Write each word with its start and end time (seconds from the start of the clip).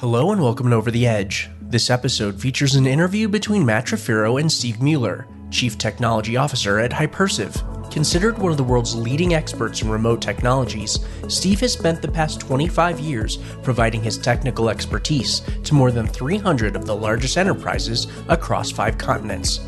Hello 0.00 0.32
and 0.32 0.40
welcome 0.40 0.70
to 0.70 0.76
Over 0.76 0.90
the 0.90 1.06
Edge. 1.06 1.50
This 1.60 1.90
episode 1.90 2.40
features 2.40 2.74
an 2.74 2.86
interview 2.86 3.28
between 3.28 3.66
Matt 3.66 3.84
Trifiro 3.84 4.40
and 4.40 4.50
Steve 4.50 4.80
Mueller, 4.80 5.26
Chief 5.50 5.76
Technology 5.76 6.38
Officer 6.38 6.78
at 6.78 6.90
Hypersive. 6.90 7.62
Considered 7.90 8.38
one 8.38 8.50
of 8.50 8.56
the 8.56 8.64
world's 8.64 8.94
leading 8.94 9.34
experts 9.34 9.82
in 9.82 9.90
remote 9.90 10.22
technologies, 10.22 11.00
Steve 11.28 11.60
has 11.60 11.74
spent 11.74 12.00
the 12.00 12.10
past 12.10 12.40
25 12.40 12.98
years 12.98 13.36
providing 13.62 14.02
his 14.02 14.16
technical 14.16 14.70
expertise 14.70 15.40
to 15.64 15.74
more 15.74 15.92
than 15.92 16.06
300 16.06 16.76
of 16.76 16.86
the 16.86 16.96
largest 16.96 17.36
enterprises 17.36 18.06
across 18.30 18.70
five 18.70 18.96
continents. 18.96 19.60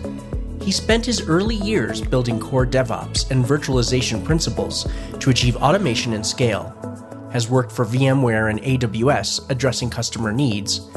He 0.62 0.72
spent 0.72 1.04
his 1.04 1.28
early 1.28 1.56
years 1.56 2.00
building 2.00 2.40
core 2.40 2.66
DevOps 2.66 3.30
and 3.30 3.44
virtualization 3.44 4.24
principles 4.24 4.88
to 5.20 5.28
achieve 5.28 5.56
automation 5.56 6.14
and 6.14 6.24
scale 6.24 6.74
has 7.32 7.48
worked 7.48 7.72
for 7.72 7.84
VMware 7.84 8.50
and 8.50 8.60
AWS 8.62 9.50
addressing 9.50 9.90
customer 9.90 10.32
needs, 10.32 10.88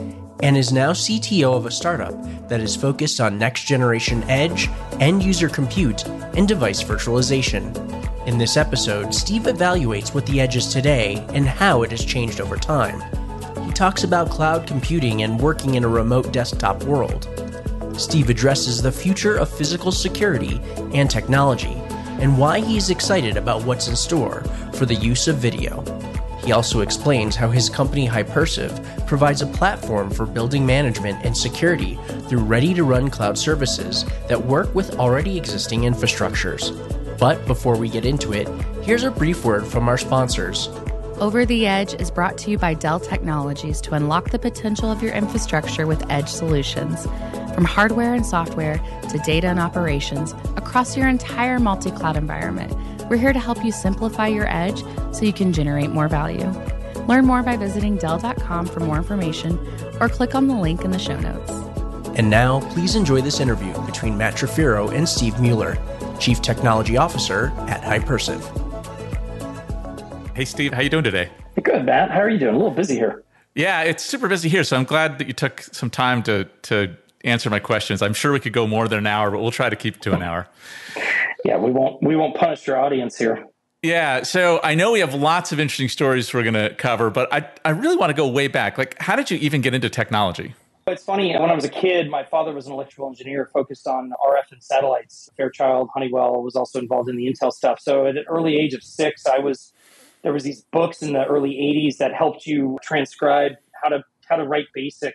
and 0.43 0.57
is 0.57 0.73
now 0.73 0.91
CTO 0.91 1.55
of 1.55 1.65
a 1.65 1.71
startup 1.71 2.13
that 2.49 2.59
is 2.59 2.75
focused 2.75 3.21
on 3.21 3.39
next 3.39 3.63
generation 3.65 4.23
edge, 4.29 4.69
end 4.99 5.23
user 5.23 5.49
compute, 5.49 6.05
and 6.07 6.47
device 6.47 6.83
virtualization. 6.83 7.73
In 8.27 8.37
this 8.37 8.57
episode, 8.57 9.13
Steve 9.13 9.43
evaluates 9.43 10.13
what 10.13 10.25
the 10.25 10.41
edge 10.41 10.55
is 10.55 10.67
today 10.67 11.25
and 11.29 11.47
how 11.47 11.83
it 11.83 11.91
has 11.91 12.03
changed 12.03 12.41
over 12.41 12.57
time. 12.57 13.01
He 13.65 13.71
talks 13.71 14.03
about 14.03 14.29
cloud 14.29 14.67
computing 14.67 15.23
and 15.23 15.39
working 15.39 15.75
in 15.75 15.83
a 15.83 15.87
remote 15.87 16.33
desktop 16.33 16.83
world. 16.83 17.29
Steve 17.97 18.29
addresses 18.29 18.81
the 18.81 18.91
future 18.91 19.37
of 19.37 19.49
physical 19.49 19.91
security 19.91 20.59
and 20.93 21.09
technology 21.09 21.81
and 22.19 22.37
why 22.37 22.59
he 22.59 22.77
is 22.77 22.89
excited 22.89 23.37
about 23.37 23.63
what's 23.63 23.87
in 23.87 23.95
store 23.95 24.41
for 24.73 24.85
the 24.85 24.95
use 24.95 25.27
of 25.27 25.37
video. 25.37 25.83
He 26.45 26.51
also 26.51 26.81
explains 26.81 27.35
how 27.35 27.49
his 27.49 27.71
company 27.71 28.05
Hypersive 28.05 28.79
provides 29.07 29.41
a 29.41 29.47
platform 29.47 30.11
for 30.11 30.27
building 30.27 30.63
management 30.63 31.25
and 31.25 31.35
security 31.35 31.97
through 32.29 32.43
ready 32.43 32.71
to 32.75 32.83
run 32.83 33.09
cloud 33.09 33.35
services 33.35 34.05
that 34.27 34.45
work 34.45 34.73
with 34.75 34.99
already 34.99 35.39
existing 35.39 35.81
infrastructures. 35.81 36.69
But 37.17 37.43
before 37.47 37.77
we 37.77 37.89
get 37.89 38.05
into 38.05 38.31
it, 38.33 38.47
here's 38.83 39.03
a 39.03 39.09
brief 39.09 39.43
word 39.43 39.65
from 39.65 39.89
our 39.89 39.97
sponsors. 39.97 40.69
Over 41.19 41.45
the 41.45 41.65
Edge 41.65 41.95
is 41.95 42.11
brought 42.11 42.37
to 42.39 42.51
you 42.51 42.59
by 42.59 42.75
Dell 42.75 42.99
Technologies 42.99 43.81
to 43.81 43.95
unlock 43.95 44.29
the 44.29 44.37
potential 44.37 44.91
of 44.91 45.01
your 45.01 45.13
infrastructure 45.13 45.87
with 45.87 46.07
edge 46.11 46.29
solutions. 46.29 47.07
From 47.55 47.65
hardware 47.65 48.13
and 48.13 48.25
software 48.25 48.77
to 49.09 49.17
data 49.19 49.47
and 49.47 49.59
operations 49.59 50.33
across 50.57 50.95
your 50.95 51.07
entire 51.07 51.57
multi 51.57 51.89
cloud 51.89 52.17
environment. 52.17 52.71
We're 53.09 53.17
here 53.17 53.33
to 53.33 53.39
help 53.39 53.63
you 53.63 53.71
simplify 53.71 54.27
your 54.27 54.47
edge 54.47 54.83
so 55.11 55.25
you 55.25 55.33
can 55.33 55.53
generate 55.53 55.91
more 55.91 56.07
value. 56.07 56.49
Learn 57.07 57.25
more 57.25 57.43
by 57.43 57.55
visiting 57.55 57.97
Dell.com 57.97 58.65
for 58.65 58.79
more 58.79 58.97
information 58.97 59.59
or 59.99 60.09
click 60.09 60.33
on 60.33 60.47
the 60.47 60.55
link 60.55 60.83
in 60.83 60.89
the 60.89 60.97
show 60.97 61.19
notes. 61.19 61.51
And 62.17 62.29
now, 62.29 62.61
please 62.71 62.95
enjoy 62.95 63.21
this 63.21 63.39
interview 63.39 63.73
between 63.85 64.17
Matt 64.17 64.33
Trifiro 64.33 64.91
and 64.91 65.07
Steve 65.07 65.39
Mueller, 65.39 65.77
Chief 66.19 66.41
Technology 66.41 66.97
Officer 66.97 67.51
at 67.67 67.83
Hypersive. 67.83 68.43
Hey, 70.35 70.45
Steve, 70.45 70.73
how 70.73 70.81
you 70.81 70.89
doing 70.89 71.03
today? 71.03 71.29
Good, 71.61 71.85
Matt. 71.85 72.09
How 72.09 72.21
are 72.21 72.29
you 72.29 72.39
doing? 72.39 72.55
A 72.55 72.57
little 72.57 72.73
busy 72.73 72.95
here. 72.95 73.23
Yeah, 73.53 73.83
it's 73.83 74.03
super 74.03 74.27
busy 74.27 74.49
here, 74.49 74.63
so 74.63 74.77
I'm 74.77 74.83
glad 74.83 75.19
that 75.19 75.27
you 75.27 75.33
took 75.33 75.61
some 75.61 75.89
time 75.89 76.23
to 76.23 76.45
to 76.63 76.95
answer 77.23 77.49
my 77.49 77.59
questions. 77.59 78.01
I'm 78.01 78.13
sure 78.13 78.33
we 78.33 78.39
could 78.39 78.53
go 78.53 78.67
more 78.67 78.87
than 78.87 78.99
an 78.99 79.07
hour, 79.07 79.31
but 79.31 79.41
we'll 79.41 79.51
try 79.51 79.69
to 79.69 79.75
keep 79.75 79.95
it 79.95 80.01
to 80.03 80.13
an 80.13 80.21
hour 80.21 80.47
yeah, 81.45 81.57
we 81.57 81.71
won't 81.71 82.01
we 82.01 82.15
won't 82.15 82.35
punish 82.35 82.65
your 82.65 82.77
audience 82.77 83.17
here. 83.17 83.45
Yeah, 83.83 84.23
so 84.23 84.59
I 84.63 84.73
know 84.73 84.91
we 84.93 84.99
have 84.99 85.13
lots 85.13 85.51
of 85.51 85.59
interesting 85.59 85.89
stories 85.89 86.33
we're 86.33 86.41
going 86.41 86.55
to 86.55 86.73
cover, 86.73 87.11
but 87.11 87.31
I 87.31 87.47
I 87.63 87.69
really 87.69 87.95
want 87.95 88.09
to 88.09 88.15
go 88.15 88.27
way 88.27 88.47
back. 88.47 88.79
Like, 88.79 88.99
how 88.99 89.15
did 89.15 89.29
you 89.29 89.37
even 89.37 89.61
get 89.61 89.75
into 89.75 89.89
technology? 89.89 90.55
It's 90.87 91.03
funny. 91.03 91.37
When 91.37 91.51
I 91.51 91.53
was 91.53 91.63
a 91.63 91.69
kid, 91.69 92.09
my 92.09 92.23
father 92.23 92.51
was 92.51 92.65
an 92.65 92.73
electrical 92.73 93.07
engineer 93.07 93.49
focused 93.53 93.87
on 93.87 94.11
RF 94.27 94.51
and 94.53 94.63
satellites. 94.63 95.29
Fairchild, 95.37 95.89
Honeywell 95.93 96.41
was 96.43 96.55
also 96.55 96.79
involved 96.79 97.09
in 97.09 97.15
the 97.15 97.25
Intel 97.27 97.51
stuff. 97.51 97.79
So 97.79 98.07
at 98.07 98.17
an 98.17 98.25
early 98.27 98.55
age 98.57 98.73
of 98.73 98.83
six, 98.83 99.27
I 99.27 99.37
was 99.37 99.71
there 100.23 100.33
was 100.33 100.43
these 100.43 100.61
books 100.71 101.03
in 101.03 101.13
the 101.13 101.25
early 101.25 101.51
'80s 101.51 101.97
that 101.97 102.11
helped 102.11 102.47
you 102.47 102.79
transcribe 102.81 103.51
how 103.83 103.89
to 103.89 104.03
how 104.27 104.35
to 104.35 104.45
write 104.45 104.65
BASIC, 104.75 105.13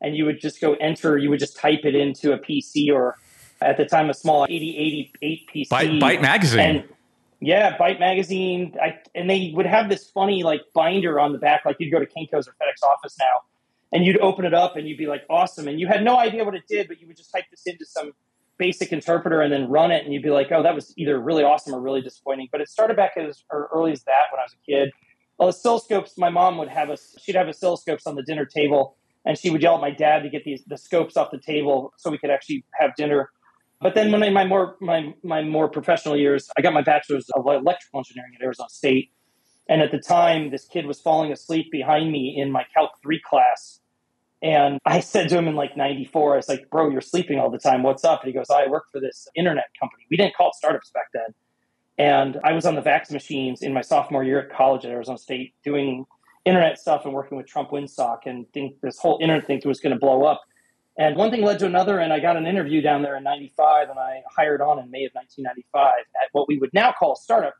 and 0.00 0.16
you 0.16 0.24
would 0.24 0.40
just 0.40 0.60
go 0.60 0.74
enter. 0.74 1.18
You 1.18 1.30
would 1.30 1.40
just 1.40 1.56
type 1.56 1.80
it 1.82 1.96
into 1.96 2.32
a 2.32 2.38
PC 2.38 2.92
or 2.92 3.16
at 3.64 3.76
the 3.76 3.84
time 3.84 4.10
a 4.10 4.14
small 4.14 4.44
8088 4.44 5.48
PC. 5.54 5.68
Byte, 5.68 6.00
Byte 6.00 6.22
magazine. 6.22 6.60
And, 6.60 6.84
yeah, 7.40 7.76
Byte 7.76 7.98
magazine. 7.98 8.74
I, 8.80 8.98
and 9.14 9.28
they 9.28 9.52
would 9.54 9.66
have 9.66 9.88
this 9.88 10.10
funny 10.10 10.42
like 10.42 10.62
binder 10.74 11.18
on 11.18 11.32
the 11.32 11.38
back, 11.38 11.64
like 11.64 11.76
you'd 11.78 11.90
go 11.90 11.98
to 11.98 12.06
Kinko's 12.06 12.48
or 12.48 12.52
FedEx 12.52 12.86
office 12.86 13.16
now, 13.18 13.42
and 13.92 14.04
you'd 14.04 14.18
open 14.20 14.44
it 14.44 14.54
up 14.54 14.76
and 14.76 14.88
you'd 14.88 14.98
be 14.98 15.06
like, 15.06 15.24
awesome. 15.28 15.68
And 15.68 15.80
you 15.80 15.86
had 15.86 16.04
no 16.04 16.18
idea 16.18 16.44
what 16.44 16.54
it 16.54 16.64
did, 16.68 16.88
but 16.88 17.00
you 17.00 17.06
would 17.06 17.16
just 17.16 17.32
type 17.32 17.44
this 17.50 17.62
into 17.66 17.84
some 17.84 18.12
basic 18.56 18.92
interpreter 18.92 19.40
and 19.40 19.52
then 19.52 19.68
run 19.68 19.90
it, 19.90 20.04
and 20.04 20.12
you'd 20.12 20.22
be 20.22 20.30
like, 20.30 20.52
oh, 20.52 20.62
that 20.62 20.74
was 20.74 20.94
either 20.96 21.18
really 21.18 21.42
awesome 21.42 21.74
or 21.74 21.80
really 21.80 22.00
disappointing. 22.00 22.48
But 22.52 22.60
it 22.60 22.68
started 22.68 22.96
back 22.96 23.12
as 23.16 23.42
early 23.50 23.92
as 23.92 24.04
that 24.04 24.24
when 24.30 24.40
I 24.40 24.44
was 24.44 24.52
a 24.52 24.70
kid. 24.70 24.92
Well, 25.38 25.48
oscilloscopes, 25.48 26.16
my 26.16 26.30
mom 26.30 26.58
would 26.58 26.68
have 26.68 26.90
us, 26.90 27.16
she'd 27.20 27.34
have 27.34 27.48
oscilloscopes 27.48 28.06
on 28.06 28.14
the 28.14 28.22
dinner 28.22 28.44
table, 28.44 28.96
and 29.24 29.36
she 29.36 29.50
would 29.50 29.62
yell 29.62 29.74
at 29.74 29.80
my 29.80 29.90
dad 29.90 30.22
to 30.22 30.28
get 30.28 30.44
these 30.44 30.62
the 30.66 30.78
scopes 30.78 31.16
off 31.16 31.30
the 31.30 31.38
table 31.38 31.92
so 31.96 32.10
we 32.10 32.18
could 32.18 32.30
actually 32.30 32.64
have 32.78 32.94
dinner. 32.94 33.30
But 33.84 33.94
then 33.94 34.10
when 34.10 34.22
I, 34.22 34.30
my 34.30 34.46
more 34.46 34.76
my 34.80 35.12
my 35.22 35.42
more 35.42 35.68
professional 35.68 36.16
years, 36.16 36.48
I 36.56 36.62
got 36.62 36.72
my 36.72 36.80
bachelor's 36.80 37.28
of 37.34 37.44
electrical 37.44 38.00
engineering 38.00 38.32
at 38.34 38.42
Arizona 38.42 38.70
State. 38.70 39.10
And 39.68 39.82
at 39.82 39.90
the 39.90 39.98
time, 39.98 40.50
this 40.50 40.66
kid 40.66 40.86
was 40.86 41.02
falling 41.02 41.30
asleep 41.30 41.70
behind 41.70 42.10
me 42.10 42.34
in 42.34 42.50
my 42.50 42.64
Calc 42.74 42.92
3 43.02 43.20
class. 43.20 43.80
And 44.42 44.78
I 44.86 45.00
said 45.00 45.28
to 45.28 45.36
him 45.36 45.48
in 45.48 45.54
like 45.54 45.76
94, 45.76 46.32
I 46.32 46.36
was 46.36 46.48
like, 46.48 46.70
bro, 46.70 46.88
you're 46.88 47.02
sleeping 47.02 47.38
all 47.38 47.50
the 47.50 47.58
time. 47.58 47.82
What's 47.82 48.04
up? 48.04 48.22
And 48.22 48.28
he 48.28 48.34
goes, 48.34 48.46
oh, 48.48 48.56
I 48.56 48.68
work 48.68 48.84
for 48.90 49.02
this 49.02 49.28
internet 49.36 49.66
company. 49.78 50.04
We 50.10 50.16
didn't 50.16 50.34
call 50.34 50.48
it 50.48 50.54
startups 50.54 50.90
back 50.90 51.08
then. 51.12 51.34
And 51.98 52.40
I 52.42 52.52
was 52.52 52.64
on 52.64 52.76
the 52.76 52.82
VAX 52.82 53.10
machines 53.10 53.60
in 53.60 53.74
my 53.74 53.82
sophomore 53.82 54.24
year 54.24 54.40
at 54.40 54.50
college 54.50 54.86
at 54.86 54.92
Arizona 54.92 55.18
State 55.18 55.54
doing 55.62 56.06
internet 56.46 56.78
stuff 56.78 57.04
and 57.04 57.12
working 57.12 57.36
with 57.36 57.46
Trumpet 57.46 57.74
Winsock 57.74 58.20
and 58.24 58.50
think 58.54 58.80
this 58.80 58.98
whole 58.98 59.18
internet 59.20 59.46
thing 59.46 59.60
was 59.66 59.80
going 59.80 59.92
to 59.94 60.00
blow 60.00 60.24
up. 60.24 60.40
And 60.96 61.16
one 61.16 61.30
thing 61.30 61.42
led 61.42 61.58
to 61.58 61.66
another, 61.66 61.98
and 61.98 62.12
I 62.12 62.20
got 62.20 62.36
an 62.36 62.46
interview 62.46 62.80
down 62.80 63.02
there 63.02 63.16
in 63.16 63.24
95, 63.24 63.90
and 63.90 63.98
I 63.98 64.22
hired 64.30 64.60
on 64.60 64.78
in 64.78 64.90
May 64.90 65.04
of 65.04 65.12
1995 65.14 65.92
at 66.22 66.28
what 66.32 66.46
we 66.46 66.58
would 66.58 66.72
now 66.72 66.92
call 66.92 67.14
a 67.14 67.16
startup. 67.16 67.54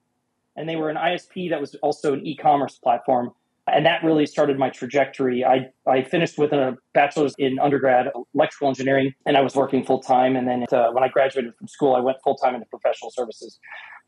And 0.56 0.68
they 0.68 0.76
were 0.76 0.88
an 0.88 0.96
ISP 0.96 1.50
that 1.50 1.60
was 1.60 1.74
also 1.76 2.12
an 2.12 2.24
e 2.24 2.36
commerce 2.36 2.78
platform. 2.78 3.32
And 3.66 3.86
that 3.86 4.04
really 4.04 4.26
started 4.26 4.58
my 4.58 4.70
trajectory. 4.70 5.44
I, 5.44 5.70
I 5.86 6.02
finished 6.02 6.38
with 6.38 6.52
a 6.52 6.76
bachelor's 6.92 7.34
in 7.38 7.58
undergrad 7.58 8.12
electrical 8.34 8.68
engineering, 8.68 9.14
and 9.26 9.36
I 9.36 9.40
was 9.40 9.56
working 9.56 9.84
full 9.84 10.00
time. 10.00 10.36
And 10.36 10.46
then 10.46 10.66
uh, 10.70 10.90
when 10.92 11.02
I 11.02 11.08
graduated 11.08 11.54
from 11.56 11.66
school, 11.66 11.96
I 11.96 12.00
went 12.00 12.18
full 12.22 12.36
time 12.36 12.54
into 12.54 12.66
professional 12.66 13.10
services 13.10 13.58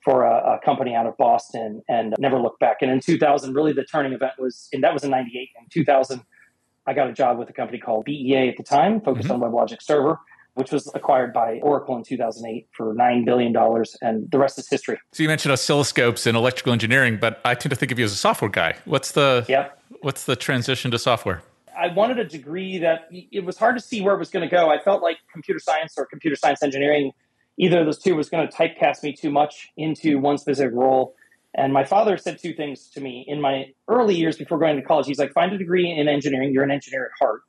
for 0.04 0.24
a, 0.24 0.54
a, 0.54 0.60
company 0.64 0.94
out 0.94 1.06
of 1.06 1.16
Boston 1.16 1.82
and 1.88 2.14
never 2.18 2.38
looked 2.38 2.60
back. 2.60 2.76
And 2.80 2.92
in 2.92 3.00
2000, 3.00 3.54
really 3.54 3.72
the 3.72 3.84
turning 3.84 4.12
event 4.12 4.34
was, 4.38 4.68
and 4.72 4.84
that 4.84 4.92
was 4.92 5.02
in 5.02 5.10
98. 5.10 5.48
In 5.58 5.66
2000, 5.68 6.22
I 6.86 6.94
got 6.94 7.08
a 7.08 7.12
job 7.12 7.38
with 7.38 7.50
a 7.50 7.52
company 7.52 7.78
called 7.78 8.04
BEA 8.04 8.48
at 8.48 8.56
the 8.56 8.62
time, 8.62 9.00
focused 9.00 9.28
mm-hmm. 9.28 9.42
on 9.42 9.52
WebLogic 9.52 9.82
Server, 9.82 10.18
which 10.54 10.70
was 10.70 10.90
acquired 10.94 11.32
by 11.32 11.60
Oracle 11.60 11.96
in 11.96 12.04
2008 12.04 12.68
for 12.72 12.94
$9 12.94 13.24
billion. 13.24 13.54
And 14.00 14.30
the 14.30 14.38
rest 14.38 14.58
is 14.58 14.68
history. 14.68 14.98
So 15.12 15.22
you 15.22 15.28
mentioned 15.28 15.52
oscilloscopes 15.52 16.26
and 16.26 16.36
electrical 16.36 16.72
engineering, 16.72 17.18
but 17.20 17.40
I 17.44 17.54
tend 17.54 17.70
to 17.70 17.76
think 17.76 17.92
of 17.92 17.98
you 17.98 18.04
as 18.04 18.12
a 18.12 18.16
software 18.16 18.50
guy. 18.50 18.76
What's 18.84 19.12
the, 19.12 19.44
yep. 19.48 19.80
what's 20.00 20.24
the 20.24 20.36
transition 20.36 20.90
to 20.92 20.98
software? 20.98 21.42
I 21.76 21.88
wanted 21.88 22.18
a 22.18 22.24
degree 22.24 22.78
that 22.78 23.08
it 23.10 23.44
was 23.44 23.58
hard 23.58 23.76
to 23.76 23.82
see 23.82 24.00
where 24.00 24.14
it 24.14 24.18
was 24.18 24.30
going 24.30 24.48
to 24.48 24.54
go. 24.54 24.70
I 24.70 24.78
felt 24.78 25.02
like 25.02 25.18
computer 25.30 25.60
science 25.60 25.94
or 25.98 26.06
computer 26.06 26.36
science 26.36 26.62
engineering, 26.62 27.12
either 27.58 27.80
of 27.80 27.86
those 27.86 27.98
two 27.98 28.14
was 28.14 28.30
going 28.30 28.48
to 28.48 28.54
typecast 28.54 29.02
me 29.02 29.12
too 29.12 29.30
much 29.30 29.68
into 29.76 30.18
one 30.18 30.38
specific 30.38 30.72
role. 30.72 31.14
And 31.56 31.72
my 31.72 31.84
father 31.84 32.18
said 32.18 32.38
two 32.38 32.52
things 32.52 32.90
to 32.90 33.00
me 33.00 33.24
in 33.26 33.40
my 33.40 33.72
early 33.88 34.14
years 34.14 34.36
before 34.36 34.58
going 34.58 34.76
to 34.76 34.82
college. 34.82 35.06
He's 35.06 35.18
like, 35.18 35.32
find 35.32 35.52
a 35.54 35.58
degree 35.58 35.90
in 35.90 36.06
engineering. 36.06 36.52
You're 36.52 36.64
an 36.64 36.70
engineer 36.70 37.06
at 37.06 37.12
heart. 37.18 37.40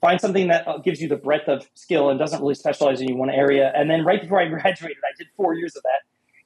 Find 0.00 0.20
something 0.20 0.48
that 0.48 0.66
uh, 0.66 0.78
gives 0.78 1.00
you 1.00 1.08
the 1.08 1.16
breadth 1.16 1.48
of 1.48 1.64
skill 1.74 2.10
and 2.10 2.18
doesn't 2.18 2.40
really 2.40 2.56
specialize 2.56 3.00
in 3.00 3.16
one 3.18 3.30
area. 3.30 3.72
And 3.76 3.88
then 3.88 4.04
right 4.04 4.20
before 4.20 4.40
I 4.40 4.46
graduated, 4.48 4.98
I 5.04 5.14
did 5.16 5.28
four 5.36 5.54
years 5.54 5.76
of 5.76 5.84
that. 5.84 6.00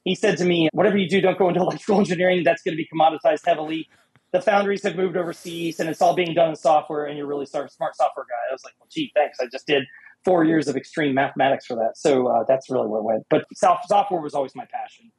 He 0.04 0.14
said 0.14 0.36
to 0.38 0.44
me, 0.44 0.68
whatever 0.72 0.98
you 0.98 1.08
do, 1.08 1.22
don't 1.22 1.38
go 1.38 1.48
into 1.48 1.60
electrical 1.62 1.98
engineering. 1.98 2.44
That's 2.44 2.62
going 2.62 2.76
to 2.76 2.82
be 2.82 2.86
commoditized 2.92 3.46
heavily. 3.46 3.88
The 4.32 4.42
foundries 4.42 4.82
have 4.82 4.96
moved 4.96 5.16
overseas 5.16 5.80
and 5.80 5.88
it's 5.88 6.02
all 6.02 6.14
being 6.14 6.34
done 6.34 6.50
in 6.50 6.56
software 6.56 7.06
and 7.06 7.16
you're 7.16 7.26
really 7.26 7.44
a 7.44 7.46
smart 7.46 7.70
software 7.72 8.26
guy. 8.28 8.50
I 8.50 8.52
was 8.52 8.62
like, 8.62 8.74
well, 8.78 8.88
gee, 8.90 9.10
thanks. 9.14 9.38
I 9.40 9.46
just 9.50 9.66
did 9.66 9.84
four 10.22 10.44
years 10.44 10.68
of 10.68 10.76
extreme 10.76 11.14
mathematics 11.14 11.64
for 11.64 11.76
that. 11.76 11.96
So 11.96 12.26
uh, 12.26 12.44
that's 12.46 12.68
really 12.68 12.88
where 12.88 13.00
it 13.00 13.04
went. 13.04 13.26
But 13.30 13.44
software 13.54 14.20
was 14.20 14.34
always 14.34 14.54
my 14.54 14.66
passion 14.66 15.10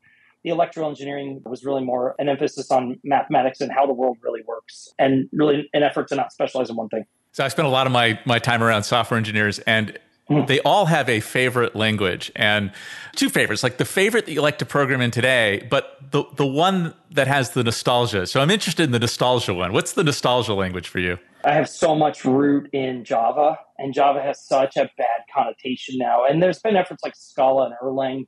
the 0.43 0.49
electrical 0.49 0.89
engineering 0.89 1.41
was 1.45 1.65
really 1.65 1.83
more 1.83 2.15
an 2.19 2.29
emphasis 2.29 2.71
on 2.71 2.99
mathematics 3.03 3.61
and 3.61 3.71
how 3.71 3.85
the 3.85 3.93
world 3.93 4.17
really 4.21 4.41
works 4.47 4.89
and 4.99 5.27
really 5.31 5.69
an 5.73 5.83
effort 5.83 6.07
to 6.09 6.15
not 6.15 6.31
specialize 6.31 6.69
in 6.69 6.75
one 6.75 6.89
thing. 6.89 7.05
So 7.31 7.43
I 7.43 7.49
spent 7.49 7.67
a 7.67 7.71
lot 7.71 7.85
of 7.85 7.93
my, 7.93 8.19
my 8.25 8.39
time 8.39 8.63
around 8.63 8.83
software 8.83 9.17
engineers 9.17 9.59
and 9.59 9.97
hmm. 10.27 10.45
they 10.45 10.59
all 10.61 10.85
have 10.85 11.09
a 11.09 11.19
favorite 11.19 11.75
language 11.75 12.31
and 12.35 12.71
two 13.15 13.29
favorites, 13.29 13.63
like 13.63 13.77
the 13.77 13.85
favorite 13.85 14.25
that 14.25 14.31
you 14.31 14.41
like 14.41 14.57
to 14.59 14.65
program 14.65 15.01
in 15.01 15.11
today, 15.11 15.67
but 15.69 15.97
the 16.11 16.23
the 16.35 16.45
one 16.45 16.93
that 17.11 17.27
has 17.27 17.51
the 17.51 17.63
nostalgia. 17.63 18.25
So 18.27 18.41
I'm 18.41 18.51
interested 18.51 18.83
in 18.83 18.91
the 18.91 18.99
nostalgia 18.99 19.53
one. 19.53 19.73
What's 19.73 19.93
the 19.93 20.03
nostalgia 20.03 20.53
language 20.53 20.87
for 20.87 20.99
you? 20.99 21.19
I 21.43 21.53
have 21.53 21.69
so 21.69 21.95
much 21.95 22.25
root 22.25 22.69
in 22.73 23.03
Java, 23.03 23.57
and 23.77 23.93
Java 23.93 24.21
has 24.21 24.45
such 24.45 24.75
a 24.75 24.89
bad 24.97 25.21
connotation 25.33 25.97
now. 25.97 26.25
And 26.25 26.41
there's 26.41 26.59
been 26.59 26.75
efforts 26.75 27.03
like 27.03 27.15
Scala 27.15 27.67
and 27.67 27.75
Erlang 27.81 28.27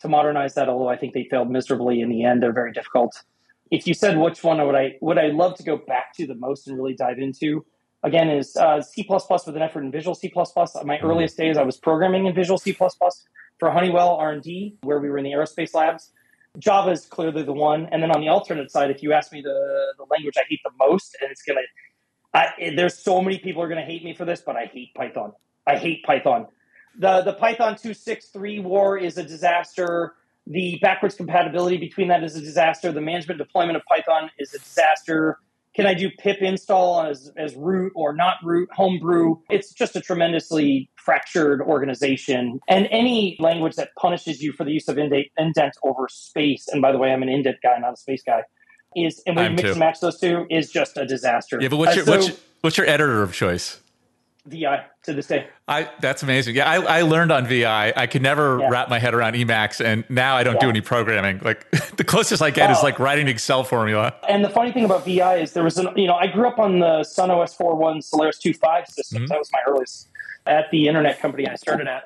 to 0.00 0.08
modernize 0.08 0.54
that, 0.54 0.68
although 0.68 0.88
I 0.88 0.96
think 0.96 1.14
they 1.14 1.24
failed 1.24 1.50
miserably 1.50 2.00
in 2.00 2.08
the 2.08 2.24
end. 2.24 2.42
They're 2.42 2.52
very 2.52 2.72
difficult. 2.72 3.22
If 3.70 3.86
you 3.86 3.94
said 3.94 4.18
which 4.18 4.42
one 4.42 4.64
would 4.64 4.74
I 4.74 4.96
would 5.00 5.18
I 5.18 5.28
love 5.28 5.56
to 5.56 5.62
go 5.62 5.76
back 5.76 6.14
to 6.16 6.26
the 6.26 6.34
most 6.34 6.66
and 6.66 6.76
really 6.76 6.94
dive 6.94 7.18
into, 7.18 7.64
again 8.02 8.28
is 8.28 8.56
uh, 8.56 8.82
C++ 8.82 9.06
with 9.08 9.56
an 9.56 9.62
effort 9.62 9.84
in 9.84 9.92
Visual 9.92 10.14
C++. 10.14 10.30
My 10.34 10.42
mm-hmm. 10.42 11.06
earliest 11.06 11.36
days, 11.36 11.56
I 11.56 11.62
was 11.62 11.76
programming 11.76 12.26
in 12.26 12.34
Visual 12.34 12.58
C++ 12.58 12.76
for 13.60 13.70
Honeywell 13.70 14.16
R&D, 14.16 14.78
where 14.82 14.98
we 14.98 15.10
were 15.10 15.18
in 15.18 15.24
the 15.24 15.32
aerospace 15.32 15.74
labs. 15.74 16.10
Java 16.58 16.90
is 16.90 17.04
clearly 17.04 17.42
the 17.42 17.52
one. 17.52 17.88
And 17.92 18.02
then 18.02 18.10
on 18.10 18.20
the 18.20 18.28
alternate 18.28 18.70
side, 18.70 18.90
if 18.90 19.02
you 19.02 19.12
ask 19.12 19.32
me 19.32 19.40
the, 19.40 19.94
the 19.98 20.04
language 20.10 20.34
I 20.36 20.42
hate 20.48 20.60
the 20.64 20.72
most, 20.78 21.16
and 21.20 21.30
it's 21.30 21.42
going 21.42 21.58
to, 21.58 22.74
there's 22.74 22.98
so 22.98 23.22
many 23.22 23.38
people 23.38 23.62
are 23.62 23.68
going 23.68 23.78
to 23.78 23.86
hate 23.86 24.02
me 24.02 24.14
for 24.14 24.24
this, 24.24 24.40
but 24.40 24.56
I 24.56 24.64
hate 24.64 24.94
Python. 24.94 25.32
I 25.66 25.76
hate 25.76 26.02
Python. 26.02 26.46
The, 26.98 27.22
the 27.22 27.32
Python 27.32 27.76
263 27.76 28.60
war 28.60 28.98
is 28.98 29.16
a 29.18 29.22
disaster. 29.22 30.14
The 30.46 30.78
backwards 30.82 31.14
compatibility 31.14 31.76
between 31.76 32.08
that 32.08 32.24
is 32.24 32.36
a 32.36 32.40
disaster. 32.40 32.92
The 32.92 33.00
management 33.00 33.38
deployment 33.38 33.76
of 33.76 33.82
Python 33.84 34.30
is 34.38 34.54
a 34.54 34.58
disaster 34.58 35.38
can 35.74 35.86
I 35.86 35.94
do 35.94 36.10
pip 36.10 36.38
install 36.40 37.02
as, 37.02 37.30
as 37.36 37.54
root 37.54 37.92
or 37.94 38.12
not 38.12 38.36
root, 38.42 38.68
homebrew? 38.72 39.36
It's 39.48 39.72
just 39.72 39.94
a 39.94 40.00
tremendously 40.00 40.90
fractured 40.96 41.62
organization. 41.62 42.60
And 42.68 42.88
any 42.90 43.36
language 43.38 43.76
that 43.76 43.90
punishes 43.96 44.42
you 44.42 44.52
for 44.52 44.64
the 44.64 44.72
use 44.72 44.88
of 44.88 44.98
indent, 44.98 45.28
indent 45.38 45.76
over 45.84 46.08
space, 46.10 46.66
and 46.68 46.82
by 46.82 46.90
the 46.90 46.98
way, 46.98 47.12
I'm 47.12 47.22
an 47.22 47.28
indent 47.28 47.58
guy, 47.62 47.78
not 47.78 47.92
a 47.92 47.96
space 47.96 48.22
guy, 48.24 48.42
is, 48.96 49.22
and 49.26 49.36
when 49.36 49.44
you 49.44 49.56
mix 49.56 49.62
too. 49.62 49.70
and 49.70 49.78
match 49.78 50.00
those 50.00 50.18
two, 50.18 50.46
is 50.50 50.70
just 50.70 50.96
a 50.96 51.06
disaster. 51.06 51.58
Yeah, 51.60 51.68
but 51.68 51.76
what's, 51.76 51.94
your, 51.94 52.02
uh, 52.02 52.06
so, 52.06 52.12
what's, 52.12 52.28
your, 52.28 52.36
what's 52.62 52.76
your 52.76 52.86
editor 52.88 53.22
of 53.22 53.32
choice? 53.32 53.79
VI 54.50 54.84
to 55.04 55.12
this 55.12 55.26
day. 55.26 55.48
I 55.68 55.90
that's 56.00 56.22
amazing. 56.22 56.56
Yeah, 56.56 56.68
I, 56.68 56.98
I 56.98 57.02
learned 57.02 57.32
on 57.32 57.46
VI. 57.46 57.92
I 57.96 58.06
could 58.06 58.22
never 58.22 58.58
yeah. 58.58 58.68
wrap 58.68 58.88
my 58.88 58.98
head 58.98 59.14
around 59.14 59.34
Emacs, 59.34 59.84
and 59.84 60.04
now 60.08 60.36
I 60.36 60.42
don't 60.42 60.54
yeah. 60.54 60.60
do 60.60 60.68
any 60.68 60.80
programming. 60.80 61.40
Like 61.42 61.70
the 61.96 62.04
closest 62.04 62.42
I 62.42 62.50
get 62.50 62.70
is 62.70 62.82
like 62.82 62.98
writing 62.98 63.28
Excel 63.28 63.64
formula. 63.64 64.14
And 64.28 64.44
the 64.44 64.50
funny 64.50 64.72
thing 64.72 64.84
about 64.84 65.04
VI 65.04 65.36
is 65.36 65.52
there 65.52 65.64
was 65.64 65.78
an 65.78 65.88
you 65.96 66.06
know 66.06 66.14
I 66.14 66.26
grew 66.26 66.48
up 66.48 66.58
on 66.58 66.80
the 66.80 67.04
Sun 67.04 67.30
OS 67.30 67.56
4.1 67.56 68.02
Solaris 68.02 68.38
2.5 68.44 68.86
systems. 68.86 69.22
Mm-hmm. 69.22 69.26
That 69.26 69.38
was 69.38 69.50
my 69.52 69.60
earliest 69.66 70.08
at 70.46 70.70
the 70.70 70.88
internet 70.88 71.20
company 71.20 71.46
I 71.46 71.54
started 71.54 71.86
at. 71.86 72.04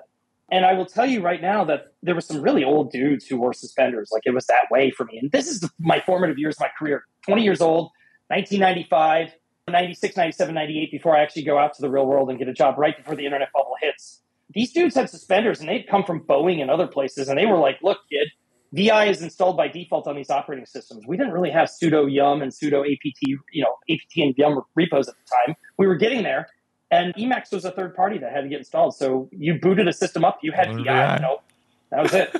And 0.50 0.64
I 0.64 0.74
will 0.74 0.86
tell 0.86 1.06
you 1.06 1.20
right 1.20 1.40
now 1.40 1.64
that 1.64 1.94
there 2.02 2.14
were 2.14 2.20
some 2.20 2.40
really 2.40 2.64
old 2.64 2.92
dudes 2.92 3.26
who 3.26 3.38
wore 3.38 3.52
suspenders. 3.52 4.10
Like 4.12 4.22
it 4.26 4.34
was 4.34 4.46
that 4.46 4.66
way 4.70 4.90
for 4.90 5.04
me. 5.06 5.18
And 5.18 5.32
this 5.32 5.48
is 5.48 5.60
the, 5.60 5.70
my 5.78 6.00
formative 6.00 6.38
years 6.38 6.56
of 6.56 6.60
my 6.60 6.70
career. 6.78 7.04
20 7.26 7.42
years 7.42 7.60
old, 7.60 7.90
1995 8.28 9.34
96, 9.68 10.16
97, 10.16 10.54
98 10.54 10.90
before 10.90 11.16
I 11.16 11.22
actually 11.22 11.42
go 11.42 11.58
out 11.58 11.74
to 11.74 11.82
the 11.82 11.88
real 11.88 12.06
world 12.06 12.28
and 12.28 12.38
get 12.38 12.48
a 12.48 12.52
job 12.52 12.78
right 12.78 12.96
before 12.96 13.16
the 13.16 13.24
internet 13.24 13.50
bubble 13.52 13.76
hits. 13.80 14.20
These 14.52 14.72
dudes 14.72 14.94
had 14.94 15.08
suspenders 15.08 15.60
and 15.60 15.68
they'd 15.68 15.88
come 15.88 16.04
from 16.04 16.20
Boeing 16.20 16.60
and 16.60 16.70
other 16.70 16.86
places 16.86 17.28
and 17.28 17.38
they 17.38 17.46
were 17.46 17.56
like, 17.56 17.78
look, 17.82 17.98
kid, 18.10 18.28
VI 18.74 19.06
is 19.06 19.22
installed 19.22 19.56
by 19.56 19.68
default 19.68 20.06
on 20.06 20.16
these 20.16 20.30
operating 20.30 20.66
systems. 20.66 21.06
We 21.06 21.16
didn't 21.16 21.32
really 21.32 21.50
have 21.50 21.68
sudo 21.68 22.12
yum 22.12 22.42
and 22.42 22.52
sudo 22.52 22.80
apt, 22.80 23.18
you 23.22 23.62
know, 23.62 23.74
apt 23.90 24.16
and 24.16 24.34
yum 24.36 24.60
repos 24.74 25.08
at 25.08 25.14
the 25.14 25.46
time. 25.46 25.56
We 25.78 25.86
were 25.86 25.94
getting 25.94 26.24
there, 26.24 26.48
and 26.90 27.14
Emacs 27.14 27.52
was 27.52 27.64
a 27.64 27.70
third 27.70 27.94
party 27.94 28.18
that 28.18 28.32
had 28.32 28.42
to 28.42 28.48
get 28.48 28.58
installed. 28.58 28.96
So 28.96 29.28
you 29.30 29.60
booted 29.60 29.86
a 29.86 29.92
system 29.92 30.24
up, 30.24 30.40
you 30.42 30.50
had 30.52 30.68
VI. 30.68 30.82
VI. 30.82 31.14
You 31.14 31.22
know, 31.22 31.42
that 31.90 32.02
was 32.02 32.14
it. 32.14 32.36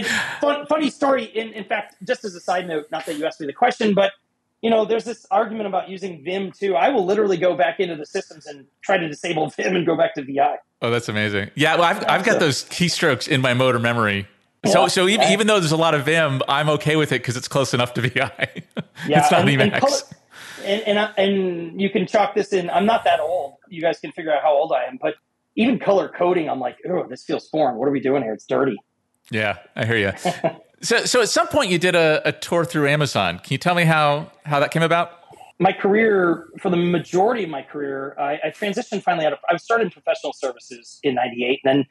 yeah. 0.02 0.38
fun, 0.40 0.66
funny 0.66 0.88
story. 0.88 1.24
In 1.24 1.52
in 1.52 1.64
fact, 1.64 1.96
just 2.04 2.24
as 2.24 2.34
a 2.34 2.40
side 2.40 2.66
note, 2.66 2.86
not 2.90 3.04
that 3.06 3.16
you 3.16 3.26
asked 3.26 3.40
me 3.40 3.46
the 3.46 3.52
question, 3.52 3.94
but 3.94 4.12
you 4.62 4.70
know, 4.70 4.84
there's 4.84 5.04
this 5.04 5.26
argument 5.30 5.68
about 5.68 5.88
using 5.88 6.22
Vim 6.24 6.50
too. 6.52 6.74
I 6.74 6.88
will 6.88 7.04
literally 7.04 7.36
go 7.36 7.56
back 7.56 7.78
into 7.78 7.94
the 7.96 8.06
systems 8.06 8.46
and 8.46 8.66
try 8.82 8.96
to 8.96 9.08
disable 9.08 9.50
Vim 9.56 9.76
and 9.76 9.86
go 9.86 9.96
back 9.96 10.14
to 10.14 10.22
VI. 10.22 10.56
Oh, 10.82 10.90
that's 10.90 11.08
amazing. 11.08 11.50
Yeah, 11.54 11.76
well, 11.76 11.84
I've, 11.84 12.04
I've 12.08 12.24
got 12.24 12.40
those 12.40 12.64
keystrokes 12.64 13.28
in 13.28 13.40
my 13.40 13.54
motor 13.54 13.78
memory. 13.78 14.26
So, 14.66 14.82
yeah, 14.82 14.86
so 14.88 15.08
even, 15.08 15.28
even 15.28 15.46
though 15.46 15.60
there's 15.60 15.72
a 15.72 15.76
lot 15.76 15.94
of 15.94 16.04
Vim, 16.04 16.42
I'm 16.48 16.68
okay 16.70 16.96
with 16.96 17.12
it 17.12 17.22
because 17.22 17.36
it's 17.36 17.46
close 17.46 17.74
enough 17.74 17.94
to 17.94 18.02
VI. 18.02 18.62
Yeah, 19.06 19.20
it's 19.20 19.30
not 19.30 19.48
and, 19.48 19.50
Emacs. 19.50 19.62
And, 19.62 19.72
color, 19.74 19.96
and, 20.64 20.82
and, 20.82 20.98
uh, 20.98 21.12
and 21.16 21.80
you 21.80 21.88
can 21.88 22.04
chalk 22.04 22.34
this 22.34 22.52
in. 22.52 22.68
I'm 22.68 22.84
not 22.84 23.04
that 23.04 23.20
old. 23.20 23.54
You 23.68 23.80
guys 23.80 24.00
can 24.00 24.10
figure 24.10 24.32
out 24.32 24.42
how 24.42 24.52
old 24.52 24.72
I 24.72 24.86
am, 24.86 24.98
but 25.00 25.14
even 25.54 25.78
color 25.78 26.08
coding, 26.08 26.50
I'm 26.50 26.58
like, 26.58 26.78
oh, 26.88 27.06
this 27.08 27.22
feels 27.22 27.48
foreign. 27.48 27.76
What 27.76 27.86
are 27.86 27.92
we 27.92 28.00
doing 28.00 28.24
here? 28.24 28.32
It's 28.32 28.44
dirty. 28.44 28.76
Yeah, 29.30 29.58
I 29.76 29.86
hear 29.86 29.98
you. 29.98 30.12
So, 30.80 31.04
so 31.04 31.20
at 31.20 31.28
some 31.28 31.48
point 31.48 31.70
you 31.70 31.78
did 31.78 31.94
a, 31.94 32.22
a 32.24 32.32
tour 32.32 32.64
through 32.64 32.88
Amazon. 32.88 33.38
Can 33.38 33.52
you 33.52 33.58
tell 33.58 33.74
me 33.74 33.84
how 33.84 34.30
how 34.44 34.60
that 34.60 34.70
came 34.70 34.82
about? 34.82 35.12
My 35.58 35.72
career, 35.72 36.46
for 36.60 36.70
the 36.70 36.76
majority 36.76 37.42
of 37.42 37.50
my 37.50 37.62
career, 37.62 38.14
I, 38.16 38.34
I 38.44 38.50
transitioned 38.50 39.02
finally 39.02 39.26
out 39.26 39.32
of. 39.32 39.40
I 39.48 39.56
started 39.56 39.84
in 39.84 39.90
professional 39.90 40.32
services 40.32 41.00
in 41.02 41.14
'98, 41.14 41.60
then 41.64 41.84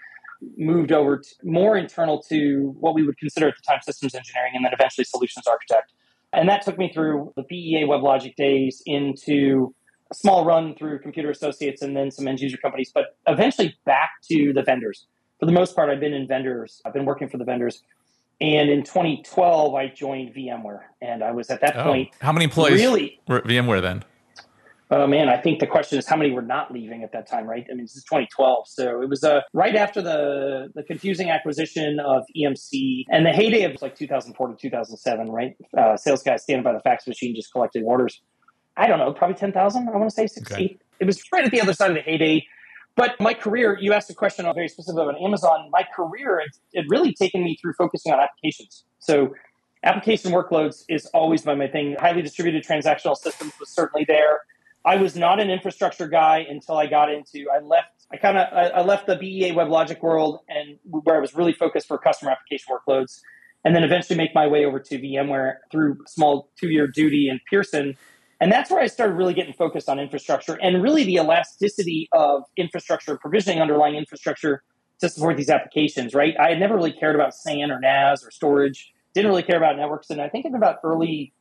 moved 0.57 0.91
over 0.91 1.17
to 1.17 1.29
more 1.43 1.75
internal 1.75 2.21
to 2.29 2.75
what 2.79 2.93
we 2.93 3.03
would 3.03 3.17
consider 3.17 3.49
at 3.49 3.55
the 3.55 3.61
time 3.61 3.81
systems 3.83 4.15
engineering, 4.15 4.53
and 4.55 4.63
then 4.63 4.71
eventually 4.71 5.03
solutions 5.03 5.47
architect. 5.47 5.91
And 6.31 6.47
that 6.47 6.61
took 6.61 6.77
me 6.77 6.91
through 6.93 7.33
the 7.35 7.43
BEA 7.43 7.83
WebLogic 7.87 8.35
days 8.35 8.81
into 8.85 9.73
a 10.11 10.15
small 10.15 10.45
run 10.45 10.75
through 10.75 10.99
Computer 10.99 11.29
Associates 11.29 11.81
and 11.81 11.95
then 11.95 12.11
some 12.11 12.27
end 12.27 12.39
user 12.39 12.57
companies, 12.57 12.91
but 12.93 13.17
eventually 13.27 13.75
back 13.85 14.11
to 14.29 14.53
the 14.53 14.61
vendors. 14.61 15.07
For 15.39 15.45
the 15.45 15.51
most 15.51 15.75
part, 15.75 15.89
I've 15.89 15.99
been 15.99 16.13
in 16.13 16.27
vendors. 16.27 16.81
I've 16.85 16.93
been 16.93 17.05
working 17.05 17.29
for 17.29 17.37
the 17.37 17.43
vendors 17.43 17.83
and 18.39 18.69
in 18.69 18.83
2012, 18.83 19.73
I 19.73 19.87
joined 19.87 20.35
VMware, 20.35 20.81
and 21.01 21.23
I 21.23 21.31
was 21.31 21.49
at 21.49 21.61
that 21.61 21.75
oh. 21.77 21.83
point. 21.83 22.09
How 22.21 22.31
many 22.31 22.45
employees 22.45 22.79
really 22.79 23.19
were 23.27 23.41
VMware 23.41 23.81
then? 23.81 24.03
Oh 24.89 25.05
man, 25.05 25.27
I 25.27 25.35
think 25.35 25.59
the 25.59 25.67
question 25.67 25.99
is 25.99 26.07
how 26.07 26.15
many 26.15 26.31
were 26.31 26.41
not 26.41 26.71
leaving 26.71 27.03
at 27.03 27.11
that 27.11 27.27
time, 27.27 27.45
right? 27.45 27.65
I 27.69 27.73
mean, 27.73 27.83
this 27.83 27.97
is 27.97 28.03
2012, 28.05 28.67
so 28.69 29.01
it 29.01 29.09
was 29.09 29.21
uh, 29.21 29.41
right 29.51 29.75
after 29.75 30.01
the 30.01 30.69
the 30.75 30.83
confusing 30.83 31.29
acquisition 31.29 31.99
of 31.99 32.23
EMC 32.37 33.05
and 33.09 33.25
the 33.25 33.31
heyday 33.31 33.63
of 33.63 33.81
like 33.81 33.97
2004 33.97 34.47
to 34.47 34.55
2007, 34.55 35.29
right? 35.29 35.57
Uh, 35.77 35.97
sales 35.97 36.23
guys 36.23 36.43
standing 36.43 36.63
by 36.63 36.71
the 36.71 36.79
fax 36.79 37.05
machine 37.05 37.35
just 37.35 37.51
collecting 37.51 37.83
orders. 37.83 38.21
I 38.77 38.87
don't 38.87 38.99
know, 38.99 39.11
probably 39.11 39.35
10,000. 39.35 39.89
I 39.89 39.91
want 39.91 40.09
to 40.09 40.15
say 40.15 40.27
60. 40.27 40.53
Okay. 40.53 40.77
It 40.99 41.05
was 41.05 41.21
right 41.33 41.43
at 41.43 41.51
the 41.51 41.59
other 41.59 41.73
side 41.73 41.89
of 41.89 41.95
the 41.95 42.01
heyday. 42.01 42.45
But 42.97 43.15
my 43.21 43.35
career, 43.35 43.77
you 43.79 43.93
asked 43.93 44.09
a 44.09 44.15
question 44.15 44.47
on 44.47 44.55
very 44.55 44.67
specific 44.67 44.99
about 44.99 45.21
Amazon. 45.21 45.69
My 45.71 45.83
career, 45.95 46.39
it, 46.39 46.57
it 46.73 46.85
really 46.89 47.13
taken 47.13 47.43
me 47.43 47.55
through 47.61 47.73
focusing 47.73 48.11
on 48.11 48.19
applications. 48.19 48.85
So 48.97 49.35
application 49.83 50.31
workloads 50.31 50.83
is 50.89 51.05
always 51.13 51.43
been 51.43 51.59
my 51.59 51.67
thing. 51.67 51.95
Highly 51.99 52.23
distributed 52.23 52.65
transactional 52.65 53.15
systems 53.15 53.53
was 53.59 53.69
certainly 53.69 54.03
there. 54.05 54.41
I 54.83 54.95
was 54.95 55.15
not 55.15 55.39
an 55.39 55.51
infrastructure 55.51 56.07
guy 56.07 56.43
until 56.49 56.77
I 56.77 56.87
got 56.87 57.11
into. 57.11 57.45
I 57.55 57.59
left. 57.59 57.89
I 58.11 58.17
kind 58.17 58.37
of 58.37 58.47
I, 58.51 58.79
I 58.79 58.81
left 58.81 59.05
the 59.05 59.15
BEA 59.15 59.51
WebLogic 59.51 60.01
world 60.01 60.39
and 60.49 60.79
where 60.83 61.17
I 61.17 61.19
was 61.19 61.35
really 61.35 61.53
focused 61.53 61.87
for 61.87 61.99
customer 61.99 62.31
application 62.31 62.73
workloads, 62.73 63.19
and 63.63 63.75
then 63.75 63.83
eventually 63.83 64.17
make 64.17 64.33
my 64.33 64.47
way 64.47 64.65
over 64.65 64.79
to 64.79 64.97
VMware 64.97 65.55
through 65.71 65.97
small 66.07 66.49
two 66.59 66.69
year 66.69 66.87
duty 66.87 67.27
in 67.29 67.39
Pearson 67.49 67.95
and 68.39 68.51
that's 68.51 68.69
where 68.69 68.81
I 68.81 68.87
started 68.87 69.13
really 69.13 69.33
getting 69.33 69.53
focused 69.53 69.89
on 69.89 69.99
infrastructure 69.99 70.57
and 70.61 70.83
really 70.83 71.03
the 71.03 71.15
elasticity 71.15 72.07
of 72.11 72.43
infrastructure, 72.55 73.17
provisioning 73.17 73.61
underlying 73.61 73.95
infrastructure 73.95 74.63
to 74.99 75.09
support 75.09 75.37
these 75.37 75.49
applications, 75.49 76.13
right? 76.13 76.35
I 76.39 76.49
had 76.49 76.59
never 76.59 76.75
really 76.75 76.91
cared 76.91 77.15
about 77.15 77.33
SAN 77.33 77.71
or 77.71 77.79
NAS 77.79 78.23
or 78.23 78.31
storage, 78.31 78.91
didn't 79.13 79.29
really 79.29 79.43
care 79.43 79.57
about 79.57 79.77
networks. 79.77 80.09
And 80.09 80.21
I 80.21 80.29
think 80.29 80.45
in 80.45 80.55
about 80.55 80.77
early 80.83 81.33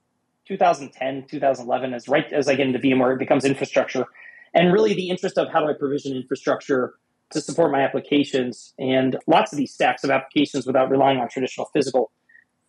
2010, 0.46 1.26
2011, 1.28 1.94
as 1.94 2.08
right 2.08 2.32
as 2.32 2.48
I 2.48 2.54
get 2.54 2.66
into 2.66 2.78
VMware, 2.78 3.14
it 3.14 3.18
becomes 3.18 3.44
infrastructure. 3.44 4.06
And 4.54 4.72
really 4.72 4.94
the 4.94 5.10
interest 5.10 5.36
of 5.36 5.48
how 5.52 5.60
do 5.60 5.66
I 5.66 5.74
provision 5.78 6.16
infrastructure 6.16 6.94
to 7.30 7.40
support 7.40 7.72
my 7.72 7.80
applications 7.80 8.72
and 8.78 9.18
lots 9.26 9.52
of 9.52 9.58
these 9.58 9.72
stacks 9.72 10.04
of 10.04 10.10
applications 10.10 10.66
without 10.66 10.90
relying 10.90 11.18
on 11.18 11.28
traditional 11.28 11.68
physical 11.74 12.12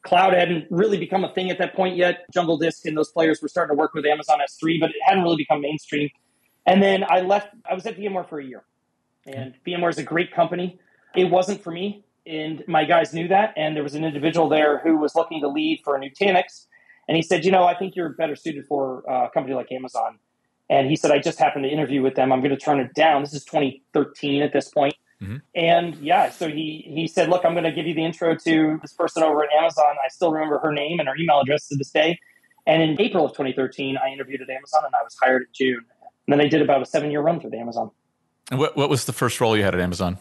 Cloud 0.03 0.33
hadn't 0.33 0.67
really 0.69 0.97
become 0.97 1.23
a 1.23 1.33
thing 1.33 1.49
at 1.49 1.57
that 1.57 1.75
point 1.75 1.97
yet. 1.97 2.25
Jungle 2.31 2.57
Disk 2.57 2.85
and 2.85 2.95
those 2.95 3.11
players 3.11 3.41
were 3.41 3.47
starting 3.47 3.75
to 3.75 3.79
work 3.79 3.93
with 3.93 4.05
Amazon 4.05 4.39
S3, 4.39 4.79
but 4.79 4.89
it 4.89 4.95
hadn't 5.05 5.23
really 5.23 5.37
become 5.37 5.61
mainstream. 5.61 6.09
And 6.65 6.81
then 6.81 7.03
I 7.09 7.21
left, 7.21 7.49
I 7.69 7.73
was 7.73 7.85
at 7.85 7.97
VMware 7.97 8.27
for 8.27 8.39
a 8.39 8.45
year. 8.45 8.63
And 9.25 9.53
VMware 9.65 9.89
is 9.89 9.97
a 9.97 10.03
great 10.03 10.31
company. 10.31 10.79
It 11.15 11.25
wasn't 11.25 11.61
for 11.61 11.71
me. 11.71 12.05
And 12.25 12.63
my 12.67 12.85
guys 12.85 13.13
knew 13.13 13.27
that. 13.29 13.53
And 13.57 13.75
there 13.75 13.83
was 13.83 13.95
an 13.95 14.03
individual 14.03 14.49
there 14.49 14.79
who 14.79 14.97
was 14.97 15.15
looking 15.15 15.41
to 15.41 15.47
leave 15.47 15.79
for 15.83 15.99
Nutanix. 15.99 16.67
And 17.07 17.15
he 17.15 17.23
said, 17.23 17.45
You 17.45 17.51
know, 17.51 17.63
I 17.63 17.73
think 17.73 17.95
you're 17.95 18.09
better 18.09 18.35
suited 18.35 18.65
for 18.65 19.09
uh, 19.09 19.27
a 19.27 19.29
company 19.29 19.55
like 19.55 19.71
Amazon. 19.71 20.19
And 20.69 20.89
he 20.89 20.97
said, 20.97 21.11
I 21.11 21.19
just 21.19 21.39
happened 21.39 21.63
to 21.63 21.69
interview 21.69 22.01
with 22.01 22.15
them. 22.15 22.33
I'm 22.33 22.41
going 22.41 22.51
to 22.51 22.57
turn 22.57 22.79
it 22.81 22.93
down. 22.93 23.23
This 23.23 23.33
is 23.33 23.45
2013 23.45 24.41
at 24.41 24.51
this 24.51 24.69
point. 24.69 24.95
Mm-hmm. 25.21 25.37
And 25.55 25.95
yeah, 25.95 26.29
so 26.29 26.47
he 26.47 26.85
he 26.87 27.07
said, 27.07 27.29
"Look, 27.29 27.43
I'm 27.43 27.53
going 27.53 27.63
to 27.63 27.71
give 27.71 27.87
you 27.87 27.95
the 27.95 28.05
intro 28.05 28.35
to 28.35 28.79
this 28.81 28.93
person 28.93 29.23
over 29.23 29.43
at 29.43 29.49
Amazon. 29.51 29.95
I 30.03 30.09
still 30.09 30.31
remember 30.31 30.59
her 30.59 30.71
name 30.71 30.99
and 30.99 31.09
her 31.09 31.15
email 31.15 31.39
address 31.39 31.67
to 31.69 31.75
this 31.75 31.89
day." 31.89 32.19
And 32.67 32.81
in 32.81 33.01
April 33.01 33.25
of 33.25 33.31
2013, 33.31 33.97
I 33.97 34.11
interviewed 34.11 34.41
at 34.41 34.49
Amazon, 34.49 34.81
and 34.85 34.93
I 34.93 35.01
was 35.03 35.15
hired 35.21 35.43
in 35.43 35.47
June. 35.53 35.85
And 36.27 36.33
then 36.33 36.41
I 36.41 36.49
did 36.49 36.61
about 36.61 36.81
a 36.81 36.85
seven 36.85 37.09
year 37.09 37.21
run 37.21 37.39
through 37.39 37.57
Amazon. 37.57 37.89
And 38.51 38.59
what, 38.59 38.75
what 38.75 38.89
was 38.89 39.05
the 39.05 39.13
first 39.13 39.39
role 39.41 39.55
you 39.57 39.63
had 39.63 39.73
at 39.73 39.81
Amazon? 39.81 40.17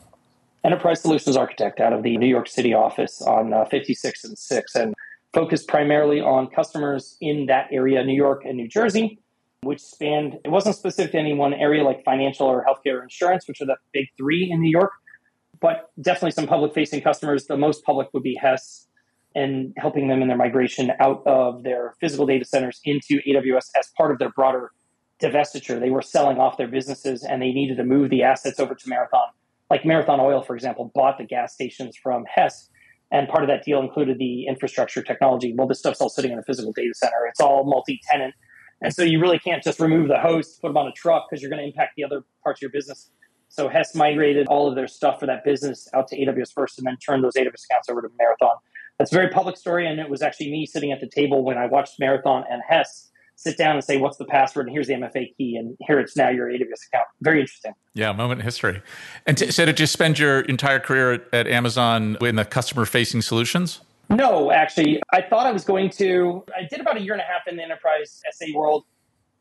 Enterprise 0.65 1.01
Solutions 1.01 1.37
Architect 1.37 1.81
out 1.81 1.93
of 1.93 2.03
the 2.03 2.17
New 2.17 2.27
York 2.27 2.49
City 2.49 2.73
office 2.73 3.21
on 3.23 3.53
uh, 3.53 3.65
56 3.67 4.25
and 4.25 4.39
6, 4.39 4.75
and 4.75 4.95
focused 5.33 5.69
primarily 5.69 6.21
on 6.21 6.49
customers 6.49 7.17
in 7.21 7.47
that 7.47 7.69
area, 7.71 8.03
New 8.05 8.15
York 8.15 8.45
and 8.45 8.57
New 8.57 8.69
Jersey, 8.69 9.21
which 9.63 9.81
spanned, 9.81 10.39
it 10.45 10.51
wasn't 10.51 10.77
specific 10.77 11.13
to 11.13 11.19
any 11.19 11.35
one 11.35 11.55
area 11.55 11.83
like 11.83 12.05
financial 12.05 12.47
or 12.47 12.65
healthcare 12.65 13.01
or 13.01 13.03
insurance, 13.03 13.49
which 13.49 13.61
are 13.61 13.67
the 13.67 13.77
big 13.93 14.07
three 14.17 14.51
in 14.51 14.61
New 14.61 14.71
York, 14.71 14.93
but 15.61 15.91
definitely 16.01 16.31
some 16.31 16.47
public 16.47 16.75
facing 16.75 17.01
customers. 17.01 17.47
The 17.47 17.57
most 17.57 17.85
public 17.85 18.09
would 18.13 18.23
be 18.23 18.37
Hess 18.41 18.87
and 19.35 19.75
helping 19.77 20.09
them 20.09 20.23
in 20.23 20.29
their 20.29 20.37
migration 20.37 20.93
out 20.99 21.23
of 21.27 21.63
their 21.63 21.95
physical 22.01 22.27
data 22.27 22.45
centers 22.45 22.81
into 22.85 23.21
AWS 23.29 23.67
as 23.79 23.91
part 23.97 24.11
of 24.11 24.19
their 24.19 24.31
broader 24.31 24.73
divestiture. 25.23 25.79
They 25.79 25.91
were 25.91 26.03
selling 26.03 26.39
off 26.39 26.57
their 26.57 26.69
businesses 26.69 27.23
and 27.23 27.43
they 27.43 27.53
needed 27.53 27.77
to 27.77 27.85
move 27.85 28.11
the 28.11 28.23
assets 28.23 28.59
over 28.59 28.75
to 28.75 28.89
Marathon. 28.89 29.29
Like 29.69 29.85
Marathon 29.85 30.21
Oil, 30.21 30.43
for 30.43 30.55
example, 30.55 30.91
bought 30.95 31.19
the 31.19 31.25
gas 31.25 31.53
stations 31.53 31.97
from 31.97 32.25
Hess. 32.33 32.71
And 33.13 33.29
part 33.29 33.43
of 33.43 33.49
that 33.49 33.65
deal 33.65 33.81
included 33.81 34.19
the 34.19 34.47
infrastructure 34.47 35.03
technology. 35.03 35.55
Well, 35.57 35.69
this 35.69 35.79
stuff's 35.79 36.01
all 36.01 36.09
sitting 36.09 36.33
in 36.33 36.39
a 36.39 36.43
physical 36.43 36.73
data 36.73 36.93
center. 36.95 37.27
It's 37.29 37.41
all 37.41 37.65
multi 37.65 38.01
tenant. 38.11 38.35
And 38.83 38.93
so 38.93 39.03
you 39.03 39.21
really 39.21 39.39
can't 39.39 39.63
just 39.63 39.81
remove 39.81 40.09
the 40.09 40.19
host, 40.19 40.61
put 40.61 40.69
them 40.69 40.77
on 40.77 40.87
a 40.89 40.93
truck 40.93 41.27
because 41.29 41.43
you're 41.43 41.51
going 41.51 41.63
to 41.63 41.67
impact 41.67 41.95
the 41.97 42.05
other 42.05 42.23
parts 42.43 42.59
of 42.59 42.63
your 42.63 42.71
business. 42.71 43.11
So 43.49 43.69
Hess 43.69 43.95
migrated 43.95 44.47
all 44.49 44.69
of 44.69 44.75
their 44.75 44.89
stuff 44.89 45.21
for 45.21 45.27
that 45.27 45.45
business 45.45 45.89
out 45.95 46.09
to 46.09 46.17
AWS 46.19 46.53
first 46.53 46.79
and 46.79 46.87
then 46.87 46.97
turned 46.99 47.25
those 47.25 47.35
AWS 47.35 47.65
accounts 47.71 47.89
over 47.89 48.03
to 48.03 48.09
Marathon. 48.19 48.57
That's 48.99 49.13
a 49.13 49.15
very 49.15 49.31
public 49.31 49.57
story. 49.57 49.87
And 49.87 50.01
it 50.01 50.11
was 50.11 50.23
actually 50.23 50.51
me 50.51 50.67
sitting 50.67 50.93
at 50.93 51.01
the 51.01 51.09
table 51.09 51.45
when 51.45 51.57
I 51.57 51.67
watched 51.67 51.95
Marathon 51.99 52.45
and 52.51 52.63
Hess 52.69 53.11
sit 53.37 53.57
down 53.59 53.77
and 53.77 53.85
say, 53.85 53.99
what's 53.99 54.17
the 54.17 54.25
password? 54.25 54.67
And 54.67 54.75
here's 54.75 54.89
the 54.89 54.95
MFA 54.95 55.37
key. 55.37 55.57
And 55.57 55.77
here 55.87 56.01
it's 56.01 56.17
now 56.17 56.31
your 56.31 56.49
AWS 56.49 56.87
account. 56.89 57.07
Very 57.21 57.41
interesting. 57.41 57.73
Yeah, 57.95 58.13
moment 58.13 58.41
in 58.41 58.45
history. 58.45 58.83
And 59.27 59.37
t- 59.37 59.51
so 59.51 59.65
did 59.67 59.79
you 59.79 59.87
spend 59.87 60.19
your 60.19 60.41
entire 60.41 60.81
career 60.81 61.13
at, 61.13 61.23
at 61.33 61.47
Amazon 61.47 62.17
in 62.23 62.37
the 62.37 62.45
customer 62.45 62.87
facing 62.87 63.23
solutions? 63.23 63.81
No, 64.09 64.53
actually, 64.53 65.03
I 65.13 65.23
thought 65.23 65.47
I 65.47 65.53
was 65.53 65.65
going 65.65 65.91
to. 65.91 66.45
I 66.57 66.67
did 66.69 66.81
about 66.81 66.97
a 66.97 67.01
year 67.01 67.13
and 67.13 67.21
a 67.21 67.25
half 67.25 67.49
in 67.49 67.57
the 67.57 67.63
enterprise 67.63 68.21
SA 68.33 68.47
world. 68.55 68.85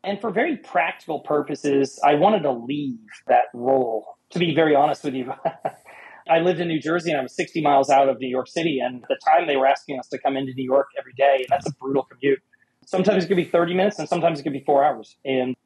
And 0.02 0.20
for 0.20 0.30
very 0.30 0.56
practical 0.56 1.20
purposes, 1.20 1.98
I 2.04 2.14
wanted 2.14 2.42
to 2.42 2.52
leave 2.52 2.98
that 3.26 3.46
role. 3.54 4.06
To 4.30 4.38
be 4.38 4.54
very 4.54 4.74
honest 4.74 5.04
with 5.04 5.14
you, 5.14 5.32
I 6.28 6.40
lived 6.40 6.60
in 6.60 6.68
New 6.68 6.80
Jersey 6.80 7.10
and 7.10 7.20
I 7.20 7.22
was 7.22 7.34
60 7.34 7.60
miles 7.60 7.90
out 7.90 8.08
of 8.08 8.18
New 8.20 8.28
York 8.28 8.48
City. 8.48 8.80
And 8.80 9.02
at 9.02 9.08
the 9.08 9.18
time, 9.24 9.46
they 9.46 9.56
were 9.56 9.66
asking 9.66 9.98
us 9.98 10.08
to 10.08 10.18
come 10.18 10.36
into 10.36 10.52
New 10.54 10.64
York 10.64 10.88
every 10.98 11.12
day. 11.16 11.38
And 11.38 11.46
that's 11.48 11.66
a 11.66 11.72
brutal 11.72 12.04
commute. 12.04 12.40
Sometimes 12.86 13.24
it 13.24 13.28
could 13.28 13.36
be 13.36 13.44
30 13.44 13.74
minutes 13.74 13.98
and 13.98 14.08
sometimes 14.08 14.40
it 14.40 14.42
could 14.42 14.52
be 14.52 14.62
four 14.64 14.84
hours. 14.84 15.16
And 15.24 15.56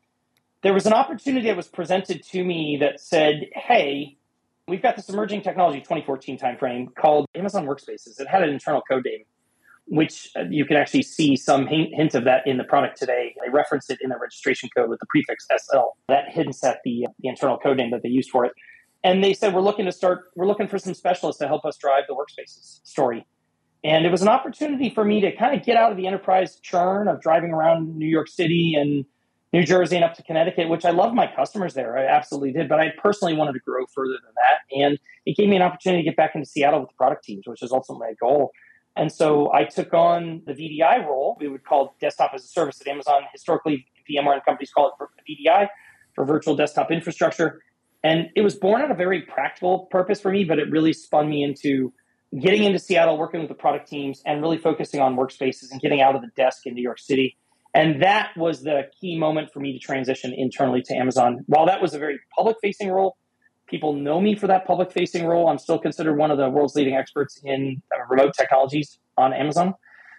there 0.63 0.75
was 0.75 0.87
an 0.87 0.93
opportunity 0.93 1.47
that 1.47 1.57
was 1.57 1.69
presented 1.69 2.23
to 2.25 2.45
me 2.45 2.79
that 2.81 3.01
said, 3.01 3.47
hey, 3.55 4.17
we've 4.71 4.81
got 4.81 4.97
this 4.97 5.09
emerging 5.09 5.43
technology 5.43 5.81
2014 5.81 6.39
timeframe 6.39 6.95
called 6.95 7.27
Amazon 7.35 7.67
Workspaces. 7.67 8.21
It 8.21 8.29
had 8.29 8.43
an 8.43 8.51
internal 8.51 8.81
code 8.89 9.05
name, 9.05 9.25
which 9.87 10.31
uh, 10.37 10.45
you 10.49 10.65
can 10.65 10.77
actually 10.77 11.03
see 11.03 11.37
some 11.37 11.67
hint 11.67 12.15
of 12.15 12.25
that 12.25 12.47
in 12.47 12.57
the 12.57 12.65
product 12.65 12.97
today. 12.97 13.35
They 13.45 13.51
referenced 13.51 13.91
it 13.91 13.99
in 14.01 14.09
the 14.09 14.17
registration 14.17 14.71
code 14.75 14.89
with 14.89 15.01
the 15.01 15.07
prefix 15.07 15.47
SL. 15.55 15.97
That 16.09 16.31
hints 16.31 16.63
at 16.65 16.79
the, 16.85 17.09
the 17.19 17.29
internal 17.29 17.59
code 17.59 17.77
name 17.77 17.91
that 17.91 18.03
they 18.03 18.09
used 18.09 18.31
for 18.31 18.45
it. 18.45 18.53
And 19.03 19.25
they 19.25 19.35
said, 19.35 19.55
we're 19.55 19.61
looking 19.63 19.87
to 19.87 19.93
start, 19.93 20.27
we're 20.37 20.47
looking 20.47 20.69
for 20.69 20.79
some 20.79 20.95
specialists 20.95 21.41
to 21.41 21.49
help 21.49 21.65
us 21.65 21.77
drive 21.77 22.05
the 22.07 22.15
workspaces 22.15 22.81
story. 22.85 23.27
And 23.83 24.05
it 24.05 24.11
was 24.11 24.23
an 24.23 24.29
opportunity 24.29 24.91
for 24.91 25.05
me 25.05 25.23
to 25.23 25.35
kind 25.35 25.59
of 25.59 25.65
get 25.65 25.77
out 25.77 25.91
of 25.91 25.97
the 25.97 26.07
enterprise 26.07 26.61
churn 26.61 27.09
of 27.09 27.21
driving 27.21 27.51
around 27.51 27.97
New 27.97 28.07
York 28.07 28.29
City 28.29 28.75
and 28.79 29.07
New 29.53 29.65
Jersey 29.65 29.97
and 29.97 30.05
up 30.05 30.15
to 30.15 30.23
Connecticut, 30.23 30.69
which 30.69 30.85
I 30.85 30.91
love 30.91 31.13
my 31.13 31.27
customers 31.27 31.75
there. 31.75 31.99
I 31.99 32.07
absolutely 32.07 32.53
did. 32.53 32.69
But 32.69 32.81
I 32.81 32.93
personally 32.99 33.35
wanted 33.35 33.53
to 33.55 33.59
grow 33.61 33.85
further 33.87 34.15
than 34.25 34.33
that. 34.37 34.85
And 34.85 34.99
it 35.27 35.37
gave 35.37 35.49
me 35.49 35.57
an 35.57 35.63
opportunity 35.63 36.03
to 36.03 36.09
get 36.09 36.17
back 36.17 36.35
into 36.35 36.47
Seattle 36.47 36.81
with 36.81 36.91
the 36.91 36.95
product 36.95 37.25
teams, 37.25 37.47
which 37.47 37.63
is 37.63 37.73
ultimately 37.73 38.09
my 38.09 38.15
goal. 38.21 38.53
And 38.97 39.11
so 39.11 39.53
I 39.53 39.65
took 39.65 39.93
on 39.93 40.43
the 40.47 40.53
VDI 40.53 41.07
role. 41.07 41.37
We 41.41 41.49
would 41.49 41.65
call 41.65 41.97
desktop 42.01 42.33
as 42.35 42.45
a 42.45 42.49
service 42.49 42.81
at 42.81 42.87
Amazon. 42.87 43.23
Historically, 43.33 43.87
VMware 44.09 44.35
and 44.35 44.45
companies 44.45 44.71
call 44.73 44.93
it 44.99 45.09
VDI 45.29 45.69
for 46.15 46.25
virtual 46.25 46.55
desktop 46.55 46.91
infrastructure. 46.91 47.63
And 48.03 48.31
it 48.35 48.43
was 48.43 48.55
born 48.55 48.81
out 48.81 48.91
of 48.91 48.97
very 48.97 49.23
practical 49.23 49.81
purpose 49.91 50.21
for 50.21 50.31
me, 50.31 50.45
but 50.45 50.59
it 50.59 50.71
really 50.71 50.93
spun 50.93 51.29
me 51.29 51.43
into 51.43 51.93
getting 52.39 52.65
into 52.65 52.79
Seattle, 52.79 53.19
working 53.19 53.41
with 53.41 53.49
the 53.49 53.55
product 53.55 53.89
teams, 53.89 54.23
and 54.25 54.41
really 54.41 54.59
focusing 54.59 55.01
on 55.01 55.17
workspaces 55.17 55.71
and 55.71 55.81
getting 55.81 56.01
out 56.01 56.15
of 56.15 56.23
the 56.23 56.31
desk 56.37 56.67
in 56.67 56.75
New 56.75 56.83
York 56.83 56.99
City. 56.99 57.37
And 57.75 58.03
that 58.03 58.31
was 58.37 58.63
the 58.63 58.89
key 59.01 59.17
moment 59.19 59.53
for 59.53 59.61
me 59.61 59.73
to 59.73 59.79
transition 59.79 60.35
internally 60.37 60.83
to 60.83 60.95
Amazon. 60.95 61.45
While 61.47 61.67
that 61.67 61.81
was 61.81 61.95
a 61.95 61.99
very 61.99 62.19
public 62.37 62.57
facing 62.61 62.91
role, 62.91 63.17
people 63.69 63.93
know 63.93 64.21
me 64.21 64.35
for 64.35 64.49
that 64.49 64.67
public 64.67 64.91
facing 64.91 65.25
role. 65.27 65.49
I'm 65.49 65.59
still 65.59 65.79
considered 65.79 66.17
one 66.17 66.31
of 66.31 66.39
the 66.39 66.51
world's 66.51 66.75
leading 66.75 66.97
experts 66.97 67.41
in 67.45 67.81
uh, 67.95 68.05
remote 68.09 68.35
technologies 68.37 68.99
on 69.17 69.33
Amazon. 69.33 69.75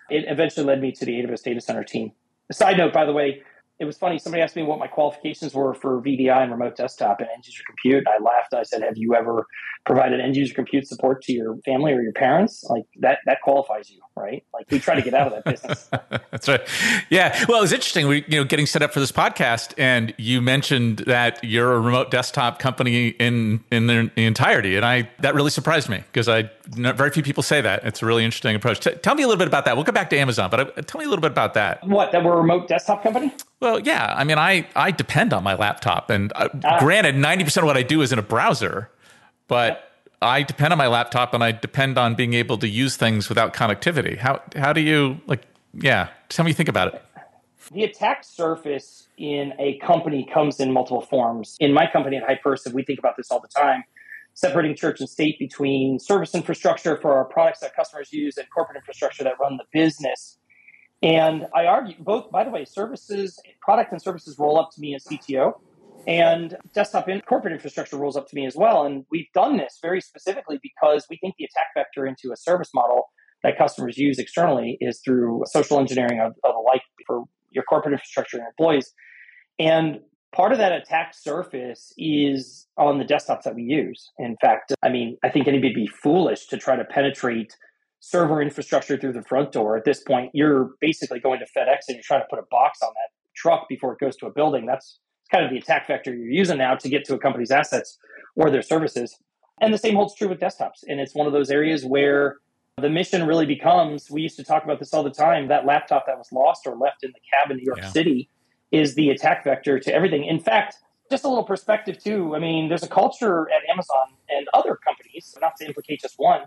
It 0.09 0.25
eventually 0.27 0.65
led 0.65 0.81
me 0.81 0.91
to 0.93 1.05
the 1.05 1.11
AWS 1.11 1.43
data 1.43 1.61
center 1.61 1.83
team. 1.83 2.13
A 2.49 2.53
side 2.53 2.77
note, 2.77 2.93
by 2.93 3.05
the 3.05 3.13
way, 3.13 3.43
it 3.79 3.85
was 3.85 3.97
funny. 3.97 4.19
Somebody 4.19 4.43
asked 4.43 4.55
me 4.55 4.63
what 4.63 4.79
my 4.79 4.87
qualifications 4.87 5.53
were 5.53 5.73
for 5.73 6.01
VDI 6.01 6.43
and 6.43 6.51
remote 6.51 6.77
desktop 6.77 7.19
and 7.19 7.27
end 7.33 7.45
user 7.45 7.63
compute. 7.65 8.05
And 8.05 8.07
I 8.07 8.23
laughed. 8.23 8.53
I 8.53 8.63
said, 8.63 8.83
"Have 8.83 8.95
you 8.95 9.15
ever 9.15 9.47
provided 9.85 10.19
end 10.19 10.35
user 10.35 10.53
compute 10.53 10.87
support 10.87 11.21
to 11.23 11.33
your 11.33 11.57
family 11.65 11.91
or 11.93 12.01
your 12.01 12.13
parents? 12.13 12.63
Like 12.69 12.85
that 12.99 13.19
that 13.25 13.41
qualifies 13.41 13.89
you, 13.89 14.01
right? 14.15 14.43
Like 14.53 14.69
we 14.69 14.79
try 14.79 14.95
to 14.95 15.01
get 15.01 15.13
out 15.13 15.27
of 15.27 15.33
that 15.33 15.45
business." 15.45 15.89
That's 16.31 16.47
right. 16.47 16.61
Yeah. 17.09 17.45
Well, 17.47 17.59
it 17.59 17.61
was 17.61 17.73
interesting. 17.73 18.07
We 18.07 18.23
you 18.27 18.39
know 18.39 18.43
getting 18.43 18.65
set 18.65 18.81
up 18.81 18.93
for 18.93 18.99
this 18.99 19.11
podcast, 19.11 19.73
and 19.77 20.13
you 20.17 20.41
mentioned 20.41 20.99
that 20.99 21.43
you're 21.43 21.73
a 21.73 21.79
remote 21.79 22.11
desktop 22.11 22.59
company 22.59 23.09
in 23.09 23.63
in 23.71 23.87
the, 23.87 24.11
the 24.15 24.25
entirety, 24.25 24.75
and 24.75 24.85
I 24.85 25.09
that 25.19 25.35
really 25.35 25.51
surprised 25.51 25.89
me 25.89 26.03
because 26.11 26.29
I 26.29 26.49
very 26.67 27.11
few 27.11 27.23
people 27.23 27.43
say 27.43 27.61
that. 27.61 27.83
It's 27.83 28.01
a 28.01 28.05
really 28.05 28.23
interesting 28.23 28.55
approach. 28.55 28.79
T- 28.79 28.95
tell 28.95 29.15
me 29.15 29.23
a 29.23 29.27
little 29.27 29.39
bit 29.39 29.47
about 29.47 29.65
that. 29.65 29.75
We'll 29.75 29.85
get 29.85 29.95
back 29.95 30.09
to 30.11 30.17
Amazon, 30.17 30.49
but 30.49 30.77
uh, 30.77 30.81
tell 30.83 30.99
me 30.99 31.05
a 31.05 31.09
little 31.09 31.21
bit 31.21 31.31
about 31.31 31.53
that. 31.55 31.85
What 31.85 32.11
that 32.11 32.23
we're 32.23 32.33
a 32.33 32.37
remote 32.37 32.67
desktop 32.67 33.03
company? 33.03 33.33
Well, 33.61 33.79
yeah. 33.79 34.13
I 34.17 34.23
mean, 34.23 34.37
I, 34.37 34.67
I 34.75 34.91
depend 34.91 35.33
on 35.33 35.43
my 35.43 35.53
laptop. 35.53 36.09
And 36.09 36.33
uh, 36.35 36.49
ah. 36.63 36.79
granted, 36.79 37.15
90% 37.15 37.57
of 37.57 37.63
what 37.65 37.77
I 37.77 37.83
do 37.83 38.01
is 38.01 38.11
in 38.11 38.19
a 38.19 38.23
browser, 38.23 38.89
but 39.51 39.91
I 40.21 40.43
depend 40.43 40.71
on 40.71 40.77
my 40.77 40.87
laptop 40.87 41.33
and 41.33 41.43
I 41.43 41.51
depend 41.51 41.97
on 41.97 42.15
being 42.15 42.33
able 42.33 42.57
to 42.59 42.69
use 42.69 42.95
things 42.95 43.27
without 43.27 43.53
connectivity. 43.53 44.17
How, 44.17 44.41
how 44.55 44.71
do 44.71 44.79
you, 44.79 45.19
like, 45.27 45.43
yeah, 45.73 46.07
tell 46.29 46.45
me 46.45 46.51
you 46.51 46.55
think 46.55 46.69
about 46.69 46.93
it. 46.93 47.03
The 47.69 47.83
attack 47.83 48.23
surface 48.23 49.09
in 49.17 49.51
a 49.59 49.77
company 49.79 50.25
comes 50.33 50.61
in 50.61 50.71
multiple 50.71 51.01
forms. 51.01 51.57
In 51.59 51.73
my 51.73 51.85
company 51.85 52.15
at 52.15 52.23
Hypersive, 52.23 52.71
we 52.71 52.83
think 52.83 52.97
about 52.97 53.17
this 53.17 53.29
all 53.29 53.41
the 53.41 53.49
time 53.49 53.83
separating 54.33 54.73
church 54.73 55.01
and 55.01 55.09
state 55.09 55.37
between 55.37 55.99
service 55.99 56.33
infrastructure 56.33 56.95
for 57.01 57.13
our 57.13 57.25
products 57.25 57.59
that 57.59 57.75
customers 57.75 58.13
use 58.13 58.37
and 58.37 58.47
corporate 58.55 58.77
infrastructure 58.77 59.25
that 59.25 59.33
run 59.37 59.57
the 59.57 59.65
business. 59.73 60.37
And 61.03 61.45
I 61.53 61.65
argue 61.65 61.95
both, 61.99 62.31
by 62.31 62.45
the 62.45 62.51
way, 62.51 62.63
services, 62.63 63.37
product 63.59 63.91
and 63.91 64.01
services 64.01 64.39
roll 64.39 64.57
up 64.57 64.71
to 64.75 64.79
me 64.79 64.95
as 64.95 65.03
CTO, 65.03 65.55
and 66.07 66.57
desktop 66.73 67.07
and 67.07 67.25
corporate 67.25 67.53
infrastructure 67.53 67.97
rolls 67.97 68.17
up 68.17 68.27
to 68.29 68.35
me 68.35 68.45
as 68.45 68.55
well. 68.55 68.85
And 68.85 69.05
we've 69.11 69.31
done 69.33 69.57
this 69.57 69.79
very 69.81 70.01
specifically 70.01 70.59
because 70.61 71.05
we 71.09 71.17
think 71.17 71.35
the 71.37 71.45
attack 71.45 71.67
vector 71.75 72.05
into 72.05 72.31
a 72.33 72.37
service 72.37 72.69
model 72.73 73.09
that 73.43 73.57
customers 73.57 73.97
use 73.97 74.19
externally 74.19 74.77
is 74.81 75.01
through 75.03 75.43
social 75.47 75.79
engineering 75.79 76.19
of, 76.19 76.33
of 76.43 76.55
like 76.65 76.81
for 77.07 77.23
your 77.51 77.63
corporate 77.63 77.93
infrastructure 77.93 78.37
and 78.37 78.45
employees. 78.47 78.93
And 79.59 79.99
part 80.33 80.51
of 80.51 80.57
that 80.59 80.71
attack 80.71 81.13
surface 81.13 81.93
is 81.97 82.67
on 82.77 82.97
the 82.97 83.05
desktops 83.05 83.43
that 83.43 83.55
we 83.55 83.63
use. 83.63 84.11
In 84.17 84.37
fact, 84.41 84.73
I 84.83 84.89
mean, 84.89 85.17
I 85.23 85.29
think 85.29 85.47
anybody 85.47 85.69
would 85.69 85.75
be 85.75 85.87
foolish 85.87 86.47
to 86.47 86.57
try 86.57 86.75
to 86.75 86.85
penetrate 86.85 87.55
server 87.99 88.41
infrastructure 88.41 88.97
through 88.97 89.13
the 89.13 89.23
front 89.23 89.51
door. 89.51 89.77
At 89.77 89.85
this 89.85 90.01
point, 90.01 90.31
you're 90.33 90.71
basically 90.79 91.19
going 91.19 91.39
to 91.39 91.45
FedEx 91.45 91.77
and 91.87 91.95
you're 91.95 92.03
trying 92.03 92.21
to 92.21 92.27
put 92.29 92.39
a 92.39 92.45
box 92.49 92.79
on 92.81 92.89
that 92.89 93.09
truck 93.35 93.67
before 93.69 93.93
it 93.93 93.99
goes 93.99 94.15
to 94.17 94.25
a 94.25 94.31
building. 94.31 94.65
That's 94.65 94.99
kind 95.31 95.45
of 95.45 95.51
the 95.51 95.57
attack 95.57 95.87
vector 95.87 96.13
you're 96.13 96.27
using 96.27 96.57
now 96.57 96.75
to 96.75 96.89
get 96.89 97.05
to 97.05 97.13
a 97.15 97.19
company's 97.19 97.51
assets 97.51 97.97
or 98.35 98.49
their 98.49 98.61
services. 98.61 99.17
And 99.61 99.73
the 99.73 99.77
same 99.77 99.95
holds 99.95 100.15
true 100.15 100.27
with 100.27 100.39
desktops. 100.39 100.83
And 100.87 100.99
it's 100.99 101.15
one 101.15 101.27
of 101.27 101.33
those 101.33 101.49
areas 101.49 101.85
where 101.85 102.37
the 102.77 102.89
mission 102.89 103.27
really 103.27 103.45
becomes 103.45 104.09
we 104.09 104.21
used 104.21 104.37
to 104.37 104.43
talk 104.43 104.63
about 104.63 104.79
this 104.79 104.93
all 104.93 105.03
the 105.03 105.11
time 105.11 105.47
that 105.49 105.65
laptop 105.65 106.05
that 106.07 106.17
was 106.17 106.31
lost 106.31 106.65
or 106.65 106.75
left 106.75 107.03
in 107.03 107.11
the 107.11 107.19
cab 107.31 107.51
in 107.51 107.57
New 107.57 107.65
York 107.65 107.79
yeah. 107.81 107.89
City 107.89 108.29
is 108.71 108.95
the 108.95 109.09
attack 109.09 109.43
vector 109.43 109.79
to 109.79 109.93
everything. 109.93 110.23
In 110.25 110.39
fact, 110.39 110.75
just 111.09 111.25
a 111.25 111.27
little 111.27 111.43
perspective 111.43 112.01
too. 112.01 112.35
I 112.35 112.39
mean, 112.39 112.69
there's 112.69 112.83
a 112.83 112.87
culture 112.87 113.47
at 113.51 113.69
Amazon 113.69 114.15
and 114.29 114.47
other 114.53 114.77
companies, 114.77 115.35
not 115.41 115.57
to 115.57 115.65
implicate 115.65 116.01
just 116.01 116.15
one, 116.17 116.41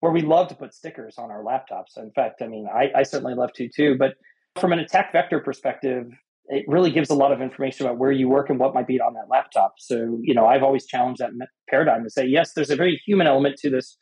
where 0.00 0.12
we 0.12 0.22
love 0.22 0.48
to 0.48 0.54
put 0.54 0.74
stickers 0.74 1.16
on 1.16 1.30
our 1.30 1.42
laptops. 1.42 1.96
In 1.96 2.10
fact, 2.10 2.42
I 2.42 2.48
mean, 2.48 2.68
I, 2.72 2.90
I 2.94 3.02
certainly 3.04 3.34
love 3.34 3.52
to 3.54 3.68
too. 3.68 3.96
But 3.96 4.16
from 4.60 4.72
an 4.72 4.80
attack 4.80 5.12
vector 5.12 5.38
perspective, 5.38 6.12
it 6.48 6.64
really 6.66 6.90
gives 6.90 7.10
a 7.10 7.14
lot 7.14 7.32
of 7.32 7.42
information 7.42 7.86
about 7.86 7.98
where 7.98 8.10
you 8.10 8.28
work 8.28 8.48
and 8.48 8.58
what 8.58 8.74
might 8.74 8.86
be 8.86 9.00
on 9.00 9.14
that 9.14 9.28
laptop. 9.28 9.74
So, 9.78 10.18
you 10.22 10.34
know, 10.34 10.46
I've 10.46 10.62
always 10.62 10.86
challenged 10.86 11.20
that 11.20 11.30
paradigm 11.68 12.04
to 12.04 12.10
say, 12.10 12.26
yes, 12.26 12.52
there's 12.54 12.70
a 12.70 12.76
very 12.76 13.00
human 13.06 13.26
element 13.26 13.56
to 13.58 13.70
this, 13.70 13.96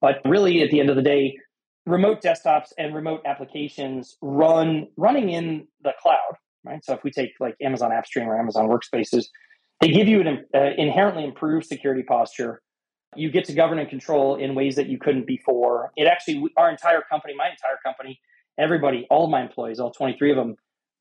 but 0.00 0.16
really 0.24 0.62
at 0.62 0.70
the 0.70 0.80
end 0.80 0.90
of 0.90 0.96
the 0.96 1.02
day, 1.02 1.36
remote 1.86 2.22
desktops 2.22 2.68
and 2.78 2.94
remote 2.94 3.22
applications 3.26 4.16
run 4.22 4.86
running 4.96 5.30
in 5.30 5.66
the 5.82 5.92
cloud, 6.00 6.34
right? 6.64 6.84
So 6.84 6.94
if 6.94 7.02
we 7.02 7.10
take 7.10 7.30
like 7.40 7.56
Amazon 7.60 7.90
AppStream 7.90 8.26
or 8.26 8.38
Amazon 8.38 8.68
Workspaces, 8.68 9.24
they 9.80 9.88
give 9.88 10.06
you 10.06 10.20
an 10.20 10.44
uh, 10.54 10.70
inherently 10.76 11.24
improved 11.24 11.66
security 11.66 12.02
posture. 12.02 12.62
You 13.16 13.30
get 13.30 13.46
to 13.46 13.52
govern 13.52 13.80
and 13.80 13.88
control 13.88 14.36
in 14.36 14.54
ways 14.54 14.76
that 14.76 14.86
you 14.86 14.98
couldn't 14.98 15.26
before. 15.26 15.90
It 15.96 16.06
actually, 16.06 16.44
our 16.56 16.70
entire 16.70 17.02
company, 17.10 17.34
my 17.36 17.46
entire 17.46 17.78
company, 17.84 18.20
everybody, 18.58 19.06
all 19.10 19.24
of 19.24 19.30
my 19.30 19.42
employees, 19.42 19.80
all 19.80 19.90
23 19.90 20.30
of 20.30 20.36
them, 20.36 20.54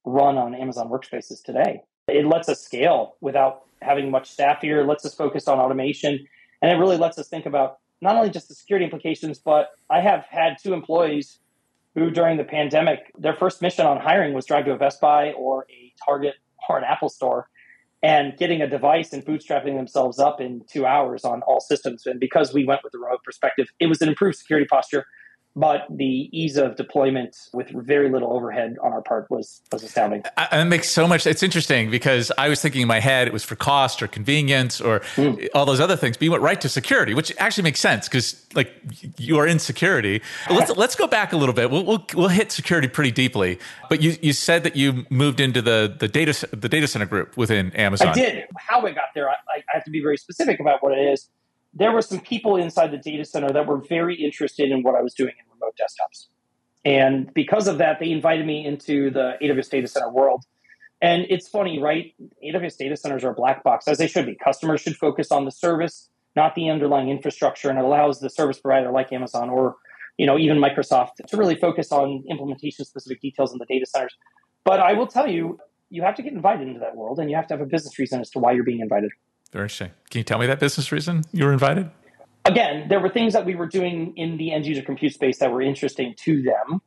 run 0.06 0.38
on 0.38 0.56
Amazon 0.56 0.89
Workspaces 0.89 1.44
today. 1.44 1.84
It 2.08 2.25
lets 2.25 2.50
us 2.50 2.62
scale 2.62 3.15
without 3.22 3.63
having 3.82 4.12
much 4.12 4.29
staff 4.29 4.62
here, 4.62 4.82
it 4.82 4.88
lets 4.88 5.06
us 5.06 5.13
focus 5.13 5.48
on 5.48 5.60
automation, 5.60 6.27
and 6.62 6.72
it 6.72 6.75
really 6.75 6.98
lets 6.98 7.18
us 7.18 7.27
think 7.27 7.46
about 7.46 7.77
not 8.01 8.15
only 8.15 8.29
just 8.29 8.48
the 8.48 8.56
security 8.56 8.86
implications, 8.86 9.39
but 9.39 9.70
I 9.89 10.01
have 10.01 10.25
had 10.29 10.58
two 10.62 10.74
employees 10.74 11.39
who, 11.96 12.10
during 12.12 12.38
the 12.38 12.44
pandemic, 12.44 13.12
their 13.18 13.34
first 13.34 13.62
mission 13.62 13.86
on 13.86 14.00
hiring 14.00 14.34
was 14.34 14.46
drive 14.46 14.65
to 14.65 14.72
a 14.72 14.77
Best 14.77 15.01
Buy 15.01 15.32
or 15.34 15.65
a 15.70 15.94
Target 16.06 16.36
or 16.68 16.77
an 16.77 16.84
Apple 16.84 17.10
store 17.10 17.48
and 18.01 18.38
getting 18.38 18.62
a 18.62 18.68
device 18.68 19.12
and 19.12 19.25
bootstrapping 19.25 19.75
themselves 19.75 20.20
up 20.20 20.39
in 20.39 20.62
two 20.70 20.86
hours 20.86 21.25
on 21.25 21.41
all 21.41 21.60
systems. 21.60 22.06
And 22.06 22.20
because 22.20 22.53
we 22.53 22.63
went 22.63 22.82
with 22.84 22.94
the 22.94 23.00
remote 23.00 23.24
perspective, 23.24 23.68
it 23.79 23.88
was 23.88 24.01
an 24.01 24.08
improved 24.08 24.38
security 24.38 24.65
posture 24.65 25.06
but 25.56 25.86
the 25.89 26.29
ease 26.32 26.58
of 26.58 26.75
deployment 26.75 27.36
with 27.53 27.70
very 27.70 28.10
little 28.10 28.32
overhead 28.32 28.77
on 28.84 28.94
our 28.94 29.01
part 29.01 29.29
was 29.29 29.62
was 29.72 29.84
astounding. 29.84 30.24
And 30.38 30.62
it 30.62 30.65
makes 30.65 30.89
so 30.89 31.08
much. 31.08 31.25
It's 31.25 31.44
interesting 31.44 31.89
because 31.89 32.32
I 32.38 32.50
was 32.50 32.62
thinking 32.62 32.82
in 32.82 32.88
my 32.88 33.00
head 33.00 33.27
it 33.27 33.34
was 33.34 33.44
for 33.44 33.56
cost 33.56 34.01
or 34.01 34.08
convenience 34.08 34.79
or 34.79 35.00
mm. 35.15 35.48
all 35.53 35.65
those 35.65 35.79
other 35.79 35.96
things. 35.96 36.18
But 36.18 36.24
you 36.24 36.32
went 36.32 36.44
right 36.44 36.60
to 36.62 36.70
security, 36.70 37.13
which 37.13 37.34
actually 37.38 37.63
makes 37.63 37.79
sense 37.79 38.08
because 38.08 38.46
like 38.53 38.72
you 39.18 39.38
are 39.38 39.48
in 39.48 39.60
security. 39.60 40.22
let's 40.50 40.75
let's 40.77 40.96
go 40.96 41.08
back 41.08 41.34
a 41.34 41.38
little 41.38 41.56
bit. 41.56 41.72
We'll, 41.72 41.84
we'll, 41.84 42.06
we'll 42.13 42.27
hit 42.29 42.51
security 42.51 42.88
pretty 42.88 43.12
deeply. 43.12 43.60
But 43.89 44.01
you 44.01 44.15
you 44.22 44.34
said 44.34 44.63
that 44.63 44.75
you 44.75 45.06
moved 45.10 45.39
into 45.39 45.62
the 45.62 45.94
the 45.98 46.08
data 46.08 46.48
the 46.56 46.70
data 46.70 46.88
center 46.88 47.06
group 47.06 47.36
within 47.38 47.72
Amazon. 47.75 48.10
I 48.10 48.13
did. 48.13 48.46
How 48.58 48.86
I 48.86 48.91
got 48.91 49.06
there, 49.15 49.29
I, 49.29 49.34
I 49.58 49.62
have 49.70 49.84
to 49.86 49.91
be 49.91 50.01
very 50.01 50.18
specific 50.18 50.60
about 50.60 50.84
what 50.84 50.98
it 50.98 51.01
is 51.01 51.29
there 51.79 51.91
were 51.93 52.01
some 52.01 52.19
people 52.19 52.57
inside 52.57 52.91
the 52.91 52.98
data 52.98 53.25
center 53.25 53.51
that 53.51 53.65
were 53.65 53.77
very 53.77 54.21
interested 54.21 54.69
in 54.69 54.83
what 54.83 54.95
I 54.95 55.01
was 55.01 55.13
doing 55.13 55.33
in 55.39 55.45
remote 55.53 55.75
desktops. 55.79 56.27
And 56.86 57.33
because 57.33 57.67
of 57.67 57.77
that, 57.77 58.00
they 58.00 58.12
invited 58.12 58.45
me 58.45 58.65
into 58.65 59.09
the 59.09 59.33
AWS 59.41 59.69
data 59.69 59.88
center 59.88 60.12
world. 60.12 60.43
And 61.01 61.25
it's 61.29 61.48
funny, 61.48 61.79
right? 61.79 62.13
AWS 62.43 62.77
data 62.77 62.98
centers 62.98 63.24
are 63.24 63.31
a 63.31 63.33
black 63.33 63.63
box, 63.63 63.88
as 63.88 63.98
they 63.98 64.07
should 64.07 64.25
be. 64.25 64.36
Customers 64.43 64.81
should 64.81 64.98
focus 64.98 65.31
on 65.31 65.45
the 65.45 65.51
service, 65.51 66.09
not 66.36 66.55
the 66.55 66.69
underlying 66.69 67.09
infrastructure, 67.09 67.69
and 67.69 67.79
it 67.79 67.86
allows 67.86 68.19
the 68.19 68.29
service 68.29 68.59
provider 68.59 68.91
like 68.91 69.13
Amazon 69.13 69.50
or 69.50 69.77
you 70.17 70.25
know 70.25 70.38
even 70.38 70.57
Microsoft 70.57 71.12
to 71.27 71.38
really 71.38 71.55
focus 71.55 71.93
on 71.93 72.24
implementation 72.29 72.83
specific 72.83 73.21
details 73.21 73.53
in 73.53 73.57
the 73.57 73.65
data 73.65 73.86
centers. 73.86 74.13
But 74.65 74.81
I 74.81 74.91
will 74.91 75.07
tell 75.07 75.29
you, 75.29 75.57
you 75.89 76.01
have 76.01 76.15
to 76.15 76.21
get 76.21 76.33
invited 76.33 76.67
into 76.67 76.81
that 76.81 76.98
world, 76.98 77.19
and 77.19 77.29
you 77.29 77.38
have 77.38 77.48
to 77.48 77.53
have 77.53 77.62
a 77.62 77.65
business 77.65 77.98
reason 77.98 78.19
as 78.19 78.29
to 78.31 78.39
why 78.39 78.51
you're 78.51 78.65
being 78.65 78.81
invited. 78.81 79.12
Very 79.51 79.63
interesting. 79.63 79.91
Can 80.10 80.20
you 80.20 80.24
tell 80.24 80.39
me 80.39 80.48
that 80.48 80.60
business 80.60 80.91
reason 80.91 81.24
you 81.32 81.46
were 81.46 81.53
invited? 81.53 81.89
Again, 82.46 82.88
there 82.88 83.00
were 83.00 83.10
things 83.10 83.34
that 83.34 83.46
we 83.46 83.56
were 83.56 83.68
doing 83.68 84.13
in 84.15 84.38
the 84.38 84.51
end 84.51 84.65
user 84.65 84.82
compute 84.82 85.13
space 85.13 85.39
that 85.39 85.51
were 85.51 85.62
interesting 85.62 86.15
to 86.20 86.41
them. 86.41 86.82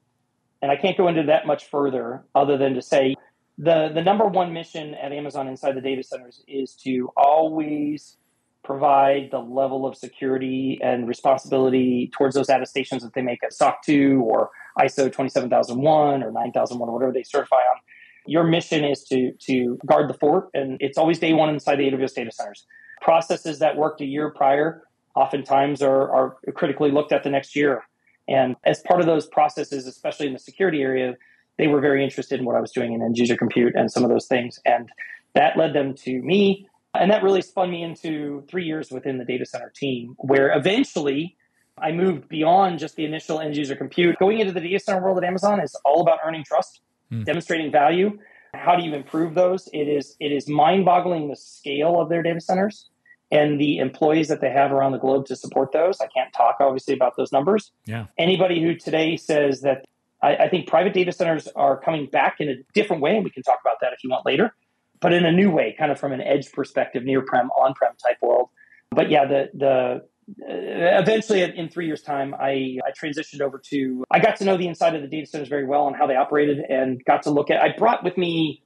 And 0.60 0.70
I 0.70 0.76
can't 0.76 0.96
go 0.96 1.08
into 1.08 1.24
that 1.24 1.46
much 1.46 1.68
further 1.68 2.24
other 2.34 2.56
than 2.56 2.74
to 2.74 2.82
say 2.82 3.16
the, 3.58 3.90
the 3.92 4.02
number 4.02 4.26
one 4.26 4.52
mission 4.52 4.94
at 4.94 5.12
Amazon 5.12 5.48
inside 5.48 5.76
the 5.76 5.80
data 5.80 6.02
centers 6.02 6.42
is 6.46 6.74
to 6.84 7.10
always 7.16 8.16
provide 8.64 9.28
the 9.32 9.38
level 9.38 9.84
of 9.84 9.96
security 9.96 10.78
and 10.82 11.08
responsibility 11.08 12.10
towards 12.12 12.36
those 12.36 12.48
attestations 12.48 13.02
that 13.02 13.12
they 13.12 13.22
make 13.22 13.42
at 13.42 13.52
SOC 13.52 13.82
2 13.84 14.22
or 14.24 14.50
ISO 14.78 15.12
27001 15.12 16.22
or 16.22 16.30
9001 16.30 16.88
or 16.88 16.92
whatever 16.92 17.12
they 17.12 17.24
certify 17.24 17.56
on 17.56 17.80
your 18.26 18.44
mission 18.44 18.84
is 18.84 19.04
to 19.04 19.32
to 19.46 19.78
guard 19.86 20.08
the 20.08 20.14
fort, 20.14 20.48
and 20.54 20.76
it's 20.80 20.98
always 20.98 21.18
day 21.18 21.32
one 21.32 21.48
inside 21.48 21.76
the 21.76 21.90
AWS 21.90 22.14
data 22.14 22.30
centers. 22.32 22.66
Processes 23.00 23.58
that 23.58 23.76
worked 23.76 24.00
a 24.00 24.06
year 24.06 24.30
prior 24.30 24.82
oftentimes 25.14 25.82
are, 25.82 26.10
are 26.10 26.36
critically 26.54 26.90
looked 26.90 27.12
at 27.12 27.22
the 27.22 27.30
next 27.30 27.54
year. 27.54 27.82
And 28.28 28.56
as 28.64 28.80
part 28.80 29.00
of 29.00 29.06
those 29.06 29.26
processes, 29.26 29.86
especially 29.86 30.26
in 30.26 30.32
the 30.32 30.38
security 30.38 30.80
area, 30.82 31.14
they 31.58 31.66
were 31.66 31.80
very 31.80 32.02
interested 32.02 32.38
in 32.38 32.46
what 32.46 32.56
I 32.56 32.60
was 32.60 32.70
doing 32.70 32.92
in 32.92 33.02
end 33.02 33.18
user 33.18 33.36
compute 33.36 33.74
and 33.74 33.90
some 33.90 34.04
of 34.04 34.10
those 34.10 34.26
things. 34.26 34.58
And 34.64 34.88
that 35.34 35.56
led 35.56 35.74
them 35.74 35.94
to 35.96 36.22
me. 36.22 36.68
And 36.94 37.10
that 37.10 37.22
really 37.22 37.42
spun 37.42 37.70
me 37.70 37.82
into 37.82 38.44
three 38.48 38.64
years 38.64 38.90
within 38.90 39.18
the 39.18 39.24
data 39.24 39.46
center 39.46 39.72
team, 39.74 40.14
where 40.18 40.56
eventually 40.56 41.36
I 41.78 41.90
moved 41.90 42.28
beyond 42.28 42.78
just 42.78 42.96
the 42.96 43.04
initial 43.04 43.40
end 43.40 43.56
user 43.56 43.74
compute. 43.74 44.18
Going 44.18 44.40
into 44.40 44.52
the 44.52 44.60
data 44.60 44.78
center 44.78 45.02
world 45.02 45.18
at 45.18 45.24
Amazon 45.24 45.60
is 45.60 45.74
all 45.84 46.02
about 46.02 46.18
earning 46.24 46.44
trust 46.44 46.80
mm. 47.12 47.24
demonstrating 47.24 47.70
value. 47.70 48.18
How 48.54 48.76
do 48.76 48.82
you 48.82 48.94
improve 48.94 49.34
those? 49.34 49.68
It 49.72 49.88
is 49.88 50.16
it 50.20 50.32
is 50.32 50.48
mind-boggling 50.48 51.28
the 51.28 51.36
scale 51.36 52.00
of 52.00 52.08
their 52.08 52.22
data 52.22 52.40
centers 52.40 52.88
and 53.30 53.58
the 53.58 53.78
employees 53.78 54.28
that 54.28 54.40
they 54.40 54.50
have 54.50 54.72
around 54.72 54.92
the 54.92 54.98
globe 54.98 55.24
to 55.26 55.36
support 55.36 55.72
those. 55.72 56.00
I 56.00 56.08
can't 56.08 56.32
talk 56.34 56.56
obviously 56.60 56.92
about 56.92 57.16
those 57.16 57.32
numbers. 57.32 57.72
Yeah. 57.86 58.06
Anybody 58.18 58.62
who 58.62 58.74
today 58.74 59.16
says 59.16 59.62
that 59.62 59.86
I, 60.22 60.36
I 60.36 60.48
think 60.48 60.68
private 60.68 60.92
data 60.92 61.12
centers 61.12 61.48
are 61.56 61.80
coming 61.80 62.06
back 62.06 62.36
in 62.40 62.48
a 62.50 62.56
different 62.74 63.00
way, 63.00 63.16
and 63.16 63.24
we 63.24 63.30
can 63.30 63.42
talk 63.42 63.58
about 63.64 63.78
that 63.80 63.92
if 63.94 64.04
you 64.04 64.10
want 64.10 64.26
later, 64.26 64.54
but 65.00 65.14
in 65.14 65.24
a 65.24 65.32
new 65.32 65.50
way, 65.50 65.74
kind 65.78 65.90
of 65.90 65.98
from 65.98 66.12
an 66.12 66.20
edge 66.20 66.52
perspective, 66.52 67.04
near 67.04 67.22
prem, 67.22 67.50
on 67.50 67.72
prem 67.74 67.92
type 68.06 68.18
world. 68.20 68.50
But 68.90 69.10
yeah, 69.10 69.24
the 69.24 69.50
the 69.54 70.06
eventually 70.38 71.42
in 71.42 71.68
three 71.68 71.86
years 71.86 72.02
time 72.02 72.34
I, 72.34 72.78
I 72.86 72.92
transitioned 72.98 73.40
over 73.40 73.58
to 73.70 74.04
i 74.10 74.18
got 74.18 74.36
to 74.36 74.44
know 74.44 74.56
the 74.56 74.66
inside 74.66 74.94
of 74.94 75.02
the 75.02 75.08
data 75.08 75.26
centers 75.26 75.48
very 75.48 75.66
well 75.66 75.86
and 75.86 75.96
how 75.96 76.06
they 76.06 76.16
operated 76.16 76.58
and 76.68 77.04
got 77.04 77.22
to 77.24 77.30
look 77.30 77.50
at 77.50 77.60
i 77.60 77.74
brought 77.76 78.02
with 78.02 78.16
me 78.16 78.62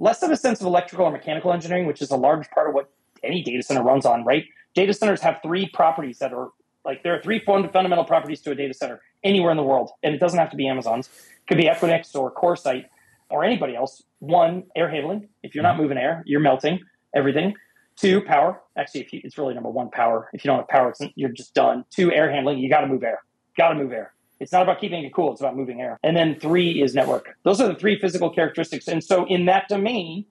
less 0.00 0.22
of 0.22 0.30
a 0.30 0.36
sense 0.36 0.60
of 0.60 0.66
electrical 0.66 1.06
or 1.06 1.10
mechanical 1.10 1.52
engineering 1.52 1.86
which 1.86 2.02
is 2.02 2.10
a 2.10 2.16
large 2.16 2.50
part 2.50 2.68
of 2.68 2.74
what 2.74 2.90
any 3.24 3.42
data 3.42 3.62
center 3.62 3.82
runs 3.82 4.06
on 4.06 4.24
right? 4.24 4.44
Data 4.74 4.92
centers 4.92 5.20
have 5.20 5.40
three 5.42 5.68
properties 5.72 6.18
that 6.18 6.32
are 6.32 6.50
like 6.84 7.02
there 7.02 7.16
are 7.16 7.22
three 7.22 7.42
fundamental 7.44 8.04
properties 8.04 8.40
to 8.42 8.50
a 8.50 8.54
data 8.54 8.74
center 8.74 9.00
anywhere 9.22 9.50
in 9.50 9.56
the 9.56 9.62
world 9.62 9.90
and 10.02 10.14
it 10.14 10.18
doesn't 10.18 10.38
have 10.38 10.50
to 10.50 10.56
be 10.56 10.68
amazon's. 10.68 11.06
It 11.06 11.48
could 11.48 11.58
be 11.58 11.64
equinix 11.64 12.14
or 12.14 12.32
CoreSite 12.32 12.86
or 13.30 13.44
anybody 13.44 13.74
else. 13.74 14.02
One 14.18 14.64
air 14.76 14.90
handling. 14.90 15.28
If 15.42 15.54
you're 15.54 15.62
not 15.62 15.74
mm-hmm. 15.74 15.82
moving 15.82 15.98
air 15.98 16.22
you're 16.26 16.40
melting 16.40 16.80
everything 17.14 17.54
Two, 17.96 18.22
power. 18.22 18.60
Actually, 18.76 19.08
you, 19.12 19.20
it's 19.24 19.38
really 19.38 19.54
number 19.54 19.70
one, 19.70 19.90
power. 19.90 20.30
If 20.32 20.44
you 20.44 20.50
don't 20.50 20.58
have 20.58 20.68
power, 20.68 20.94
you're 21.14 21.30
just 21.30 21.54
done. 21.54 21.84
Two, 21.90 22.12
air 22.12 22.30
handling. 22.30 22.58
You 22.58 22.68
got 22.68 22.80
to 22.80 22.86
move 22.86 23.02
air. 23.04 23.22
Got 23.56 23.70
to 23.70 23.74
move 23.76 23.92
air. 23.92 24.12
It's 24.40 24.52
not 24.52 24.62
about 24.62 24.80
keeping 24.80 25.04
it 25.04 25.14
cool. 25.14 25.32
It's 25.32 25.40
about 25.40 25.56
moving 25.56 25.80
air. 25.80 25.98
And 26.02 26.16
then 26.16 26.38
three 26.38 26.82
is 26.82 26.94
network. 26.94 27.36
Those 27.44 27.60
are 27.60 27.68
the 27.68 27.74
three 27.74 27.98
physical 27.98 28.30
characteristics. 28.30 28.88
And 28.88 29.02
so 29.02 29.26
in 29.26 29.46
that 29.46 29.68
domain, 29.68 30.26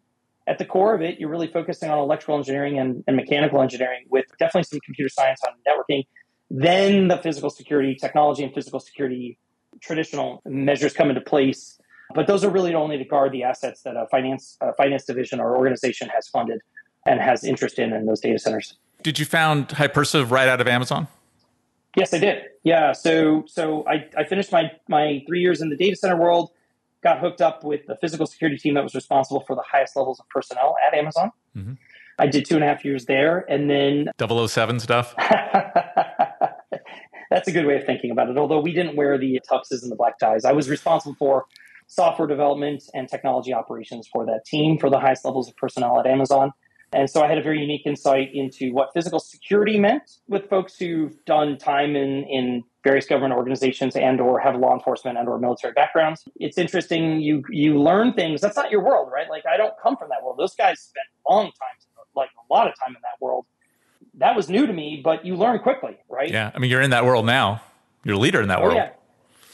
at 0.46 0.58
the 0.58 0.66
core 0.66 0.94
of 0.94 1.02
it, 1.02 1.20
you're 1.20 1.30
really 1.30 1.48
focusing 1.48 1.90
on 1.90 1.98
electrical 1.98 2.38
engineering 2.38 2.78
and, 2.78 3.04
and 3.08 3.16
mechanical 3.16 3.62
engineering 3.62 4.06
with 4.10 4.26
definitely 4.40 4.64
some 4.64 4.80
computer 4.82 5.10
science 5.10 5.40
on 5.48 5.54
networking. 5.66 6.04
Then 6.50 7.08
the 7.08 7.18
physical 7.18 7.50
security 7.50 7.96
technology 7.96 8.44
and 8.44 8.54
physical 8.54 8.82
security 8.82 9.38
traditional 9.82 10.42
measures 10.46 10.94
come 10.94 11.10
into 11.10 11.22
place. 11.22 11.80
But 12.14 12.28
those 12.28 12.44
are 12.44 12.50
really 12.50 12.76
only 12.76 12.98
to 12.98 13.06
guard 13.06 13.32
the 13.32 13.44
assets 13.44 13.82
that 13.84 13.96
a 13.96 14.06
finance 14.12 14.58
a 14.62 14.74
finance 14.74 15.06
division 15.06 15.40
or 15.40 15.58
organization 15.58 16.10
has 16.10 16.28
funded 16.28 16.60
and 17.06 17.20
has 17.20 17.44
interest 17.44 17.80
in 17.80 17.94
in 17.94 18.06
those 18.06 18.20
data 18.20 18.40
centers. 18.40 18.76
Did 19.02 19.20
you 19.20 19.26
found 19.26 19.70
Hypersive 19.70 20.32
right 20.32 20.48
out 20.48 20.62
of 20.62 20.68
Amazon? 20.68 21.08
Yes, 21.96 22.14
I 22.14 22.20
did. 22.20 22.44
Yeah. 22.64 22.94
So 22.94 23.44
so 23.48 23.86
I, 23.88 24.08
I 24.18 24.24
finished 24.24 24.52
my 24.52 24.72
my 24.88 25.24
three 25.28 25.42
years 25.42 25.62
in 25.62 25.70
the 25.70 25.76
data 25.76 25.96
center 25.96 26.18
world, 26.18 26.52
got 27.04 27.20
hooked 27.20 27.42
up 27.42 27.64
with 27.64 27.86
the 27.88 27.96
physical 27.98 28.26
security 28.26 28.58
team 28.58 28.74
that 28.76 28.84
was 28.84 28.96
responsible 28.96 29.42
for 29.42 29.56
the 29.56 29.64
highest 29.70 29.96
levels 29.96 30.20
of 30.20 30.28
personnel 30.30 30.76
at 30.88 30.94
Amazon. 30.96 31.32
Mm-hmm. 31.56 31.74
I 32.20 32.28
did 32.28 32.46
two 32.46 32.56
and 32.56 32.64
a 32.64 32.68
half 32.68 32.86
years 32.86 33.06
there, 33.06 33.46
and 33.50 33.70
then 33.70 34.10
007 34.48 34.80
stuff. 34.80 35.16
That's 37.30 37.48
a 37.48 37.52
good 37.52 37.66
way 37.66 37.78
of 37.78 37.86
thinking 37.86 38.12
about 38.12 38.30
it. 38.30 38.38
Although 38.38 38.60
we 38.60 38.72
didn't 38.74 38.96
wear 38.96 39.18
the 39.18 39.42
tuxes 39.52 39.82
and 39.82 39.92
the 39.92 39.96
black 39.96 40.20
ties, 40.20 40.46
I 40.46 40.52
was 40.52 40.70
responsible 40.70 41.16
for 41.18 41.46
software 41.88 42.28
development 42.28 42.84
and 42.94 43.10
technology 43.10 43.54
operations 43.54 44.08
for 44.08 44.26
that 44.26 44.46
team 44.46 44.78
for 44.78 44.90
the 44.90 45.00
highest 45.00 45.26
levels 45.26 45.50
of 45.50 45.56
personnel 45.58 46.00
at 46.00 46.06
Amazon. 46.06 46.52
And 46.94 47.10
so 47.10 47.24
I 47.24 47.28
had 47.28 47.38
a 47.38 47.42
very 47.42 47.60
unique 47.60 47.86
insight 47.86 48.30
into 48.34 48.74
what 48.74 48.90
physical 48.94 49.20
security 49.20 49.80
meant 49.80 50.04
with 50.28 50.50
folks 50.50 50.78
who've 50.78 51.14
done 51.26 51.58
time 51.58 51.96
in, 51.96 52.24
in 52.24 52.64
various 52.84 53.06
government 53.06 53.34
organizations 53.34 53.96
and 53.96 54.20
or 54.20 54.40
have 54.40 54.56
law 54.56 54.74
enforcement 54.74 55.18
and 55.18 55.28
or 55.28 55.40
military 55.40 55.74
backgrounds. 55.74 56.24
It's 56.36 56.58
interesting 56.58 57.22
you 57.22 57.44
you 57.50 57.82
learn 57.82 58.14
things. 58.14 58.42
That's 58.42 58.56
not 58.56 58.72
your 58.72 58.84
world, 58.84 59.10
right? 59.14 59.30
Like 59.30 59.44
I 59.46 59.58
don't 59.58 59.74
come 59.82 59.98
from 59.98 60.10
that 60.10 60.24
world. 60.24 60.38
Those 60.38 60.56
guys 60.56 60.80
spent 60.80 61.06
long 61.30 61.46
times 61.46 61.88
like 62.16 62.30
a 62.38 62.54
lot 62.54 62.68
of 62.68 62.74
time 62.78 62.96
in 62.96 63.02
that 63.02 63.24
world. 63.24 63.46
That 64.16 64.36
was 64.36 64.50
new 64.50 64.68
to 64.68 64.74
me, 64.74 65.02
but 65.04 65.26
you 65.26 65.36
learn 65.36 65.60
quickly, 65.60 65.98
right? 66.10 66.30
Yeah. 66.30 66.52
I 66.54 66.60
mean 66.60 66.70
you're 66.70 66.82
in 66.82 66.92
that 66.92 67.06
world 67.06 67.26
now. 67.26 67.62
You're 68.04 68.16
a 68.16 68.20
leader 68.20 68.42
in 68.42 68.50
that 68.50 68.60
oh, 68.60 68.64
world. 68.64 68.76
Yeah. 68.76 68.90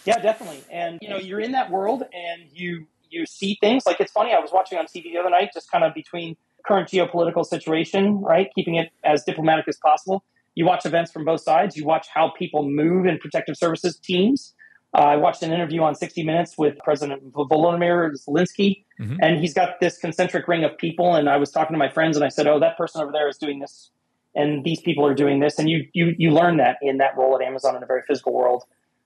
Yeah, 0.06 0.20
definitely. 0.20 0.64
And 0.72 0.98
you 1.02 1.10
know, 1.10 1.18
you're 1.18 1.40
in 1.40 1.52
that 1.52 1.70
world 1.70 2.04
and 2.14 2.50
you 2.52 2.88
you 3.10 3.26
see 3.26 3.58
things. 3.62 3.86
Like 3.86 4.00
it's 4.00 4.12
funny, 4.12 4.34
I 4.34 4.40
was 4.40 4.52
watching 4.52 4.78
on 4.78 4.86
TV 4.86 5.04
the 5.04 5.18
other 5.20 5.30
night, 5.30 5.52
just 5.54 5.70
kind 5.72 5.84
of 5.84 5.94
between 5.94 6.36
current 6.66 6.90
geopolitical 6.90 7.46
situation, 7.46 8.22
right? 8.22 8.50
Keeping 8.56 8.76
it 8.76 8.90
as 9.04 9.24
diplomatic 9.24 9.68
as 9.68 9.78
possible. 9.78 10.24
You 10.56 10.66
watch 10.66 10.86
events 10.86 11.12
from 11.12 11.26
both 11.26 11.42
sides. 11.42 11.78
You 11.78 11.86
watch 11.86 12.08
how 12.14 12.32
people 12.38 12.68
move 12.70 13.06
in 13.06 13.18
protective 13.18 13.58
services 13.58 13.98
teams 13.98 14.54
Uh, 14.94 15.02
I 15.02 15.16
watched 15.18 15.44
an 15.44 15.54
interview 15.54 15.84
on 15.84 15.94
60 15.94 16.24
Minutes 16.24 16.58
with 16.58 16.76
President 16.84 17.32
Volodymyr 17.32 18.12
Zelensky, 18.28 18.86
mm-hmm. 19.00 19.18
and 19.22 19.40
he's 19.40 19.54
got 19.54 19.80
this 19.80 20.00
concentric 20.00 20.48
ring 20.48 20.64
of 20.64 20.76
people. 20.78 21.14
And 21.16 21.30
I 21.30 21.38
was 21.38 21.52
talking 21.52 21.76
to 21.76 21.78
my 21.78 21.90
friends, 21.90 22.18
and 22.18 22.26
I 22.26 22.30
said, 22.30 22.48
"Oh, 22.48 22.60
that 22.60 22.76
person 22.76 23.02
over 23.02 23.12
there 23.12 23.28
is 23.28 23.38
doing 23.38 23.60
this, 23.60 23.92
and 24.34 24.64
these 24.64 24.82
people 24.82 25.06
are 25.06 25.14
doing 25.14 25.40
this." 25.42 25.60
And 25.60 25.70
you 25.70 25.86
you 25.94 26.16
you 26.18 26.32
learn 26.32 26.58
that 26.58 26.78
in 26.82 26.98
that 26.98 27.16
role 27.16 27.36
at 27.36 27.46
Amazon 27.46 27.76
in 27.76 27.84
a 27.84 27.86
very 27.86 28.02
physical 28.08 28.34
world. 28.34 28.64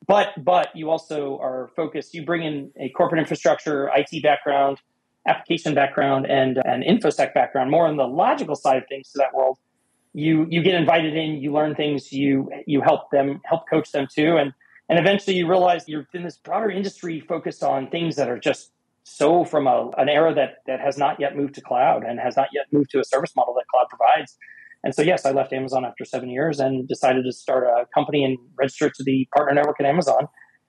But 0.08 0.30
but 0.38 0.70
you 0.74 0.90
also 0.90 1.38
are 1.42 1.70
focused. 1.76 2.14
You 2.14 2.24
bring 2.26 2.44
in 2.44 2.72
a 2.80 2.90
corporate 2.90 3.20
infrastructure, 3.20 3.92
IT 3.94 4.24
background, 4.24 4.78
application 5.28 5.74
background, 5.74 6.26
and 6.26 6.58
uh, 6.58 6.64
an 6.66 6.84
infosec 6.84 7.34
background, 7.34 7.72
more 7.72 7.88
on 7.88 7.98
the 7.98 8.08
logical 8.08 8.56
side 8.56 8.78
of 8.78 8.84
things 8.88 9.12
to 9.12 9.18
that 9.18 9.34
world. 9.34 9.58
You 10.14 10.46
you 10.50 10.62
get 10.62 10.76
invited 10.76 11.16
in, 11.16 11.38
you 11.38 11.52
learn 11.52 11.76
things, 11.76 12.12
you 12.12 12.50
you 12.68 12.82
help 12.82 13.10
them 13.12 13.42
help 13.46 13.70
coach 13.70 13.92
them 13.92 14.08
too, 14.14 14.38
and 14.38 14.54
and 14.90 15.00
eventually 15.00 15.36
you 15.36 15.48
realize 15.48 15.88
you're 15.88 16.08
in 16.14 16.24
this 16.24 16.38
broader 16.38 16.70
industry 16.70 17.20
focused 17.20 17.64
on 17.64 17.90
things 17.90 18.16
that 18.18 18.30
are 18.30 18.40
just 18.40 18.72
so 19.04 19.44
from 19.44 19.68
a, 19.68 19.90
an 19.98 20.10
era 20.10 20.34
that, 20.34 20.60
that 20.66 20.80
has 20.80 20.98
not 20.98 21.20
yet 21.20 21.36
moved 21.36 21.56
to 21.56 21.62
cloud 21.62 22.04
and 22.04 22.20
has 22.20 22.38
not 22.38 22.48
yet 22.54 22.66
moved 22.72 22.90
to 22.92 23.00
a 23.00 23.04
service 23.04 23.36
model 23.36 23.54
that 23.54 23.66
cloud 23.68 23.88
provides. 23.90 24.38
And 24.84 24.94
so, 24.94 25.02
yes, 25.02 25.26
I 25.26 25.32
left 25.32 25.54
Amazon 25.54 25.86
after 25.86 26.04
seven 26.04 26.30
years 26.30 26.60
and 26.60 26.88
decided 26.88 27.24
to 27.24 27.32
start 27.32 27.66
a 27.66 27.86
company 27.94 28.24
and 28.24 28.38
register 28.58 28.90
to 28.90 29.04
the 29.04 29.28
partner 29.34 29.54
network 29.54 29.80
at 29.80 29.86
Amazon, 29.86 30.28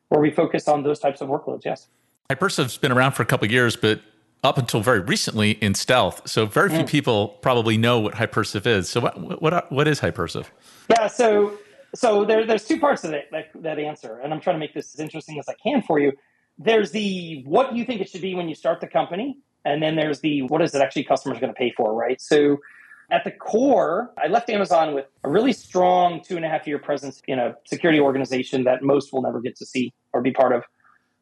where 0.09 0.21
we 0.21 0.31
focus 0.31 0.69
on 0.69 0.85
those 0.85 1.01
types 1.01 1.21
of 1.21 1.29
workloads. 1.29 1.65
Yes. 1.65 1.89
Hypersive's 2.31 2.77
been 2.77 2.93
around 2.93 3.13
for 3.13 3.23
a 3.23 3.27
couple 3.27 3.51
years, 3.51 3.77
but 3.77 4.01
up 4.45 4.59
until 4.59 4.81
very 4.81 5.01
recently 5.01 5.53
in 5.53 5.75
stealth. 5.75 6.29
So 6.29 6.47
very 6.47 6.69
few 6.69 6.85
mm. 6.85 6.89
people 6.89 7.29
probably 7.41 7.77
know 7.77 7.99
what 7.99 8.15
Hypersive 8.15 8.67
is. 8.67 8.89
So 8.89 9.01
what 9.01 9.43
what 9.43 9.73
what 9.73 9.89
is 9.89 9.99
Hypersive? 10.01 10.53
Yeah, 10.91 11.09
so 11.09 11.59
so 11.95 12.25
there, 12.25 12.47
there's 12.47 12.65
two 12.65 12.79
parts 12.79 13.05
of 13.05 13.13
it, 13.13 13.29
that, 13.31 13.47
that 13.63 13.79
answer, 13.79 14.19
and 14.19 14.33
I'm 14.33 14.41
trying 14.41 14.57
to 14.57 14.61
make 14.61 14.75
this 14.75 14.95
as 14.95 15.01
interesting 15.01 15.39
as 15.39 15.49
I 15.49 15.55
can 15.63 15.81
for 15.81 15.99
you. 15.99 16.13
There's 16.59 16.91
the 16.91 17.43
what 17.47 17.75
you 17.75 17.85
think 17.85 18.01
it 18.01 18.09
should 18.09 18.21
be 18.21 18.35
when 18.35 18.49
you 18.49 18.55
start 18.55 18.81
the 18.81 18.87
company, 18.87 19.39
and 19.65 19.83
then 19.83 19.97
there's 19.97 20.21
the 20.21 20.43
what 20.43 20.63
is 20.63 20.75
it 20.75 20.83
actually 20.83 21.05
customers 21.05 21.39
going 21.41 21.53
to 21.53 21.59
pay 21.59 21.73
for, 21.77 21.95
right? 21.95 22.21
So 22.21 22.59
at 23.11 23.25
the 23.25 23.31
core, 23.31 24.13
I 24.23 24.29
left 24.29 24.51
Amazon 24.51 24.95
with 24.95 25.07
a 25.25 25.31
really 25.31 25.53
strong 25.53 26.23
two 26.23 26.37
and 26.37 26.45
a 26.45 26.49
half 26.49 26.67
year 26.67 26.79
presence 26.79 27.23
in 27.27 27.39
a 27.39 27.55
security 27.65 28.01
organization 28.01 28.65
that 28.65 28.83
most 28.83 29.13
will 29.13 29.23
never 29.23 29.41
get 29.41 29.57
to 29.57 29.67
see 29.67 29.93
or 30.13 30.23
be 30.23 30.33
part 30.33 30.53
of, 30.53 30.65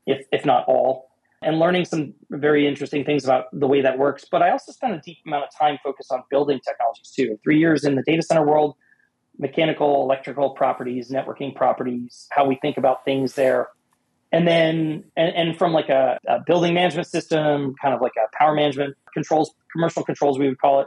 if, 0.06 0.24
if 0.32 0.44
not 0.44 0.64
all, 0.68 1.11
and 1.42 1.58
learning 1.58 1.84
some 1.84 2.14
very 2.30 2.66
interesting 2.66 3.04
things 3.04 3.24
about 3.24 3.46
the 3.52 3.66
way 3.66 3.80
that 3.80 3.98
works. 3.98 4.24
But 4.30 4.42
I 4.42 4.50
also 4.50 4.72
spent 4.72 4.94
a 4.94 5.00
deep 5.00 5.18
amount 5.26 5.44
of 5.44 5.50
time 5.58 5.78
focused 5.82 6.12
on 6.12 6.22
building 6.30 6.60
technologies 6.66 7.10
too. 7.10 7.38
Three 7.42 7.58
years 7.58 7.84
in 7.84 7.96
the 7.96 8.02
data 8.02 8.22
center 8.22 8.46
world, 8.46 8.76
mechanical, 9.38 10.02
electrical 10.02 10.50
properties, 10.50 11.10
networking 11.10 11.54
properties, 11.54 12.28
how 12.30 12.46
we 12.46 12.56
think 12.62 12.76
about 12.76 13.04
things 13.04 13.34
there. 13.34 13.68
And 14.30 14.48
then, 14.48 15.04
and, 15.16 15.34
and 15.34 15.58
from 15.58 15.72
like 15.72 15.88
a, 15.88 16.18
a, 16.26 16.40
building 16.46 16.72
management 16.72 17.06
system, 17.06 17.74
kind 17.80 17.94
of 17.94 18.00
like 18.00 18.12
a 18.16 18.34
power 18.36 18.54
management 18.54 18.96
controls, 19.12 19.52
commercial 19.70 20.02
controls, 20.02 20.38
we 20.38 20.48
would 20.48 20.58
call 20.58 20.80
it. 20.80 20.86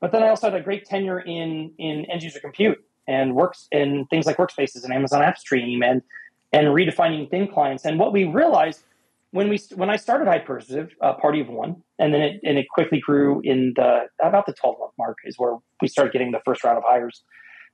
But 0.00 0.12
then 0.12 0.22
I 0.22 0.28
also 0.28 0.50
had 0.50 0.60
a 0.60 0.62
great 0.62 0.84
tenure 0.84 1.20
in, 1.20 1.72
in 1.78 2.04
end 2.10 2.22
user 2.22 2.40
compute 2.40 2.84
and 3.06 3.34
works 3.34 3.68
and 3.72 4.08
things 4.10 4.26
like 4.26 4.36
workspaces 4.36 4.84
and 4.84 4.92
Amazon 4.92 5.22
AppStream 5.22 5.82
and, 5.82 6.02
and 6.52 6.68
redefining 6.68 7.30
thin 7.30 7.48
clients. 7.48 7.84
And 7.84 7.98
what 7.98 8.12
we 8.12 8.24
realized 8.24 8.82
when 9.32 9.48
we 9.48 9.58
when 9.74 9.90
I 9.90 9.96
started 9.96 10.28
Hypersive, 10.28 10.90
uh, 11.00 11.14
Party 11.14 11.40
of 11.40 11.48
One, 11.48 11.82
and 11.98 12.14
then 12.14 12.20
it 12.20 12.40
and 12.44 12.58
it 12.58 12.66
quickly 12.68 13.00
grew 13.00 13.40
in 13.42 13.72
the 13.74 14.06
about 14.22 14.46
the 14.46 14.52
12 14.52 14.76
month 14.78 14.92
mark 14.98 15.18
is 15.24 15.38
where 15.38 15.56
we 15.80 15.88
started 15.88 16.12
getting 16.12 16.30
the 16.30 16.40
first 16.44 16.62
round 16.62 16.78
of 16.78 16.84
hires 16.86 17.22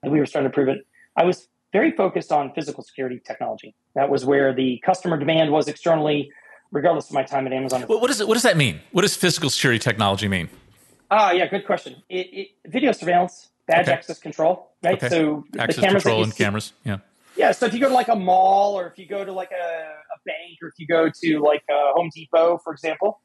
and 0.02 0.12
we 0.12 0.18
were 0.18 0.26
starting 0.26 0.50
to 0.50 0.54
prove 0.54 0.68
it. 0.68 0.86
I 1.16 1.24
was 1.24 1.48
very 1.72 1.90
focused 1.90 2.32
on 2.32 2.52
physical 2.54 2.82
security 2.82 3.20
technology. 3.24 3.74
That 3.94 4.08
was 4.08 4.24
where 4.24 4.54
the 4.54 4.80
customer 4.86 5.18
demand 5.18 5.50
was 5.50 5.68
externally, 5.68 6.30
regardless 6.70 7.08
of 7.08 7.12
my 7.12 7.24
time 7.24 7.46
at 7.46 7.52
Amazon. 7.52 7.82
What, 7.82 8.06
does 8.06 8.24
what 8.24 8.34
does 8.34 8.44
that 8.44 8.56
mean? 8.56 8.80
What 8.92 9.02
does 9.02 9.16
physical 9.16 9.50
security 9.50 9.80
technology 9.80 10.28
mean? 10.28 10.48
Ah, 11.10 11.28
uh, 11.28 11.32
yeah, 11.32 11.46
good 11.46 11.66
question. 11.66 12.02
It, 12.08 12.26
it, 12.32 12.48
video 12.66 12.92
surveillance, 12.92 13.48
badge 13.66 13.88
okay. 13.88 13.92
access 13.92 14.18
control, 14.18 14.70
right? 14.82 14.94
Okay. 14.94 15.08
So 15.08 15.44
access 15.58 15.76
the 15.76 15.82
cameras 15.82 16.02
control 16.04 16.22
and 16.22 16.32
see, 16.32 16.44
cameras, 16.44 16.72
yeah. 16.84 16.98
Yeah, 17.36 17.52
so 17.52 17.66
if 17.66 17.72
you 17.72 17.80
go 17.80 17.88
to 17.88 17.94
like 17.94 18.08
a 18.08 18.16
mall, 18.16 18.78
or 18.78 18.88
if 18.88 18.98
you 18.98 19.06
go 19.06 19.24
to 19.24 19.32
like 19.32 19.52
a 19.52 20.07
bank, 20.32 20.58
or 20.62 20.68
if 20.68 20.74
you 20.78 20.86
go 20.86 21.10
to 21.22 21.28
like 21.50 21.64
a 21.70 21.80
Home 21.96 22.10
Depot, 22.14 22.60
for 22.64 22.72
example, 22.72 23.20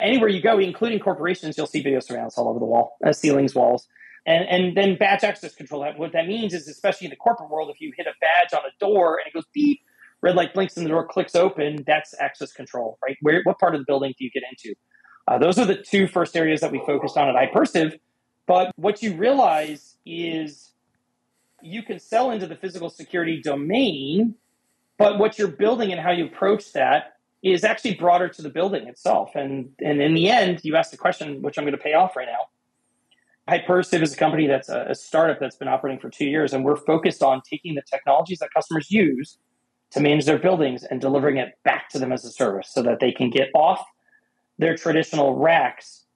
anywhere 0.00 0.28
you 0.28 0.42
go, 0.42 0.58
including 0.58 0.98
corporations, 0.98 1.56
you'll 1.56 1.72
see 1.74 1.82
video 1.82 2.00
surveillance 2.00 2.36
all 2.38 2.48
over 2.48 2.58
the 2.58 2.70
wall, 2.72 2.96
uh, 3.06 3.12
ceilings, 3.12 3.54
walls. 3.54 3.86
And, 4.26 4.44
and 4.48 4.76
then 4.76 4.96
badge 4.96 5.22
access 5.22 5.54
control. 5.54 5.86
What 5.96 6.12
that 6.12 6.26
means 6.26 6.52
is, 6.52 6.66
especially 6.66 7.06
in 7.06 7.10
the 7.10 7.22
corporate 7.26 7.48
world, 7.48 7.70
if 7.70 7.80
you 7.80 7.92
hit 7.96 8.08
a 8.08 8.14
badge 8.20 8.52
on 8.52 8.62
a 8.66 8.72
door 8.80 9.18
and 9.18 9.28
it 9.28 9.32
goes 9.32 9.46
beep, 9.54 9.78
red 10.20 10.34
light 10.34 10.52
blinks 10.52 10.76
and 10.76 10.84
the 10.84 10.90
door 10.90 11.06
clicks 11.06 11.36
open, 11.36 11.84
that's 11.86 12.12
access 12.18 12.52
control, 12.52 12.98
right? 13.04 13.16
Where, 13.20 13.40
what 13.44 13.60
part 13.60 13.76
of 13.76 13.80
the 13.80 13.84
building 13.86 14.14
do 14.18 14.24
you 14.24 14.30
get 14.32 14.42
into? 14.50 14.74
Uh, 15.28 15.38
those 15.38 15.58
are 15.60 15.64
the 15.64 15.76
two 15.76 16.08
first 16.08 16.36
areas 16.36 16.60
that 16.60 16.72
we 16.72 16.82
focused 16.84 17.16
on 17.16 17.28
at 17.28 17.36
Hypersive. 17.36 17.98
But 18.46 18.72
what 18.76 19.02
you 19.02 19.14
realize 19.14 19.96
is 20.04 20.72
you 21.62 21.82
can 21.82 21.98
sell 21.98 22.30
into 22.30 22.46
the 22.46 22.56
physical 22.56 22.90
security 22.90 23.40
domain, 23.42 24.34
but 24.98 25.18
what 25.18 25.38
you're 25.38 25.48
building 25.48 25.92
and 25.92 26.00
how 26.00 26.10
you 26.10 26.26
approach 26.26 26.72
that 26.72 27.16
is 27.42 27.64
actually 27.64 27.94
broader 27.94 28.28
to 28.28 28.42
the 28.42 28.48
building 28.48 28.88
itself. 28.88 29.32
And, 29.34 29.70
and 29.80 30.00
in 30.00 30.14
the 30.14 30.28
end, 30.30 30.60
you 30.64 30.74
ask 30.76 30.90
the 30.90 30.96
question, 30.96 31.42
which 31.42 31.58
I'm 31.58 31.64
going 31.64 31.76
to 31.76 31.82
pay 31.82 31.94
off 31.94 32.16
right 32.16 32.26
now 32.26 32.48
Hypersive 33.48 34.02
is 34.02 34.12
a 34.12 34.16
company 34.16 34.48
that's 34.48 34.68
a, 34.68 34.86
a, 34.88 34.94
startup 34.94 35.38
that's 35.38 35.54
been 35.54 35.68
operating 35.68 36.00
for 36.00 36.10
two 36.10 36.24
years, 36.24 36.52
and 36.52 36.64
we're 36.64 36.76
focused 36.76 37.22
on 37.22 37.42
taking 37.48 37.76
the 37.76 37.82
technologies 37.82 38.40
that 38.40 38.52
customers 38.52 38.90
use 38.90 39.38
to 39.92 40.00
manage 40.00 40.24
their 40.24 40.38
buildings 40.38 40.82
and 40.82 41.00
delivering 41.00 41.36
it 41.36 41.56
back 41.62 41.88
to 41.90 42.00
them 42.00 42.10
as 42.10 42.24
a 42.24 42.30
service 42.30 42.68
so 42.72 42.82
that 42.82 42.98
they 42.98 43.12
can 43.12 43.30
get 43.30 43.50
off 43.54 43.86
their 44.58 44.76
traditional 44.76 45.36
racks 45.36 46.06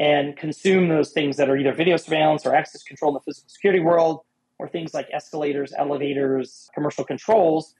and 0.00 0.36
consume 0.36 0.88
those 0.88 1.12
things 1.12 1.36
that 1.36 1.48
are 1.48 1.56
either 1.56 1.72
video 1.72 1.96
surveillance 1.96 2.44
or 2.44 2.54
access 2.56 2.82
control 2.82 3.12
in 3.12 3.14
the 3.14 3.20
physical 3.20 3.48
security 3.48 3.80
world 3.80 4.22
or 4.58 4.68
things 4.68 4.92
like 4.92 5.06
escalators, 5.12 5.72
elevators, 5.78 6.68
commercial 6.74 7.04
controls. 7.04 7.76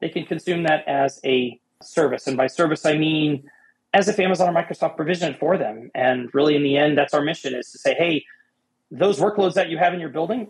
They 0.00 0.08
can 0.08 0.24
consume 0.24 0.64
that 0.64 0.86
as 0.88 1.20
a 1.24 1.60
service. 1.82 2.26
And 2.26 2.36
by 2.36 2.46
service, 2.46 2.84
I 2.86 2.96
mean 2.96 3.48
as 3.92 4.08
if 4.08 4.18
Amazon 4.18 4.54
or 4.54 4.62
Microsoft 4.62 4.96
provision 4.96 5.32
it 5.32 5.40
for 5.40 5.58
them. 5.58 5.90
And 5.94 6.28
really, 6.32 6.56
in 6.56 6.62
the 6.62 6.76
end, 6.76 6.96
that's 6.96 7.14
our 7.14 7.22
mission 7.22 7.54
is 7.54 7.70
to 7.72 7.78
say, 7.78 7.94
hey, 7.94 8.24
those 8.90 9.18
workloads 9.18 9.54
that 9.54 9.68
you 9.68 9.78
have 9.78 9.94
in 9.94 10.00
your 10.00 10.08
building, 10.08 10.48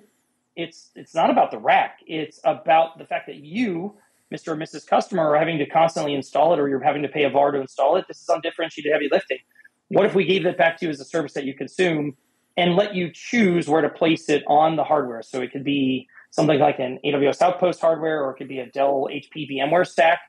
it's 0.57 0.91
it's 0.95 1.15
not 1.15 1.31
about 1.31 1.51
the 1.51 1.59
rack. 1.59 2.01
It's 2.07 2.41
about 2.45 2.99
the 2.99 3.05
fact 3.05 3.27
that 3.27 3.37
you, 3.37 3.95
Mr. 4.33 4.49
or 4.49 4.57
Mrs. 4.57 4.87
Customer, 4.87 5.29
are 5.29 5.39
having 5.39 5.59
to 5.59 5.67
constantly 5.67 6.15
install 6.15 6.53
it 6.53 6.59
or 6.59 6.69
you're 6.69 6.83
having 6.83 7.03
to 7.03 7.09
pay 7.09 7.25
a 7.25 7.31
VAR 7.31 7.53
to 7.53 7.61
install 7.61 7.97
it. 7.97 8.07
This 8.09 8.21
is 8.21 8.29
undifferentiated 8.29 8.93
heavy 8.93 9.09
lifting. 9.11 9.39
What 9.89 10.07
if 10.07 10.15
we 10.15 10.25
gave 10.25 10.45
that 10.45 10.57
back 10.57 10.79
to 10.79 10.87
you 10.87 10.91
as 10.91 11.01
a 11.01 11.05
service 11.05 11.33
that 11.33 11.45
you 11.45 11.55
consume 11.55 12.17
and 12.57 12.77
let 12.77 12.95
you 12.95 13.11
choose 13.13 13.69
where 13.69 13.83
to 13.83 13.89
place 13.89 14.29
it 14.29 14.45
on 14.47 14.77
the 14.77 14.85
hardware? 14.85 15.23
So 15.23 15.41
it 15.41 15.51
could 15.51 15.65
be 15.65 16.09
something 16.31 16.59
like 16.59 16.79
an 16.79 16.99
AWS 17.05 17.43
Outpost 17.43 17.81
hardware, 17.81 18.23
or 18.25 18.31
it 18.33 18.37
could 18.37 18.49
be 18.49 18.61
a 18.61 18.67
Dell 18.67 19.09
HP 19.11 19.51
VMware 19.51 19.87
stack, 19.87 20.21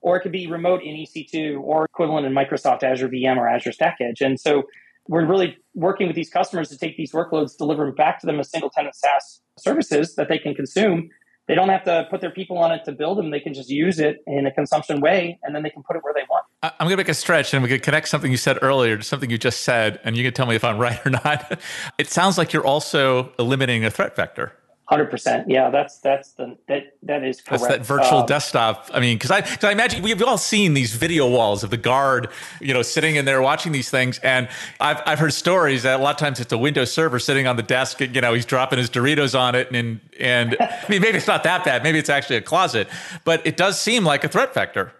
or 0.00 0.16
it 0.16 0.20
could 0.20 0.32
be 0.32 0.46
remote 0.46 0.82
in 0.82 0.94
EC2 0.94 1.60
or 1.60 1.84
equivalent 1.84 2.26
in 2.26 2.32
Microsoft 2.32 2.82
Azure 2.82 3.08
VM 3.08 3.36
or 3.36 3.48
Azure 3.48 3.72
Stack 3.72 3.98
Edge. 4.00 4.20
And 4.20 4.38
so 4.38 4.64
we're 5.08 5.24
really 5.24 5.56
working 5.74 6.06
with 6.06 6.16
these 6.16 6.30
customers 6.30 6.68
to 6.68 6.78
take 6.78 6.96
these 6.96 7.12
workloads, 7.12 7.56
deliver 7.56 7.86
them 7.86 7.94
back 7.94 8.20
to 8.20 8.26
them 8.26 8.38
as 8.40 8.50
single 8.50 8.70
tenant 8.70 8.94
SaaS 8.94 9.40
services 9.58 10.14
that 10.16 10.28
they 10.28 10.38
can 10.38 10.54
consume. 10.54 11.08
They 11.48 11.54
don't 11.54 11.68
have 11.68 11.84
to 11.84 12.06
put 12.10 12.20
their 12.20 12.32
people 12.32 12.58
on 12.58 12.72
it 12.72 12.84
to 12.86 12.92
build 12.92 13.18
them. 13.18 13.30
They 13.30 13.38
can 13.38 13.54
just 13.54 13.70
use 13.70 14.00
it 14.00 14.16
in 14.26 14.46
a 14.46 14.52
consumption 14.52 15.00
way, 15.00 15.38
and 15.44 15.54
then 15.54 15.62
they 15.62 15.70
can 15.70 15.84
put 15.84 15.96
it 15.96 16.02
where 16.02 16.12
they 16.12 16.24
want. 16.28 16.44
I'm 16.62 16.72
going 16.80 16.90
to 16.90 16.96
make 16.96 17.08
a 17.08 17.14
stretch, 17.14 17.54
and 17.54 17.62
we 17.62 17.68
could 17.68 17.84
connect 17.84 18.08
something 18.08 18.32
you 18.32 18.36
said 18.36 18.58
earlier 18.62 18.96
to 18.96 19.02
something 19.04 19.30
you 19.30 19.38
just 19.38 19.60
said, 19.60 20.00
and 20.02 20.16
you 20.16 20.24
can 20.24 20.34
tell 20.34 20.46
me 20.46 20.56
if 20.56 20.64
I'm 20.64 20.78
right 20.80 20.98
or 21.06 21.10
not. 21.10 21.60
It 21.98 22.08
sounds 22.08 22.36
like 22.36 22.52
you're 22.52 22.66
also 22.66 23.32
eliminating 23.38 23.84
a 23.84 23.90
threat 23.92 24.16
vector. 24.16 24.52
Hundred 24.88 25.06
percent. 25.06 25.50
Yeah, 25.50 25.68
that's 25.70 25.98
that's 25.98 26.30
the 26.34 26.56
that 26.68 26.92
that 27.02 27.24
is 27.24 27.40
correct. 27.40 27.64
That's 27.64 27.78
that 27.78 27.86
virtual 27.86 28.18
um, 28.18 28.26
desktop. 28.26 28.88
I 28.94 29.00
mean, 29.00 29.16
because 29.16 29.32
I 29.32 29.40
cause 29.40 29.64
I 29.64 29.72
imagine 29.72 30.00
we've 30.00 30.22
all 30.22 30.38
seen 30.38 30.74
these 30.74 30.94
video 30.94 31.28
walls 31.28 31.64
of 31.64 31.70
the 31.70 31.76
guard, 31.76 32.28
you 32.60 32.72
know, 32.72 32.82
sitting 32.82 33.16
in 33.16 33.24
there 33.24 33.42
watching 33.42 33.72
these 33.72 33.90
things, 33.90 34.20
and 34.20 34.48
I've 34.78 35.02
I've 35.04 35.18
heard 35.18 35.32
stories 35.32 35.82
that 35.82 35.98
a 35.98 36.02
lot 36.04 36.10
of 36.10 36.18
times 36.18 36.38
it's 36.38 36.52
a 36.52 36.58
Windows 36.58 36.92
server 36.92 37.18
sitting 37.18 37.48
on 37.48 37.56
the 37.56 37.64
desk. 37.64 38.00
You 38.00 38.20
know, 38.20 38.32
he's 38.32 38.46
dropping 38.46 38.78
his 38.78 38.88
Doritos 38.88 39.36
on 39.36 39.56
it, 39.56 39.72
and 39.72 39.98
and 40.20 40.56
I 40.60 40.84
mean, 40.88 41.02
maybe 41.02 41.18
it's 41.18 41.26
not 41.26 41.42
that 41.42 41.64
bad. 41.64 41.82
Maybe 41.82 41.98
it's 41.98 42.10
actually 42.10 42.36
a 42.36 42.42
closet, 42.42 42.86
but 43.24 43.44
it 43.44 43.56
does 43.56 43.80
seem 43.80 44.04
like 44.04 44.22
a 44.22 44.28
threat 44.28 44.54
vector. 44.54 44.92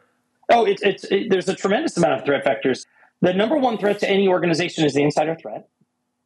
Oh, 0.51 0.64
it's 0.64 0.83
it's 0.83 1.05
it, 1.05 1.31
there's 1.31 1.49
a 1.49 1.55
tremendous 1.55 1.96
amount 1.96 2.14
of 2.14 2.25
threat 2.25 2.44
vectors. 2.44 2.87
The 3.20 3.33
number 3.33 3.57
one 3.57 3.79
threat 3.79 4.01
to 4.01 4.11
any 4.11 4.27
organization 4.27 4.85
is 4.85 4.94
the 4.94 5.03
insider 5.05 5.37
threat. 5.37 5.68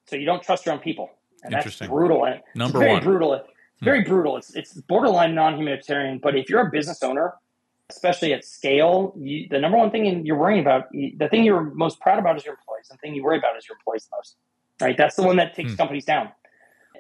So 0.07 0.16
you 0.16 0.25
don't 0.25 0.42
trust 0.42 0.64
your 0.64 0.73
own 0.73 0.81
people. 0.81 1.11
And 1.42 1.55
Interesting. 1.55 1.87
That's 1.87 1.94
brutal. 1.94 2.24
And 2.24 2.40
Number 2.55 2.79
very 2.79 2.92
one. 2.92 3.03
brutal. 3.03 3.35
It's 3.35 3.48
very 3.83 4.03
hmm. 4.03 4.11
brutal. 4.11 4.37
It's 4.37 4.55
it's 4.55 4.74
borderline 4.74 5.35
non-humanitarian. 5.35 6.18
But 6.18 6.37
if 6.37 6.48
you're 6.48 6.66
a 6.66 6.70
business 6.70 7.03
owner, 7.03 7.35
especially 7.88 8.33
at 8.33 8.44
scale, 8.44 9.14
you, 9.18 9.48
the 9.48 9.59
number 9.59 9.79
one 9.79 9.90
thing 9.90 10.24
you're 10.24 10.38
worrying 10.38 10.61
about, 10.61 10.90
the 10.92 11.29
thing 11.31 11.44
you're 11.44 11.62
most 11.62 12.00
proud 12.00 12.18
about 12.18 12.37
is 12.37 12.44
your 12.44 12.55
employees. 12.55 12.87
And 12.90 12.98
the 12.98 13.00
thing 13.00 13.14
you 13.14 13.22
worry 13.22 13.38
about 13.38 13.57
is 13.57 13.66
your 13.68 13.76
employees 13.76 14.09
most. 14.16 14.37
Right? 14.81 14.96
That's 14.96 15.16
the 15.16 15.22
one 15.22 15.37
that 15.37 15.55
takes 15.55 15.72
mm. 15.72 15.76
companies 15.76 16.05
down. 16.05 16.31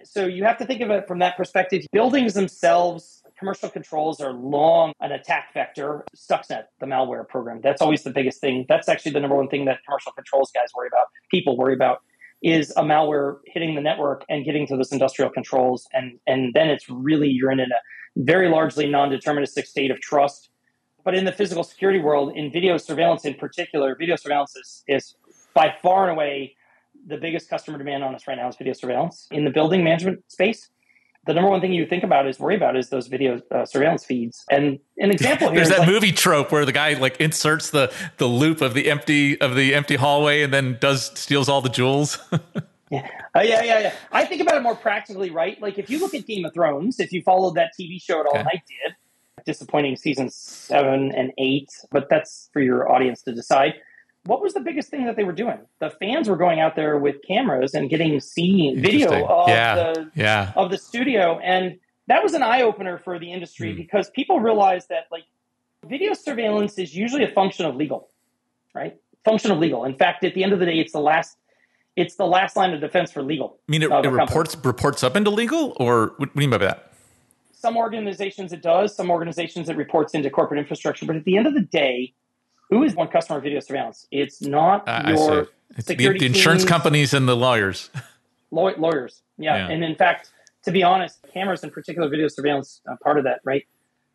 So 0.02 0.26
you 0.26 0.44
have 0.44 0.58
to 0.58 0.66
think 0.66 0.80
of 0.80 0.90
it 0.90 1.06
from 1.06 1.18
that 1.18 1.36
perspective. 1.36 1.84
Buildings 1.92 2.34
themselves 2.34 3.20
commercial 3.40 3.70
controls 3.70 4.20
are 4.20 4.32
long 4.32 4.92
an 5.00 5.10
attack 5.10 5.52
vector. 5.54 6.04
Stuxnet, 6.14 6.64
the 6.78 6.86
malware 6.86 7.26
program, 7.26 7.60
that's 7.62 7.82
always 7.82 8.02
the 8.04 8.10
biggest 8.10 8.40
thing. 8.40 8.66
That's 8.68 8.88
actually 8.88 9.12
the 9.12 9.20
number 9.20 9.34
one 9.34 9.48
thing 9.48 9.64
that 9.64 9.78
commercial 9.84 10.12
controls 10.12 10.52
guys 10.54 10.68
worry 10.76 10.88
about, 10.88 11.06
people 11.30 11.56
worry 11.56 11.74
about, 11.74 12.02
is 12.42 12.70
a 12.76 12.82
malware 12.82 13.38
hitting 13.46 13.74
the 13.74 13.80
network 13.80 14.24
and 14.28 14.44
getting 14.44 14.66
to 14.66 14.76
those 14.76 14.92
industrial 14.92 15.30
controls. 15.30 15.86
And, 15.92 16.18
and 16.26 16.54
then 16.54 16.68
it's 16.68 16.88
really, 16.88 17.28
you're 17.28 17.50
in 17.50 17.60
a 17.60 17.66
very 18.16 18.48
largely 18.48 18.88
non 18.88 19.10
deterministic 19.10 19.66
state 19.66 19.90
of 19.90 20.00
trust. 20.00 20.50
But 21.04 21.14
in 21.14 21.24
the 21.24 21.32
physical 21.32 21.64
security 21.64 21.98
world, 21.98 22.36
in 22.36 22.52
video 22.52 22.76
surveillance 22.76 23.24
in 23.24 23.34
particular, 23.34 23.96
video 23.98 24.16
surveillance 24.16 24.54
is, 24.56 24.84
is 24.86 25.14
by 25.54 25.74
far 25.82 26.08
and 26.08 26.12
away 26.12 26.54
the 27.06 27.16
biggest 27.16 27.48
customer 27.48 27.78
demand 27.78 28.04
on 28.04 28.14
us 28.14 28.26
right 28.26 28.36
now 28.36 28.48
is 28.48 28.56
video 28.56 28.74
surveillance 28.74 29.26
in 29.30 29.44
the 29.44 29.50
building 29.50 29.82
management 29.82 30.22
space 30.30 30.68
the 31.30 31.34
number 31.34 31.48
one 31.48 31.60
thing 31.60 31.72
you 31.72 31.86
think 31.86 32.02
about 32.02 32.26
is 32.26 32.40
worry 32.40 32.56
about 32.56 32.76
is 32.76 32.88
those 32.88 33.06
video 33.06 33.40
uh, 33.52 33.64
surveillance 33.64 34.04
feeds. 34.04 34.44
And 34.50 34.80
an 34.98 35.12
example 35.12 35.46
here 35.50 35.58
there's 35.58 35.68
that 35.68 35.78
like, 35.80 35.88
movie 35.88 36.10
trope 36.10 36.50
where 36.50 36.64
the 36.64 36.72
guy 36.72 36.94
like 36.94 37.20
inserts 37.20 37.70
the 37.70 37.92
the 38.16 38.26
loop 38.26 38.60
of 38.60 38.74
the 38.74 38.90
empty 38.90 39.40
of 39.40 39.54
the 39.54 39.72
empty 39.76 39.94
hallway 39.94 40.42
and 40.42 40.52
then 40.52 40.76
does 40.80 41.16
steals 41.16 41.48
all 41.48 41.60
the 41.60 41.68
jewels. 41.68 42.18
yeah. 42.90 43.08
Uh, 43.36 43.42
yeah, 43.42 43.62
yeah, 43.62 43.78
yeah. 43.78 43.94
I 44.10 44.24
think 44.24 44.42
about 44.42 44.56
it 44.56 44.62
more 44.62 44.74
practically, 44.74 45.30
right? 45.30 45.60
Like 45.62 45.78
if 45.78 45.88
you 45.88 46.00
look 46.00 46.14
at 46.14 46.26
Game 46.26 46.44
of 46.44 46.52
Thrones, 46.52 46.98
if 46.98 47.12
you 47.12 47.22
followed 47.22 47.54
that 47.54 47.70
TV 47.80 48.02
show 48.02 48.18
at 48.18 48.26
all, 48.26 48.36
okay. 48.36 48.48
I 48.48 48.62
did. 48.66 48.96
Disappointing 49.46 49.96
season 49.96 50.30
seven 50.30 51.12
and 51.12 51.30
eight, 51.38 51.70
but 51.92 52.08
that's 52.10 52.50
for 52.52 52.60
your 52.60 52.90
audience 52.90 53.22
to 53.22 53.32
decide 53.32 53.74
what 54.24 54.42
was 54.42 54.54
the 54.54 54.60
biggest 54.60 54.90
thing 54.90 55.06
that 55.06 55.16
they 55.16 55.24
were 55.24 55.32
doing? 55.32 55.58
The 55.78 55.90
fans 55.90 56.28
were 56.28 56.36
going 56.36 56.60
out 56.60 56.76
there 56.76 56.98
with 56.98 57.16
cameras 57.26 57.74
and 57.74 57.88
getting 57.88 58.20
scene 58.20 58.80
video 58.80 59.26
of 59.26 59.48
yeah. 59.48 59.74
the 59.74 60.10
yeah. 60.14 60.52
of 60.56 60.70
the 60.70 60.78
studio, 60.78 61.38
and 61.38 61.78
that 62.06 62.22
was 62.22 62.34
an 62.34 62.42
eye 62.42 62.62
opener 62.62 62.98
for 62.98 63.18
the 63.18 63.32
industry 63.32 63.72
mm. 63.72 63.76
because 63.76 64.10
people 64.10 64.40
realized 64.40 64.88
that 64.90 65.06
like 65.10 65.24
video 65.86 66.12
surveillance 66.12 66.78
is 66.78 66.94
usually 66.94 67.24
a 67.24 67.28
function 67.28 67.64
of 67.64 67.76
legal, 67.76 68.10
right? 68.74 68.96
Function 69.24 69.50
of 69.50 69.58
legal. 69.58 69.84
In 69.84 69.94
fact, 69.94 70.22
at 70.24 70.34
the 70.34 70.44
end 70.44 70.52
of 70.52 70.58
the 70.58 70.66
day, 70.66 70.78
it's 70.78 70.92
the 70.92 71.00
last 71.00 71.36
it's 71.96 72.16
the 72.16 72.26
last 72.26 72.56
line 72.56 72.72
of 72.72 72.80
defense 72.80 73.10
for 73.10 73.22
legal. 73.22 73.58
I 73.68 73.72
mean, 73.72 73.82
it, 73.82 73.90
it 73.90 74.08
reports 74.08 74.56
reports 74.62 75.02
up 75.02 75.16
into 75.16 75.30
legal, 75.30 75.74
or 75.78 76.14
what 76.18 76.26
do 76.26 76.32
you 76.34 76.40
mean 76.40 76.50
by 76.50 76.58
that? 76.58 76.92
Some 77.52 77.76
organizations 77.76 78.52
it 78.52 78.62
does. 78.62 78.94
Some 78.94 79.10
organizations 79.10 79.68
it 79.68 79.76
reports 79.76 80.14
into 80.14 80.30
corporate 80.30 80.60
infrastructure. 80.60 81.04
But 81.06 81.16
at 81.16 81.24
the 81.24 81.36
end 81.36 81.46
of 81.46 81.54
the 81.54 81.60
day, 81.60 82.14
who 82.70 82.84
is 82.84 82.94
one 82.94 83.08
customer 83.08 83.40
video 83.40 83.60
surveillance? 83.60 84.06
It's 84.10 84.40
not 84.40 84.88
uh, 84.88 85.02
your 85.08 85.48
it's 85.76 85.86
security 85.88 86.20
the, 86.20 86.28
the 86.28 86.38
insurance 86.38 86.62
teams, 86.62 86.70
companies 86.70 87.12
and 87.12 87.28
the 87.28 87.36
lawyers. 87.36 87.90
Law, 88.52 88.70
lawyers, 88.78 89.22
yeah. 89.38 89.56
yeah. 89.56 89.68
And 89.72 89.84
in 89.84 89.94
fact, 89.94 90.30
to 90.64 90.72
be 90.72 90.82
honest, 90.82 91.24
cameras 91.32 91.62
in 91.62 91.70
particular, 91.70 92.08
video 92.08 92.28
surveillance, 92.28 92.80
uh, 92.90 92.96
part 93.02 93.18
of 93.18 93.24
that, 93.24 93.40
right? 93.44 93.66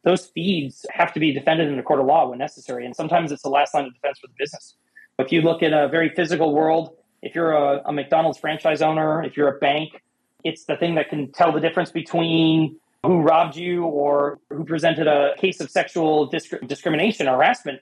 Those 0.04 0.28
feeds 0.28 0.86
have 0.90 1.14
to 1.14 1.20
be 1.20 1.32
defended 1.32 1.68
in 1.68 1.80
a 1.80 1.84
court 1.84 2.00
of 2.00 2.06
law 2.06 2.30
when 2.30 2.38
necessary, 2.38 2.86
and 2.86 2.96
sometimes 2.96 3.32
it's 3.32 3.44
the 3.44 3.50
last 3.50 3.74
line 3.74 3.86
of 3.86 3.94
defense 3.94 4.20
for 4.20 4.28
the 4.28 4.34
business. 4.38 4.76
If 5.20 5.32
you 5.32 5.42
look 5.42 5.64
at 5.64 5.74
a 5.74 5.88
very 5.88 6.10
physical 6.10 6.54
world, 6.54 6.96
if 7.22 7.34
you're 7.34 7.54
a, 7.54 7.82
a 7.86 7.94
McDonald's 7.94 8.38
franchise 8.38 8.82
owner, 8.82 9.24
if 9.24 9.36
you're 9.36 9.48
a 9.48 9.58
bank, 9.60 10.04
it's 10.44 10.66
the 10.66 10.76
thing 10.76 10.96
that 10.96 11.10
can 11.10 11.32
tell 11.32 11.52
the 11.52 11.60
difference 11.60 11.92
between 11.92 12.78
who 13.04 13.22
robbed 13.22 13.56
you 13.56 13.84
or 13.84 14.40
who 14.50 14.64
presented 14.64 15.08
a 15.08 15.34
case 15.38 15.60
of 15.60 15.72
sexual 15.72 16.28
disc- 16.28 16.54
discrimination 16.68 17.28
or 17.28 17.38
harassment 17.38 17.80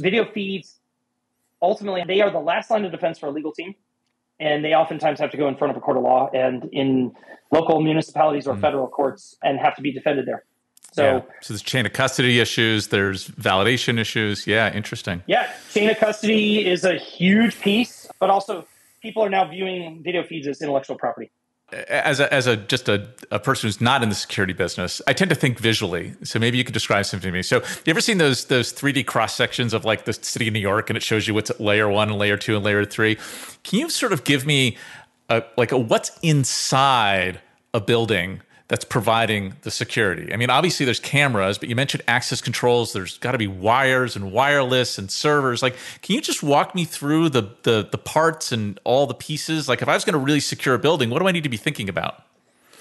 Video 0.00 0.26
feeds, 0.30 0.78
ultimately, 1.62 2.04
they 2.06 2.20
are 2.20 2.30
the 2.30 2.38
last 2.38 2.70
line 2.70 2.84
of 2.84 2.92
defense 2.92 3.18
for 3.18 3.26
a 3.26 3.30
legal 3.30 3.52
team. 3.52 3.74
And 4.38 4.62
they 4.62 4.74
oftentimes 4.74 5.18
have 5.20 5.30
to 5.30 5.38
go 5.38 5.48
in 5.48 5.56
front 5.56 5.70
of 5.70 5.78
a 5.78 5.80
court 5.80 5.96
of 5.96 6.02
law 6.02 6.28
and 6.34 6.68
in 6.70 7.14
local 7.50 7.80
municipalities 7.80 8.46
or 8.46 8.54
mm. 8.54 8.60
federal 8.60 8.86
courts 8.86 9.36
and 9.42 9.58
have 9.58 9.74
to 9.76 9.82
be 9.82 9.92
defended 9.92 10.26
there. 10.26 10.44
So, 10.92 11.02
yeah. 11.02 11.20
so 11.40 11.54
there's 11.54 11.62
chain 11.62 11.86
of 11.86 11.94
custody 11.94 12.38
issues, 12.38 12.88
there's 12.88 13.28
validation 13.28 13.98
issues. 13.98 14.46
Yeah, 14.46 14.72
interesting. 14.74 15.22
Yeah, 15.26 15.50
chain 15.72 15.88
of 15.88 15.96
custody 15.96 16.66
is 16.66 16.84
a 16.84 16.96
huge 16.96 17.58
piece, 17.60 18.06
but 18.20 18.28
also 18.28 18.66
people 19.00 19.24
are 19.24 19.30
now 19.30 19.48
viewing 19.48 20.02
video 20.02 20.22
feeds 20.22 20.46
as 20.46 20.60
intellectual 20.60 20.96
property 20.96 21.30
as 21.72 22.20
a, 22.20 22.32
as 22.32 22.46
a 22.46 22.56
just 22.56 22.88
a, 22.88 23.08
a 23.30 23.38
person 23.38 23.66
who's 23.66 23.80
not 23.80 24.02
in 24.02 24.08
the 24.08 24.14
security 24.14 24.52
business, 24.52 25.02
I 25.06 25.12
tend 25.12 25.30
to 25.30 25.34
think 25.34 25.58
visually. 25.58 26.14
So 26.22 26.38
maybe 26.38 26.58
you 26.58 26.64
could 26.64 26.74
describe 26.74 27.06
something 27.06 27.28
to 27.28 27.32
me. 27.32 27.42
So 27.42 27.56
you 27.84 27.90
ever 27.90 28.00
seen 28.00 28.18
those 28.18 28.44
those 28.46 28.72
3D 28.72 29.06
cross 29.06 29.34
sections 29.34 29.74
of 29.74 29.84
like 29.84 30.04
the 30.04 30.12
city 30.12 30.46
of 30.48 30.54
New 30.54 30.60
York, 30.60 30.90
and 30.90 30.96
it 30.96 31.02
shows 31.02 31.26
you 31.26 31.34
what's 31.34 31.50
at 31.50 31.60
layer 31.60 31.88
one 31.88 32.10
and 32.10 32.18
layer 32.18 32.36
two 32.36 32.54
and 32.54 32.64
layer 32.64 32.84
three? 32.84 33.16
Can 33.64 33.80
you 33.80 33.90
sort 33.90 34.12
of 34.12 34.24
give 34.24 34.46
me 34.46 34.76
a, 35.28 35.42
like 35.56 35.72
a 35.72 35.78
what's 35.78 36.16
inside 36.22 37.40
a 37.74 37.80
building 37.80 38.42
that's 38.68 38.84
providing 38.84 39.54
the 39.62 39.70
security? 39.70 40.32
I 40.32 40.36
mean, 40.36 40.50
obviously 40.50 40.84
there's 40.84 41.00
cameras, 41.00 41.58
but 41.58 41.68
you 41.68 41.76
mentioned 41.76 42.02
access 42.08 42.40
controls. 42.40 42.92
There's 42.92 43.18
got 43.18 43.32
to 43.32 43.38
be 43.38 43.46
wires 43.46 44.16
and 44.16 44.32
wireless 44.32 44.98
and 44.98 45.10
servers. 45.10 45.62
Like, 45.62 45.76
can 46.02 46.14
you 46.14 46.20
just 46.20 46.42
walk 46.42 46.74
me 46.74 46.84
through 46.84 47.30
the 47.30 47.50
the 47.62 47.88
the 47.90 47.98
parts 47.98 48.52
and 48.52 48.78
all 48.84 49.06
the 49.06 49.14
pieces? 49.14 49.68
Like, 49.68 49.82
if 49.82 49.88
I 49.88 49.94
was 49.94 50.04
going 50.04 50.14
to 50.14 50.18
really 50.18 50.40
secure 50.40 50.74
a 50.74 50.78
building, 50.78 51.10
what 51.10 51.20
do 51.20 51.28
I 51.28 51.32
need 51.32 51.44
to 51.44 51.48
be 51.48 51.56
thinking 51.56 51.88
about? 51.88 52.22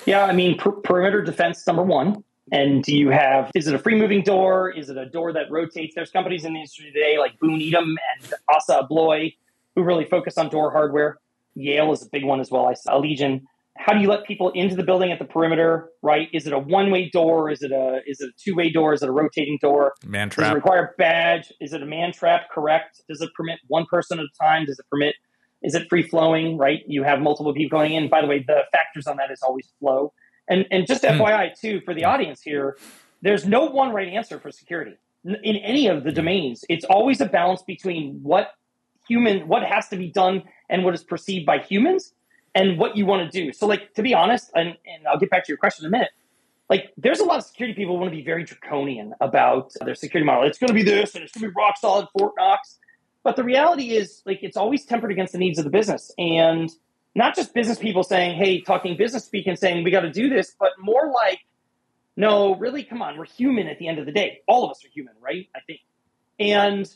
Yeah, 0.05 0.25
I 0.25 0.33
mean, 0.33 0.57
per- 0.57 0.71
perimeter 0.71 1.21
defense 1.21 1.65
number 1.65 1.83
one. 1.83 2.23
And 2.51 2.83
do 2.83 2.95
you 2.95 3.09
have, 3.09 3.49
is 3.55 3.67
it 3.67 3.73
a 3.73 3.79
free 3.79 3.95
moving 3.95 4.21
door? 4.21 4.69
Is 4.69 4.91
it 4.91 4.97
a 4.97 5.05
door 5.07 5.33
that 5.33 5.49
rotates? 5.49 5.95
There's 5.95 6.11
companies 6.11 6.45
in 6.45 6.53
the 6.53 6.59
industry 6.59 6.91
today 6.91 7.17
like 7.17 7.39
Boon 7.39 7.59
Edam 7.59 7.95
and 8.19 8.33
Assa 8.55 8.87
Abloy 8.87 9.33
who 9.75 9.83
really 9.83 10.05
focus 10.05 10.37
on 10.37 10.49
door 10.49 10.71
hardware. 10.71 11.17
Yale 11.55 11.91
is 11.91 12.03
a 12.03 12.09
big 12.09 12.23
one 12.23 12.39
as 12.39 12.51
well. 12.51 12.67
I 12.67 12.73
saw 12.73 12.99
Allegion 12.99 13.41
how 13.77 13.93
do 13.93 13.99
you 13.99 14.07
let 14.07 14.25
people 14.25 14.51
into 14.51 14.75
the 14.75 14.83
building 14.83 15.11
at 15.11 15.19
the 15.19 15.25
perimeter 15.25 15.89
right? 16.01 16.29
Is 16.33 16.47
it 16.47 16.53
a 16.53 16.59
one-way 16.59 17.09
door? 17.09 17.49
Is 17.49 17.61
it 17.61 17.71
a 17.71 17.99
is 18.07 18.21
it 18.21 18.29
a 18.29 18.33
two-way 18.41 18.69
door? 18.69 18.93
Is 18.93 19.03
it 19.03 19.09
a 19.09 19.11
rotating 19.11 19.57
door? 19.61 19.93
Man 20.05 20.29
trap 20.29 20.47
does 20.47 20.51
it 20.51 20.55
require 20.55 20.95
badge? 20.97 21.51
Is 21.59 21.73
it 21.73 21.81
a 21.81 21.85
man 21.85 22.11
trap? 22.13 22.49
Correct. 22.51 23.01
Does 23.09 23.21
it 23.21 23.29
permit 23.35 23.59
one 23.67 23.85
person 23.85 24.19
at 24.19 24.25
a 24.25 24.43
time? 24.43 24.65
Does 24.65 24.79
it 24.79 24.85
permit 24.89 25.15
is 25.61 25.75
it 25.75 25.87
free 25.89 26.03
flowing 26.03 26.57
right? 26.57 26.81
You 26.87 27.03
have 27.03 27.19
multiple 27.19 27.53
people 27.53 27.77
going 27.77 27.93
in. 27.93 28.09
By 28.09 28.21
the 28.21 28.27
way 28.27 28.43
the 28.45 28.61
factors 28.71 29.07
on 29.07 29.17
that 29.17 29.31
is 29.31 29.41
always 29.41 29.71
flow. 29.79 30.13
And 30.49 30.65
and 30.71 30.87
just 30.87 31.03
mm. 31.03 31.17
fyi 31.17 31.59
too 31.59 31.81
for 31.85 31.93
the 31.93 32.05
audience 32.05 32.41
here 32.41 32.77
there's 33.21 33.45
no 33.45 33.65
one 33.65 33.91
right 33.91 34.07
answer 34.07 34.39
for 34.39 34.51
security 34.51 34.97
in 35.25 35.55
any 35.57 35.87
of 35.87 36.03
the 36.03 36.11
domains. 36.11 36.63
It's 36.69 36.85
always 36.85 37.19
a 37.19 37.25
balance 37.25 37.63
between 37.63 38.19
what 38.21 38.51
human 39.07 39.47
what 39.47 39.63
has 39.63 39.87
to 39.89 39.97
be 39.97 40.11
done 40.11 40.43
and 40.69 40.83
what 40.83 40.93
is 40.93 41.03
perceived 41.03 41.45
by 41.45 41.59
humans 41.59 42.13
and 42.55 42.79
what 42.79 42.95
you 42.95 43.05
want 43.05 43.29
to 43.29 43.43
do. 43.43 43.51
So, 43.51 43.67
like, 43.67 43.93
to 43.95 44.01
be 44.01 44.13
honest, 44.13 44.49
and, 44.55 44.69
and 44.69 45.05
I'll 45.07 45.19
get 45.19 45.29
back 45.29 45.43
to 45.45 45.51
your 45.51 45.57
question 45.57 45.85
in 45.85 45.89
a 45.89 45.91
minute. 45.91 46.11
Like, 46.69 46.93
there's 46.97 47.19
a 47.19 47.25
lot 47.25 47.37
of 47.37 47.43
security 47.43 47.75
people 47.75 47.99
want 47.99 48.09
to 48.09 48.15
be 48.15 48.23
very 48.23 48.43
draconian 48.43 49.13
about 49.21 49.73
their 49.81 49.93
security 49.93 50.25
model. 50.25 50.47
It's 50.47 50.57
going 50.57 50.69
to 50.69 50.73
be 50.73 50.81
this, 50.81 51.13
and 51.13 51.23
it's 51.23 51.33
going 51.33 51.43
to 51.43 51.49
be 51.49 51.53
rock 51.55 51.75
solid 51.77 52.07
Fort 52.17 52.33
Knox. 52.39 52.79
But 53.23 53.35
the 53.35 53.43
reality 53.43 53.91
is, 53.91 54.21
like, 54.25 54.39
it's 54.41 54.57
always 54.57 54.85
tempered 54.85 55.11
against 55.11 55.33
the 55.33 55.37
needs 55.37 55.59
of 55.59 55.65
the 55.65 55.69
business, 55.69 56.11
and 56.17 56.71
not 57.13 57.35
just 57.35 57.53
business 57.53 57.77
people 57.77 58.03
saying, 58.03 58.37
"Hey," 58.37 58.61
talking 58.61 58.97
business 58.97 59.25
speak 59.25 59.47
and 59.47 59.59
saying, 59.59 59.83
"We 59.83 59.91
got 59.91 60.01
to 60.01 60.11
do 60.11 60.29
this," 60.29 60.55
but 60.59 60.69
more 60.79 61.11
like, 61.13 61.39
"No, 62.15 62.55
really, 62.55 62.83
come 62.83 63.01
on, 63.01 63.17
we're 63.17 63.25
human 63.25 63.67
at 63.67 63.79
the 63.79 63.87
end 63.87 63.99
of 63.99 64.05
the 64.05 64.11
day. 64.11 64.41
All 64.47 64.63
of 64.63 64.71
us 64.71 64.83
are 64.83 64.89
human, 64.89 65.13
right?" 65.21 65.47
I 65.55 65.59
think, 65.67 65.81
and 66.39 66.87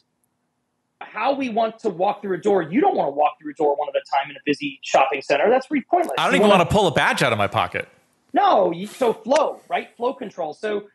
how 1.02 1.34
we 1.34 1.50
want 1.50 1.80
to 1.80 1.90
walk 1.90 2.22
through 2.22 2.36
a 2.36 2.42
door. 2.42 2.62
You 2.62 2.82
don't 2.82 2.96
want 2.96 3.08
to 3.08 3.12
walk 3.12 3.34
through 3.42 3.52
a 3.52 3.56
door 3.56 3.76
one 3.76 3.90
at 3.90 3.96
a 3.96 4.04
time 4.12 4.30
in 4.30 4.36
a 4.36 4.40
busy 4.46 4.80
shopping 4.84 5.22
center. 5.22 5.50
That's 5.50 5.68
pretty 5.68 5.86
pointless. 5.90 6.16
I 6.18 6.26
don't 6.26 6.34
you 6.34 6.40
even 6.40 6.50
want 6.50 6.68
to 6.68 6.74
pull 6.74 6.88
a 6.88 6.92
badge 6.92 7.24
out 7.24 7.32
of 7.32 7.38
my 7.38 7.48
pocket. 7.48 7.88
No, 8.34 8.72
you, 8.72 8.86
so 8.86 9.14
flow, 9.14 9.62
right? 9.70 9.96
Flow 9.96 10.14
control. 10.14 10.54
So 10.54 10.88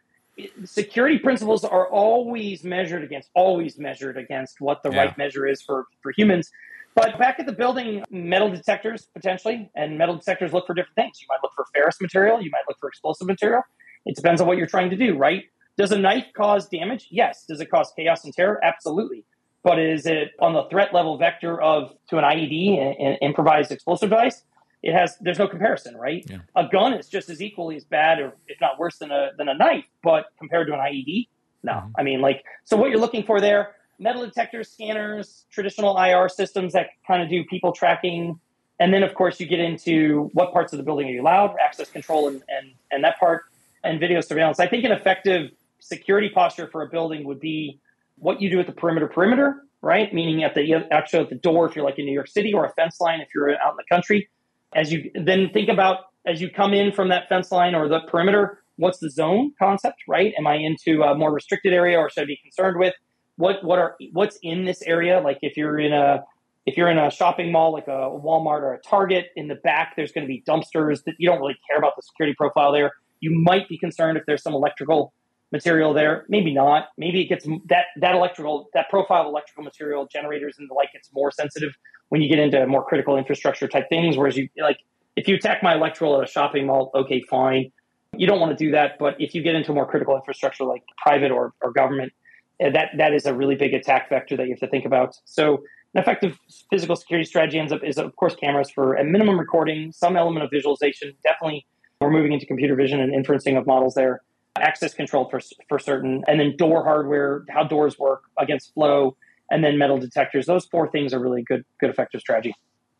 security 0.65 1.19
principles 1.19 1.65
are 1.65 1.89
always 1.89 2.65
measured 2.65 3.03
against, 3.03 3.31
always 3.35 3.79
measured 3.79 4.17
against 4.17 4.61
what 4.61 4.83
the 4.83 4.91
yeah. 4.91 4.99
right 4.99 5.19
measure 5.19 5.47
is 5.47 5.63
for, 5.63 5.87
for 6.03 6.13
humans. 6.13 6.51
But 6.95 7.19
back 7.19 7.41
at 7.41 7.47
the 7.47 7.53
building, 7.53 8.05
metal 8.11 8.51
detectors 8.51 9.09
potentially, 9.15 9.69
and 9.75 9.99
metal 9.99 10.17
detectors 10.17 10.53
look 10.53 10.67
for 10.67 10.75
different 10.75 10.95
things. 10.95 11.21
You 11.21 11.27
might 11.29 11.41
look 11.43 11.53
for 11.57 11.65
ferrous 11.75 12.01
material, 12.01 12.41
you 12.41 12.51
might 12.51 12.63
look 12.69 12.79
for 12.79 12.89
explosive 12.89 13.27
material. 13.27 13.63
It 14.07 14.15
depends 14.15 14.41
on 14.41 14.47
what 14.47 14.59
you're 14.59 14.69
trying 14.69 14.91
to 14.91 14.97
do, 14.97 15.17
right? 15.17 15.45
Does 15.77 15.91
a 15.91 15.99
knife 15.99 16.27
cause 16.37 16.69
damage? 16.69 17.09
Yes. 17.11 17.47
Does 17.49 17.61
it 17.61 17.69
cause 17.69 17.93
chaos 17.97 18.25
and 18.25 18.33
terror? 18.33 18.61
Absolutely 18.63 19.25
but 19.65 19.79
is 19.79 20.07
it 20.07 20.33
on 20.41 20.53
the 20.53 20.65
threat 20.71 20.95
level 20.95 21.17
vector 21.17 21.61
of 21.61 21.95
to 22.11 22.19
an 22.19 22.25
IED, 22.25 22.79
an 22.79 23.17
improvised 23.23 23.73
explosive 23.73 24.11
device? 24.11 24.43
It 24.83 24.93
has 24.93 25.17
there's 25.21 25.39
no 25.39 25.49
comparison, 25.49 25.97
right? 25.97 26.25
Yeah. 26.29 26.39
A 26.55 26.69
gun 26.71 26.93
is 26.93 27.09
just 27.09 27.31
as 27.31 27.41
equally 27.41 27.77
as 27.77 27.85
bad, 27.85 28.21
or 28.21 28.37
if 28.47 28.61
not 28.61 28.79
worse 28.79 28.99
than 28.99 29.11
a 29.11 29.31
than 29.39 29.49
a 29.49 29.55
knife, 29.55 29.87
but 30.03 30.27
compared 30.39 30.67
to 30.69 30.75
an 30.75 30.81
IED, 30.81 31.29
no. 31.63 31.73
Mm-hmm. 31.73 31.91
I 31.99 32.03
mean, 32.03 32.21
like, 32.21 32.45
so 32.65 32.77
what 32.77 32.91
you're 32.91 33.01
looking 33.01 33.25
for 33.25 33.41
there: 33.41 33.77
metal 33.99 34.25
detectors, 34.25 34.69
scanners, 34.69 35.47
traditional 35.51 35.99
IR 35.99 36.29
systems 36.29 36.75
that 36.75 36.89
kind 37.07 37.23
of 37.23 37.31
do 37.31 37.45
people 37.45 37.73
tracking, 37.73 38.39
and 38.79 38.93
then 38.93 39.03
of 39.03 39.15
course 39.15 39.41
you 39.41 39.47
get 39.47 39.61
into 39.61 40.31
what 40.35 40.53
parts 40.53 40.75
of 40.75 40.77
the 40.77 40.83
building 40.83 41.09
are 41.09 41.13
you 41.13 41.23
allowed, 41.23 41.57
access 41.59 41.91
control, 41.91 42.29
and 42.29 42.43
and 42.49 42.73
and 42.93 43.03
that 43.03 43.19
part, 43.19 43.45
and 43.83 43.99
video 43.99 44.21
surveillance. 44.21 44.61
I 44.61 44.69
think 44.69 44.85
an 44.85 44.93
effective 44.93 45.51
security 45.81 46.29
posture 46.29 46.69
for 46.71 46.83
a 46.83 46.89
building 46.89 47.25
would 47.25 47.41
be 47.41 47.81
what 48.25 48.41
you 48.41 48.51
do 48.51 48.59
at 48.59 48.67
the 48.67 48.73
perimeter 48.73 49.07
perimeter, 49.07 49.63
right? 49.83 50.13
Meaning 50.13 50.45
at 50.45 50.55
the 50.55 50.75
actually 50.91 51.21
at 51.21 51.29
the 51.29 51.35
door 51.37 51.69
if 51.69 51.77
you're 51.77 51.85
like 51.85 51.99
in 51.99 52.07
New 52.07 52.13
York 52.13 52.29
City 52.29 52.55
or 52.55 52.65
a 52.65 52.73
fence 52.73 52.99
line 52.99 53.21
if 53.21 53.29
you're 53.35 53.51
out 53.51 53.73
in 53.73 53.77
the 53.77 53.85
country. 53.95 54.31
As 54.75 54.91
you 54.91 55.11
then 55.15 55.51
think 55.53 55.69
about 55.69 56.07
as 56.27 56.41
you 56.41 56.51
come 56.51 56.73
in 56.73 56.91
from 56.91 57.11
that 57.11 57.29
fence 57.29 57.53
line 57.53 57.75
or 57.75 57.87
the 57.87 58.01
perimeter, 58.09 58.63
what's 58.77 58.99
the 58.99 59.11
zone 59.11 59.53
concept, 59.59 59.99
right? 60.09 60.33
Am 60.39 60.47
I 60.47 60.55
into 60.55 61.03
a 61.03 61.15
more 61.15 61.33
restricted 61.35 61.75
area 61.75 61.99
or 61.99 62.09
should 62.09 62.23
I 62.23 62.25
be 62.25 62.39
concerned 62.43 62.79
with 62.79 62.95
what 63.37 63.63
what 63.63 63.79
are 63.79 63.95
what's 64.13 64.39
in 64.43 64.65
this 64.65 64.81
area? 64.83 65.21
Like 65.21 65.39
if 65.43 65.55
you're 65.59 65.79
in 65.79 65.93
a 65.93 66.25
if 66.65 66.79
you're 66.79 66.89
in 66.89 66.97
a 66.97 67.11
shopping 67.11 67.53
mall 67.53 67.75
like 67.75 67.89
a 67.89 68.09
Walmart 68.09 68.63
or 68.63 68.73
a 68.73 68.81
Target, 68.81 69.27
in 69.37 69.49
the 69.49 69.57
back 69.57 69.97
there's 69.97 70.13
going 70.13 70.27
to 70.27 70.29
be 70.29 70.43
dumpsters 70.49 71.05
that 71.05 71.17
you 71.19 71.29
don't 71.29 71.41
really 71.41 71.59
care 71.69 71.77
about 71.77 71.93
the 71.95 72.03
security 72.03 72.35
profile 72.39 72.73
there. 72.73 72.93
You 73.21 73.39
might 73.39 73.69
be 73.69 73.77
concerned 73.77 74.17
if 74.17 74.25
there's 74.27 74.43
some 74.43 74.55
electrical 74.55 75.13
material 75.53 75.95
there. 75.95 76.25
Maybe 76.29 76.53
not. 76.53 76.89
Maybe 76.99 77.21
it 77.23 77.27
gets 77.27 77.47
that 77.67 77.87
that 78.01 78.15
electrical 78.15 78.69
that 78.75 78.89
profile 78.91 79.23
of 79.23 79.27
electrical 79.29 79.63
material 79.63 80.07
generators 80.07 80.57
and 80.59 80.69
the 80.69 80.75
like 80.75 80.93
gets 80.93 81.11
more 81.13 81.31
sensitive 81.31 81.73
when 82.09 82.23
you 82.23 82.29
get 82.29 82.39
into 82.39 82.67
more 82.67 82.85
critical 82.85 83.17
infrastructure 83.17 83.69
type 83.69 83.89
things. 83.89 84.17
Whereas 84.17 84.37
you 84.37 84.49
like 84.59 84.79
if 85.17 85.29
you 85.29 85.37
attack 85.37 85.63
my 85.63 85.75
electrical 85.75 86.21
at 86.21 86.29
a 86.29 86.31
shopping 86.31 86.67
mall, 86.67 86.91
okay, 86.95 87.23
fine. 87.29 87.71
You 88.17 88.27
don't 88.27 88.41
want 88.41 88.57
to 88.57 88.65
do 88.65 88.71
that. 88.73 88.99
But 88.99 89.17
if 89.21 89.35
you 89.35 89.43
get 89.43 89.55
into 89.55 89.73
more 89.73 89.87
critical 89.87 90.15
infrastructure 90.17 90.65
like 90.65 90.83
private 91.03 91.31
or, 91.31 91.53
or 91.63 91.73
government, 91.73 92.13
eh, 92.61 92.71
that 92.71 92.91
that 92.99 93.13
is 93.13 93.27
a 93.27 93.35
really 93.35 93.55
big 93.55 93.75
attack 93.75 94.09
vector 94.09 94.37
that 94.37 94.45
you 94.45 94.53
have 94.53 94.61
to 94.61 94.69
think 94.69 94.85
about. 94.85 95.17
So 95.25 95.63
an 95.95 96.03
effective 96.03 96.39
physical 96.71 96.97
security 96.97 97.27
strategy 97.27 97.59
ends 97.59 97.73
up 97.73 97.85
is 97.85 97.99
of 97.99 98.15
course 98.17 98.35
cameras 98.35 98.71
for 98.71 98.95
a 98.95 99.05
minimum 99.05 99.39
recording, 99.39 99.93
some 99.93 100.17
element 100.17 100.45
of 100.45 100.51
visualization. 100.51 101.15
Definitely, 101.23 101.67
we're 102.01 102.11
moving 102.11 102.33
into 102.33 102.47
computer 102.47 102.75
vision 102.75 103.01
and 103.01 103.13
inferencing 103.13 103.57
of 103.57 103.67
models 103.67 103.95
there. 103.95 104.23
Access 104.57 104.95
control 104.95 105.29
for 105.29 105.41
for 105.69 105.79
certain, 105.79 106.23
and 106.29 106.39
then 106.39 106.57
door 106.57 106.85
hardware, 106.85 107.45
how 107.49 107.65
doors 107.65 107.99
work 107.99 108.23
against 108.39 108.73
flow, 108.73 109.17
and 109.51 109.65
then 109.65 109.79
metal 109.79 109.99
detectors. 109.99 110.47
Those 110.47 110.65
four 110.67 110.89
things 110.91 111.13
are 111.13 111.19
really 111.19 111.43
good 111.43 111.65
good 111.81 111.91
effective 111.91 112.21
strategy. 112.21 112.55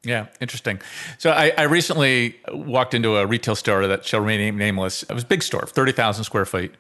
Yeah, 0.05 0.27
interesting. 0.41 0.81
So 1.19 1.31
I, 1.31 1.53
I, 1.57 1.63
recently 1.63 2.37
walked 2.53 2.93
into 2.93 3.17
a 3.17 3.27
retail 3.27 3.57
store 3.57 3.87
that 3.87 4.05
shall 4.05 4.21
remain 4.21 4.59
nameless. 4.59 5.03
It 5.05 5.13
was 5.13 5.23
a 5.23 5.27
big 5.27 5.43
store, 5.43 5.67
30,000 5.67 6.25
square 6.25 6.45
feet. 6.45 6.75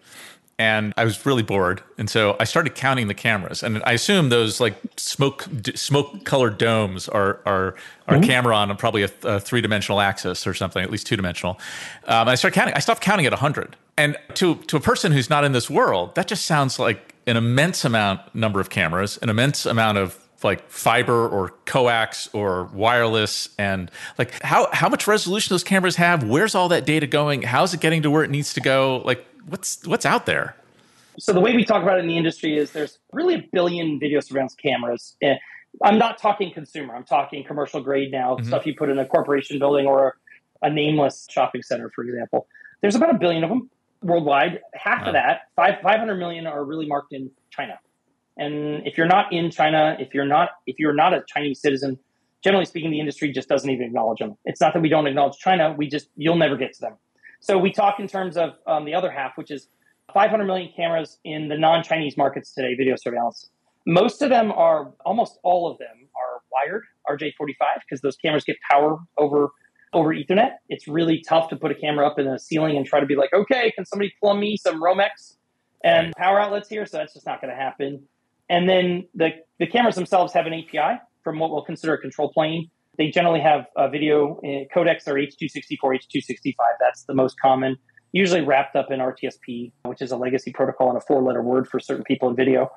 And 0.58 0.94
I 0.96 1.04
was 1.04 1.26
really 1.26 1.42
bored. 1.42 1.82
And 1.98 2.08
so 2.08 2.36
I 2.38 2.44
started 2.44 2.74
counting 2.74 3.08
the 3.08 3.14
cameras. 3.14 3.62
And 3.62 3.82
I 3.84 3.92
assume 3.92 4.28
those 4.28 4.60
like 4.60 4.76
smoke 4.96 5.46
smoke 5.74 6.24
colored 6.24 6.58
domes 6.58 7.08
are 7.08 7.40
are, 7.44 7.74
are 8.06 8.16
mm-hmm. 8.16 8.22
camera 8.22 8.54
on 8.54 8.76
probably 8.76 9.02
a, 9.02 9.10
a 9.24 9.40
three 9.40 9.60
dimensional 9.60 10.00
axis 10.00 10.46
or 10.46 10.54
something, 10.54 10.82
at 10.82 10.90
least 10.90 11.06
two 11.06 11.16
dimensional. 11.16 11.58
Um, 12.04 12.28
I 12.28 12.36
started 12.36 12.54
counting. 12.54 12.74
I 12.74 12.80
stopped 12.80 13.00
counting 13.00 13.26
at 13.26 13.32
100. 13.32 13.76
And 13.96 14.16
to, 14.34 14.56
to 14.56 14.76
a 14.76 14.80
person 14.80 15.12
who's 15.12 15.30
not 15.30 15.44
in 15.44 15.52
this 15.52 15.70
world, 15.70 16.16
that 16.16 16.26
just 16.26 16.46
sounds 16.46 16.78
like 16.78 17.14
an 17.26 17.36
immense 17.36 17.84
amount 17.84 18.34
number 18.34 18.60
of 18.60 18.70
cameras, 18.70 19.18
an 19.22 19.28
immense 19.28 19.66
amount 19.66 19.98
of 19.98 20.18
like 20.42 20.68
fiber 20.70 21.26
or 21.26 21.54
coax 21.64 22.28
or 22.34 22.64
wireless 22.74 23.48
and 23.58 23.90
like 24.18 24.40
how 24.42 24.68
how 24.72 24.90
much 24.90 25.06
resolution 25.06 25.54
those 25.54 25.64
cameras 25.64 25.96
have 25.96 26.22
where's 26.22 26.54
all 26.54 26.68
that 26.68 26.84
data 26.84 27.06
going 27.06 27.40
how's 27.40 27.72
it 27.72 27.80
getting 27.80 28.02
to 28.02 28.10
where 28.10 28.22
it 28.22 28.28
needs 28.28 28.52
to 28.52 28.60
go 28.60 29.00
like 29.06 29.24
what's 29.48 29.87
what's 29.87 30.07
out 30.07 30.26
there 30.26 30.57
so 31.18 31.33
the 31.33 31.40
way 31.40 31.54
we 31.54 31.64
talk 31.64 31.83
about 31.83 31.98
it 31.98 32.02
in 32.02 32.09
the 32.09 32.16
industry 32.16 32.57
is 32.57 32.72
there's 32.72 32.98
really 33.12 33.35
a 33.35 33.48
billion 33.52 33.98
video 34.00 34.20
surveillance 34.20 34.54
cameras 34.54 35.16
eh, 35.22 35.37
i'm 35.83 35.98
not 35.98 36.18
talking 36.18 36.52
consumer 36.52 36.94
i'm 36.94 37.04
talking 37.04 37.44
commercial 37.44 37.80
grade 37.80 38.11
now 38.11 38.35
mm-hmm. 38.35 38.46
stuff 38.46 38.66
you 38.66 38.74
put 38.74 38.88
in 38.88 38.98
a 38.98 39.07
corporation 39.07 39.59
building 39.59 39.87
or 39.87 40.16
a 40.62 40.70
nameless 40.70 41.26
shopping 41.30 41.62
center 41.62 41.90
for 41.94 42.04
example 42.04 42.46
there's 42.80 42.94
about 42.94 43.14
a 43.14 43.18
billion 43.18 43.44
of 43.44 43.50
them 43.50 43.70
worldwide 44.02 44.61
half 44.74 45.02
wow. 45.02 45.09
of 45.09 45.12
that 45.14 45.42
five, 45.57 45.80
500 45.83 46.16
million 46.16 46.46
are 46.46 46.64
really 46.64 46.87
marked 46.87 47.12
in 47.12 47.30
china 47.50 47.78
and 48.37 48.87
if 48.87 48.98
you're 48.98 49.07
not 49.07 49.33
in 49.33 49.50
China, 49.50 49.96
if 49.98 50.14
you're 50.14 50.26
not 50.26 50.50
if 50.66 50.78
you're 50.78 50.94
not 50.94 51.14
a 51.14 51.22
Chinese 51.26 51.61
citizen, 51.61 51.98
generally 52.42 52.64
speaking, 52.64 52.90
the 52.90 53.00
industry 53.00 53.33
just 53.33 53.48
doesn't 53.48 53.68
even 53.68 53.87
acknowledge 53.87 54.18
them. 54.18 54.37
It's 54.44 54.61
not 54.61 54.74
that 54.74 54.83
we 54.83 54.88
don't 54.88 55.07
acknowledge 55.07 55.38
China; 55.38 55.74
we 55.76 55.88
just 55.88 56.09
you'll 56.16 56.37
never 56.37 56.57
get 56.57 56.74
to 56.74 56.80
them. 56.80 56.94
So 57.44 57.59
we 57.59 57.70
talk 57.70 58.00
in 58.00 58.09
terms 58.09 58.38
of 58.38 58.54
um, 58.66 58.87
the 58.87 58.94
other 58.94 59.11
half, 59.11 59.37
which 59.37 59.50
is 59.50 59.68
500 60.14 60.46
million 60.46 60.72
cameras 60.74 61.18
in 61.24 61.48
the 61.48 61.59
non-Chinese 61.59 62.16
markets 62.16 62.54
today, 62.54 62.74
video 62.74 62.96
surveillance. 62.96 63.50
Most 63.87 64.22
of 64.22 64.30
them 64.30 64.50
are, 64.50 64.94
almost 65.04 65.38
all 65.42 65.70
of 65.70 65.76
them 65.76 66.09
are 66.16 66.40
wired 66.50 66.85
RJ45 67.07 67.57
because 67.87 68.00
those 68.00 68.16
cameras 68.16 68.44
get 68.44 68.57
power 68.70 68.98
over 69.18 69.50
over 69.92 70.14
Ethernet. 70.14 70.52
It's 70.70 70.88
really 70.88 71.22
tough 71.28 71.50
to 71.50 71.57
put 71.57 71.70
a 71.70 71.74
camera 71.74 72.07
up 72.07 72.18
in 72.18 72.26
a 72.26 72.38
ceiling 72.38 72.78
and 72.78 72.87
try 72.87 72.98
to 72.98 73.07
be 73.07 73.14
like, 73.14 73.35
okay, 73.35 73.70
can 73.72 73.85
somebody 73.85 74.12
plumb 74.18 74.40
me 74.40 74.57
some 74.57 74.83
Romex 74.83 75.37
and 75.85 76.14
power 76.16 76.40
outlets 76.40 76.70
here? 76.70 76.87
So 76.87 76.96
that's 76.96 77.12
just 77.12 77.26
not 77.26 77.42
going 77.42 77.54
to 77.54 77.57
happen. 77.57 78.02
And 78.48 78.66
then 78.66 79.07
the, 79.14 79.33
the 79.59 79.66
cameras 79.66 79.96
themselves 79.96 80.33
have 80.33 80.46
an 80.46 80.54
API 80.54 80.98
from 81.22 81.38
what 81.38 81.50
we'll 81.50 81.62
consider 81.62 81.92
a 81.92 81.98
control 81.98 82.33
plane. 82.33 82.70
They 82.96 83.11
generally 83.11 83.40
have 83.40 83.66
a 83.76 83.88
video 83.88 84.37
uh, 84.38 84.64
codecs 84.74 85.09
are 85.09 85.14
H264, 85.14 85.78
H265. 85.83 86.54
That's 86.80 87.04
the 87.04 87.14
most 87.14 87.37
common, 87.40 87.76
usually 88.12 88.42
wrapped 88.42 88.76
up 88.76 88.90
in 88.90 89.00
RTSP, 89.00 89.72
which 89.85 90.00
is 90.00 90.12
a 90.12 90.16
legacy 90.16 90.52
protocol 90.52 90.88
and 90.88 90.98
a 90.98 91.00
four 91.00 91.22
letter 91.22 91.42
word 91.42 91.66
for 91.68 91.80
certain 91.80 92.04
people 92.04 92.28
in 92.28 92.37
video. 92.37 92.70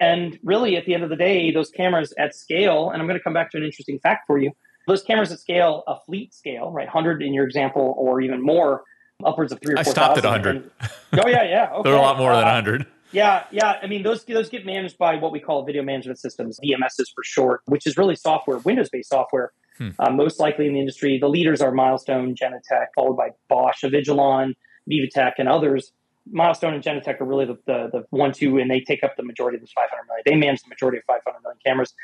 And 0.00 0.38
really, 0.42 0.76
at 0.76 0.86
the 0.86 0.94
end 0.94 1.04
of 1.04 1.10
the 1.10 1.16
day, 1.16 1.50
those 1.50 1.70
cameras 1.70 2.12
at 2.18 2.34
scale, 2.34 2.90
and 2.90 3.00
I'm 3.00 3.08
going 3.08 3.18
to 3.18 3.22
come 3.22 3.32
back 3.32 3.50
to 3.52 3.56
an 3.56 3.64
interesting 3.64 3.98
fact 4.00 4.26
for 4.26 4.38
you. 4.38 4.52
Those 4.86 5.02
cameras 5.02 5.32
at 5.32 5.40
scale, 5.40 5.82
a 5.86 5.96
fleet 6.06 6.34
scale, 6.34 6.70
right, 6.70 6.86
100 6.86 7.22
in 7.22 7.32
your 7.32 7.44
example, 7.44 7.94
or 7.96 8.20
even 8.20 8.42
more, 8.42 8.82
upwards 9.24 9.52
of 9.52 9.60
three 9.60 9.74
or 9.74 9.76
four. 9.76 9.80
I 9.80 9.92
stopped 9.92 10.18
at 10.18 10.24
100. 10.24 10.56
And, 10.56 10.70
oh 11.14 11.28
yeah, 11.28 11.44
yeah. 11.44 11.70
Okay. 11.72 11.82
They're 11.90 11.98
a 11.98 12.02
lot 12.02 12.18
more 12.18 12.32
uh, 12.32 12.36
than 12.36 12.46
100. 12.46 12.86
Yeah, 13.12 13.44
yeah. 13.52 13.78
I 13.80 13.86
mean, 13.86 14.02
those 14.02 14.24
those 14.24 14.48
get 14.48 14.66
managed 14.66 14.98
by 14.98 15.14
what 15.16 15.30
we 15.30 15.38
call 15.38 15.64
video 15.64 15.82
management 15.82 16.18
systems, 16.18 16.58
VMSs 16.62 17.06
for 17.14 17.22
short, 17.22 17.60
which 17.66 17.86
is 17.86 17.96
really 17.96 18.16
software, 18.16 18.58
Windows 18.58 18.88
based 18.90 19.08
software. 19.08 19.52
Hmm. 19.78 19.90
Uh, 19.98 20.10
most 20.10 20.40
likely 20.40 20.66
in 20.66 20.74
the 20.74 20.80
industry, 20.80 21.18
the 21.18 21.28
leaders 21.28 21.60
are 21.60 21.72
Milestone, 21.72 22.34
Genetec, 22.34 22.86
followed 22.94 23.16
by 23.16 23.30
Bosch, 23.48 23.82
Avigilon, 23.84 24.54
Vivotek, 24.90 25.32
and 25.38 25.48
others. 25.48 25.92
Milestone 26.30 26.74
and 26.74 26.82
Genetec 26.82 27.20
are 27.20 27.24
really 27.24 27.44
the, 27.44 27.58
the, 27.66 27.88
the 27.92 28.06
one 28.10 28.32
two, 28.32 28.58
and 28.58 28.70
they 28.70 28.80
take 28.80 29.02
up 29.02 29.16
the 29.16 29.22
majority 29.22 29.56
of 29.56 29.62
those 29.62 29.72
500 29.72 30.06
million. 30.06 30.22
They 30.24 30.36
manage 30.36 30.62
the 30.62 30.68
majority 30.68 30.98
of 30.98 31.04
500 31.04 31.40
million 31.42 31.58
cameras. 31.64 31.94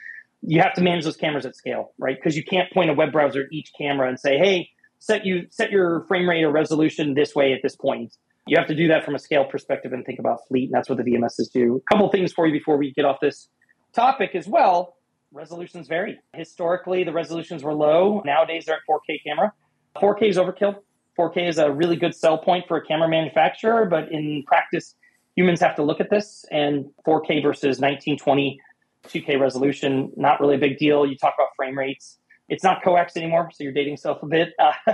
You 0.43 0.61
have 0.61 0.75
to 0.75 0.83
manage 0.83 1.05
those 1.05 1.17
cameras 1.17 1.47
at 1.47 1.57
scale, 1.57 1.93
right? 1.99 2.17
Because 2.17 2.37
you 2.37 2.45
can't 2.45 2.71
point 2.73 2.91
a 2.91 2.95
web 2.95 3.13
browser 3.13 3.43
at 3.43 3.53
each 3.53 3.73
camera 3.79 4.09
and 4.09 4.19
say, 4.19 4.39
"Hey, 4.39 4.71
set 4.99 5.25
you 5.25 5.47
set 5.51 5.71
your 5.71 6.05
frame 6.07 6.29
rate 6.29 6.43
or 6.43 6.51
resolution 6.51 7.15
this 7.15 7.35
way 7.35 7.53
at 7.53 7.61
this 7.63 7.77
point." 7.77 8.15
You 8.47 8.57
have 8.59 8.67
to 8.69 8.75
do 8.75 8.89
that 8.89 9.05
from 9.05 9.15
a 9.15 9.19
scale 9.19 9.45
perspective 9.45 9.93
and 9.93 10.05
think 10.05 10.19
about 10.19 10.47
fleet, 10.49 10.65
and 10.65 10.75
that's 10.75 10.89
what 10.89 10.99
the 10.99 11.05
VMSs 11.05 11.53
do. 11.53 11.77
A 11.77 11.95
couple 11.95 12.11
things 12.11 12.33
for 12.33 12.47
you 12.47 12.53
before 12.53 12.77
we 12.79 12.93
get 12.93 13.05
off 13.05 13.19
this 13.21 13.49
topic 13.93 14.35
as 14.35 14.49
well. 14.49 14.97
Resolutions 15.33 15.87
vary. 15.87 16.19
Historically, 16.35 17.05
the 17.05 17.13
resolutions 17.13 17.63
were 17.63 17.75
low. 17.75 18.21
Nowadays, 18.25 18.67
they're 18.67 18.77
at 18.77 18.83
4K 18.89 19.23
camera. 19.25 19.53
4K 19.97 20.29
is 20.29 20.37
overkill. 20.37 20.77
4K 21.19 21.49
is 21.49 21.59
a 21.59 21.71
really 21.71 21.97
good 21.97 22.15
sell 22.15 22.39
point 22.39 22.67
for 22.67 22.77
a 22.77 22.85
camera 22.85 23.09
manufacturer, 23.09 23.85
but 23.87 24.11
in 24.11 24.43
practice, 24.47 24.95
humans 25.37 25.61
have 25.61 25.77
to 25.77 25.83
look 25.83 26.01
at 26.01 26.11
this. 26.11 26.45
And 26.51 26.87
4K 27.07 27.43
versus 27.43 27.79
1920 27.79 28.61
2K 29.09 29.41
resolution, 29.41 30.13
not 30.17 30.41
really 30.41 30.57
a 30.57 30.59
big 30.59 30.79
deal. 30.79 31.07
You 31.07 31.17
talk 31.17 31.35
about 31.37 31.49
frame 31.57 31.77
rates. 31.77 32.19
It's 32.49 32.65
not 32.65 32.83
coax 32.83 33.17
anymore, 33.17 33.51
so 33.53 33.63
you're 33.65 33.73
dating 33.73 33.95
yourself 33.95 34.23
a 34.23 34.27
bit. 34.27 34.53
Uh, 34.59 34.73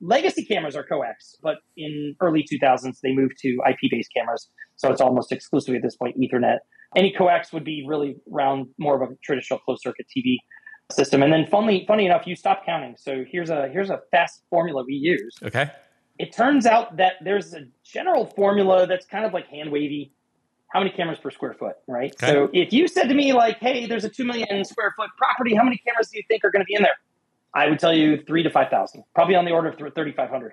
Legacy 0.00 0.44
cameras 0.44 0.76
are 0.76 0.84
coax, 0.84 1.36
but 1.42 1.58
in 1.76 2.14
early 2.20 2.42
2000s 2.42 3.00
they 3.02 3.12
moved 3.12 3.34
to 3.40 3.58
IP-based 3.68 4.10
cameras, 4.16 4.48
so 4.76 4.90
it's 4.90 5.00
almost 5.00 5.30
exclusively 5.30 5.76
at 5.76 5.82
this 5.82 5.96
point 5.96 6.16
Ethernet. 6.18 6.58
Any 6.96 7.12
coax 7.12 7.52
would 7.52 7.64
be 7.64 7.84
really 7.86 8.16
around 8.32 8.66
more 8.78 9.00
of 9.00 9.08
a 9.08 9.14
traditional 9.22 9.60
closed-circuit 9.60 10.06
TV 10.16 10.36
system. 10.92 11.22
And 11.22 11.32
then, 11.32 11.46
funny, 11.46 11.84
funny 11.86 12.06
enough, 12.06 12.26
you 12.26 12.34
stop 12.34 12.64
counting. 12.64 12.96
So 12.98 13.24
here's 13.30 13.50
a 13.50 13.68
here's 13.68 13.90
a 13.90 14.00
fast 14.10 14.42
formula 14.50 14.84
we 14.86 14.94
use. 14.94 15.36
Okay. 15.42 15.70
It 16.18 16.34
turns 16.34 16.66
out 16.66 16.96
that 16.96 17.14
there's 17.22 17.54
a 17.54 17.62
general 17.84 18.26
formula 18.26 18.86
that's 18.86 19.06
kind 19.06 19.24
of 19.24 19.32
like 19.32 19.46
hand 19.48 19.70
wavy. 19.70 20.12
How 20.72 20.80
many 20.80 20.90
cameras 20.90 21.18
per 21.18 21.30
square 21.30 21.54
foot, 21.54 21.76
right? 21.88 22.12
Okay. 22.22 22.32
So 22.32 22.48
if 22.52 22.72
you 22.72 22.86
said 22.88 23.08
to 23.08 23.14
me 23.14 23.32
like, 23.32 23.58
"Hey, 23.58 23.86
there's 23.86 24.04
a 24.04 24.08
two 24.08 24.24
million 24.24 24.64
square 24.64 24.92
foot 24.96 25.10
property. 25.16 25.54
How 25.54 25.64
many 25.64 25.80
cameras 25.86 26.10
do 26.10 26.18
you 26.18 26.24
think 26.28 26.44
are 26.44 26.50
going 26.50 26.62
to 26.62 26.66
be 26.66 26.74
in 26.74 26.82
there?" 26.82 26.96
I 27.54 27.68
would 27.68 27.78
tell 27.78 27.94
you 27.94 28.22
three 28.26 28.42
to 28.42 28.50
5,000, 28.50 29.02
probably 29.14 29.34
on 29.34 29.44
the 29.44 29.50
order 29.50 29.68
of 29.68 29.78
3,500. 29.78 30.52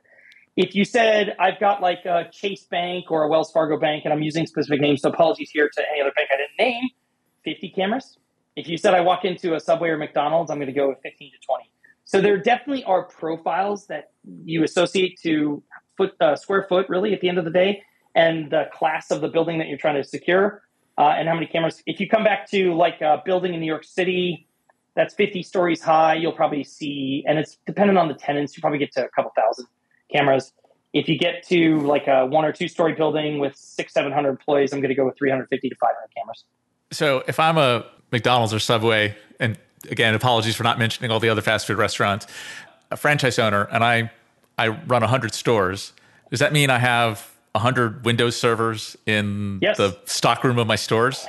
If 0.55 0.73
you 0.73 0.85
said, 0.85 1.35
I've 1.39 1.59
got 1.59 1.81
like 1.81 2.05
a 2.05 2.25
Chase 2.31 2.65
Bank 2.65 3.11
or 3.11 3.23
a 3.23 3.29
Wells 3.29 3.51
Fargo 3.51 3.79
Bank, 3.79 4.05
and 4.05 4.13
I'm 4.13 4.23
using 4.23 4.47
specific 4.47 4.81
names, 4.81 5.01
so 5.01 5.09
apologies 5.09 5.51
here 5.51 5.69
to 5.71 5.83
any 5.91 6.01
other 6.01 6.11
bank 6.15 6.29
I 6.33 6.37
didn't 6.37 6.57
name, 6.73 6.89
50 7.45 7.69
cameras. 7.69 8.17
If 8.55 8.67
you 8.67 8.75
said 8.77 8.95
I 8.95 9.01
walk 9.01 9.23
into 9.23 9.53
a 9.53 9.59
Subway 9.59 9.89
or 9.89 9.97
McDonald's, 9.97 10.49
I'm 10.49 10.57
going 10.57 10.67
to 10.67 10.73
go 10.73 10.89
with 10.89 10.97
15 11.03 11.31
to 11.31 11.37
20. 11.45 11.71
So 12.05 12.21
there 12.21 12.37
definitely 12.37 12.83
are 12.85 13.03
profiles 13.03 13.85
that 13.87 14.11
you 14.45 14.63
associate 14.63 15.19
to 15.21 15.61
foot 15.95 16.13
uh, 16.19 16.35
square 16.35 16.65
foot, 16.67 16.89
really, 16.89 17.13
at 17.13 17.21
the 17.21 17.29
end 17.29 17.37
of 17.37 17.45
the 17.45 17.51
day, 17.51 17.83
and 18.15 18.49
the 18.49 18.63
class 18.73 19.11
of 19.11 19.21
the 19.21 19.27
building 19.27 19.59
that 19.59 19.67
you're 19.67 19.77
trying 19.77 20.01
to 20.01 20.03
secure, 20.03 20.63
uh, 20.97 21.13
and 21.15 21.27
how 21.27 21.35
many 21.35 21.45
cameras. 21.45 21.83
If 21.85 21.99
you 21.99 22.09
come 22.09 22.23
back 22.23 22.49
to 22.49 22.73
like 22.73 23.01
a 23.01 23.21
building 23.23 23.53
in 23.53 23.59
New 23.59 23.67
York 23.67 23.83
City, 23.83 24.46
that's 24.97 25.13
50 25.13 25.43
stories 25.43 25.81
high. 25.81 26.15
You'll 26.15 26.33
probably 26.33 26.63
see, 26.65 27.23
and 27.27 27.37
it's 27.37 27.57
dependent 27.67 27.97
on 27.99 28.07
the 28.09 28.15
tenants. 28.15 28.57
You 28.57 28.61
probably 28.61 28.79
get 28.79 28.91
to 28.93 29.05
a 29.05 29.09
couple 29.09 29.31
thousand 29.37 29.67
cameras. 30.11 30.51
If 30.91 31.07
you 31.07 31.17
get 31.19 31.47
to 31.49 31.79
like 31.81 32.07
a 32.07 32.25
one 32.25 32.43
or 32.43 32.51
two 32.51 32.67
story 32.67 32.93
building 32.93 33.37
with 33.39 33.55
six, 33.55 33.93
700 33.93 34.27
employees, 34.27 34.73
I'm 34.73 34.79
going 34.81 34.89
to 34.89 34.95
go 34.95 35.05
with 35.05 35.15
350 35.17 35.69
to 35.69 35.75
500 35.75 35.95
cameras. 36.17 36.43
So 36.91 37.23
if 37.27 37.39
I'm 37.39 37.57
a 37.59 37.85
McDonald's 38.11 38.53
or 38.53 38.59
Subway, 38.59 39.15
and 39.39 39.59
again, 39.89 40.15
apologies 40.15 40.55
for 40.55 40.63
not 40.63 40.79
mentioning 40.79 41.11
all 41.11 41.19
the 41.19 41.29
other 41.29 41.41
fast 41.41 41.67
food 41.67 41.77
restaurants, 41.77 42.25
a 42.89 42.97
franchise 42.97 43.37
owner, 43.37 43.65
and 43.71 43.83
I, 43.83 44.09
I 44.57 44.69
run 44.69 45.01
100 45.01 45.33
stores, 45.35 45.93
does 46.31 46.39
that 46.39 46.53
mean 46.53 46.71
I 46.71 46.79
have 46.79 47.29
100 47.51 48.03
Windows 48.03 48.35
servers 48.35 48.97
in 49.05 49.59
Yes. 49.61 49.77
the 49.77 49.95
stockroom 50.05 50.57
of 50.57 50.65
my 50.65 50.75
stores? 50.75 51.27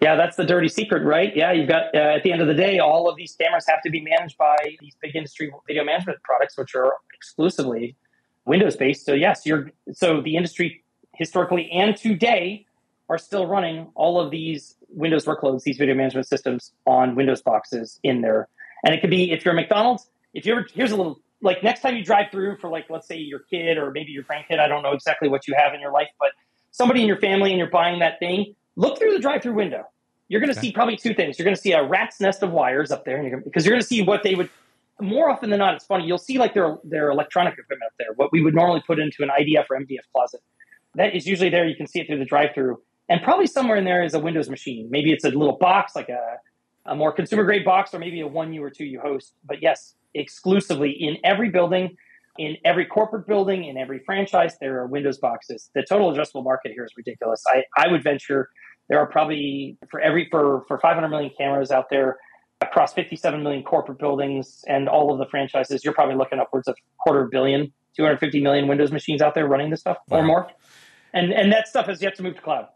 Yeah, 0.00 0.14
that's 0.14 0.36
the 0.36 0.44
dirty 0.44 0.68
secret, 0.68 1.02
right? 1.04 1.34
Yeah, 1.34 1.52
you've 1.52 1.68
got 1.68 1.94
uh, 1.94 2.16
at 2.16 2.22
the 2.22 2.30
end 2.30 2.42
of 2.42 2.48
the 2.48 2.54
day, 2.54 2.78
all 2.78 3.08
of 3.08 3.16
these 3.16 3.34
cameras 3.34 3.64
have 3.68 3.82
to 3.82 3.90
be 3.90 4.00
managed 4.00 4.36
by 4.36 4.56
these 4.80 4.94
big 5.00 5.16
industry 5.16 5.50
video 5.66 5.84
management 5.84 6.22
products, 6.22 6.58
which 6.58 6.74
are 6.74 6.92
exclusively 7.14 7.96
Windows 8.44 8.76
based. 8.76 9.06
So 9.06 9.14
yes, 9.14 9.46
you're 9.46 9.70
so 9.92 10.20
the 10.20 10.36
industry 10.36 10.84
historically 11.14 11.70
and 11.70 11.96
today 11.96 12.66
are 13.08 13.18
still 13.18 13.46
running 13.46 13.88
all 13.94 14.20
of 14.20 14.30
these 14.30 14.76
Windows 14.88 15.24
workloads, 15.24 15.62
these 15.62 15.78
video 15.78 15.94
management 15.94 16.26
systems 16.26 16.72
on 16.86 17.14
Windows 17.14 17.40
boxes 17.40 17.98
in 18.02 18.20
there. 18.20 18.48
And 18.84 18.94
it 18.94 19.00
could 19.00 19.10
be 19.10 19.32
if 19.32 19.44
you're 19.44 19.54
a 19.54 19.56
McDonald's, 19.56 20.08
if 20.34 20.44
you're 20.44 20.66
here's 20.74 20.92
a 20.92 20.96
little 20.96 21.20
like 21.40 21.62
next 21.62 21.80
time 21.80 21.96
you 21.96 22.04
drive 22.04 22.30
through 22.30 22.58
for 22.58 22.68
like 22.68 22.90
let's 22.90 23.06
say 23.06 23.16
your 23.16 23.40
kid 23.40 23.78
or 23.78 23.90
maybe 23.90 24.12
your 24.12 24.24
grandkid, 24.24 24.58
I 24.58 24.68
don't 24.68 24.82
know 24.82 24.92
exactly 24.92 25.28
what 25.28 25.48
you 25.48 25.54
have 25.56 25.72
in 25.74 25.80
your 25.80 25.92
life, 25.92 26.08
but 26.18 26.30
somebody 26.70 27.00
in 27.00 27.06
your 27.06 27.18
family 27.18 27.50
and 27.50 27.58
you're 27.58 27.70
buying 27.70 28.00
that 28.00 28.18
thing, 28.18 28.54
look 28.76 28.98
through 28.98 29.12
the 29.12 29.18
drive-through 29.18 29.54
window. 29.54 29.84
You're 30.28 30.40
going 30.40 30.52
to 30.52 30.60
see 30.60 30.72
probably 30.72 30.96
two 30.96 31.14
things. 31.14 31.38
You're 31.38 31.44
going 31.44 31.54
to 31.54 31.60
see 31.60 31.72
a 31.72 31.84
rat's 31.84 32.20
nest 32.20 32.42
of 32.42 32.50
wires 32.50 32.90
up 32.90 33.04
there, 33.04 33.16
and 33.16 33.28
you're 33.28 33.40
because 33.40 33.64
you're 33.64 33.72
going 33.72 33.82
to 33.82 33.86
see 33.86 34.02
what 34.02 34.22
they 34.22 34.34
would. 34.34 34.50
More 35.00 35.30
often 35.30 35.50
than 35.50 35.58
not, 35.58 35.74
it's 35.74 35.84
funny. 35.84 36.06
You'll 36.06 36.18
see 36.18 36.38
like 36.38 36.54
their 36.54 36.78
their 36.84 37.10
electronic 37.10 37.54
equipment 37.54 37.82
up 37.86 37.92
there. 37.98 38.08
What 38.16 38.32
we 38.32 38.42
would 38.42 38.54
normally 38.54 38.82
put 38.86 38.98
into 38.98 39.22
an 39.22 39.28
IDF 39.28 39.66
or 39.70 39.78
MDF 39.78 40.04
closet. 40.12 40.40
That 40.94 41.14
is 41.14 41.26
usually 41.26 41.50
there. 41.50 41.66
You 41.66 41.76
can 41.76 41.86
see 41.86 42.00
it 42.00 42.06
through 42.06 42.18
the 42.18 42.24
drive-through, 42.24 42.80
and 43.08 43.22
probably 43.22 43.46
somewhere 43.46 43.76
in 43.76 43.84
there 43.84 44.02
is 44.02 44.14
a 44.14 44.18
Windows 44.18 44.48
machine. 44.48 44.88
Maybe 44.90 45.12
it's 45.12 45.24
a 45.24 45.28
little 45.28 45.58
box, 45.58 45.94
like 45.94 46.08
a 46.08 46.38
a 46.86 46.94
more 46.94 47.12
consumer 47.12 47.44
grade 47.44 47.64
box, 47.64 47.94
or 47.94 47.98
maybe 47.98 48.20
a 48.20 48.26
one 48.26 48.52
U 48.52 48.62
or 48.62 48.70
two 48.70 48.84
U 48.84 49.00
host. 49.00 49.34
But 49.44 49.62
yes, 49.62 49.94
exclusively 50.14 50.90
in 50.90 51.18
every 51.24 51.50
building, 51.50 51.96
in 52.38 52.56
every 52.64 52.86
corporate 52.86 53.26
building, 53.26 53.64
in 53.64 53.76
every 53.76 54.00
franchise, 54.04 54.56
there 54.60 54.78
are 54.80 54.86
Windows 54.86 55.18
boxes. 55.18 55.70
The 55.74 55.84
total 55.88 56.12
addressable 56.12 56.44
market 56.44 56.72
here 56.72 56.84
is 56.84 56.92
ridiculous. 56.96 57.42
I, 57.46 57.64
I 57.76 57.88
would 57.88 58.02
venture 58.02 58.48
there 58.88 58.98
are 58.98 59.06
probably 59.06 59.78
for 59.90 60.00
every 60.00 60.28
for 60.30 60.64
for 60.68 60.78
500 60.78 61.08
million 61.08 61.30
cameras 61.36 61.70
out 61.70 61.90
there 61.90 62.18
across 62.60 62.94
57 62.94 63.42
million 63.42 63.62
corporate 63.62 63.98
buildings 63.98 64.64
and 64.66 64.88
all 64.88 65.12
of 65.12 65.18
the 65.18 65.26
franchises. 65.26 65.84
You're 65.84 65.94
probably 65.94 66.14
looking 66.14 66.38
upwards 66.38 66.68
of 66.68 66.76
quarter 66.98 67.26
billion, 67.26 67.72
250 67.96 68.40
million 68.40 68.66
Windows 68.66 68.92
machines 68.92 69.20
out 69.20 69.34
there 69.34 69.46
running 69.46 69.70
this 69.70 69.80
stuff 69.80 69.98
or 70.10 70.22
more. 70.22 70.48
And 71.12 71.32
and 71.32 71.52
that 71.52 71.68
stuff 71.68 71.86
has 71.86 72.02
yet 72.02 72.16
to 72.16 72.22
move 72.22 72.36
to 72.36 72.42
cloud. 72.42 72.68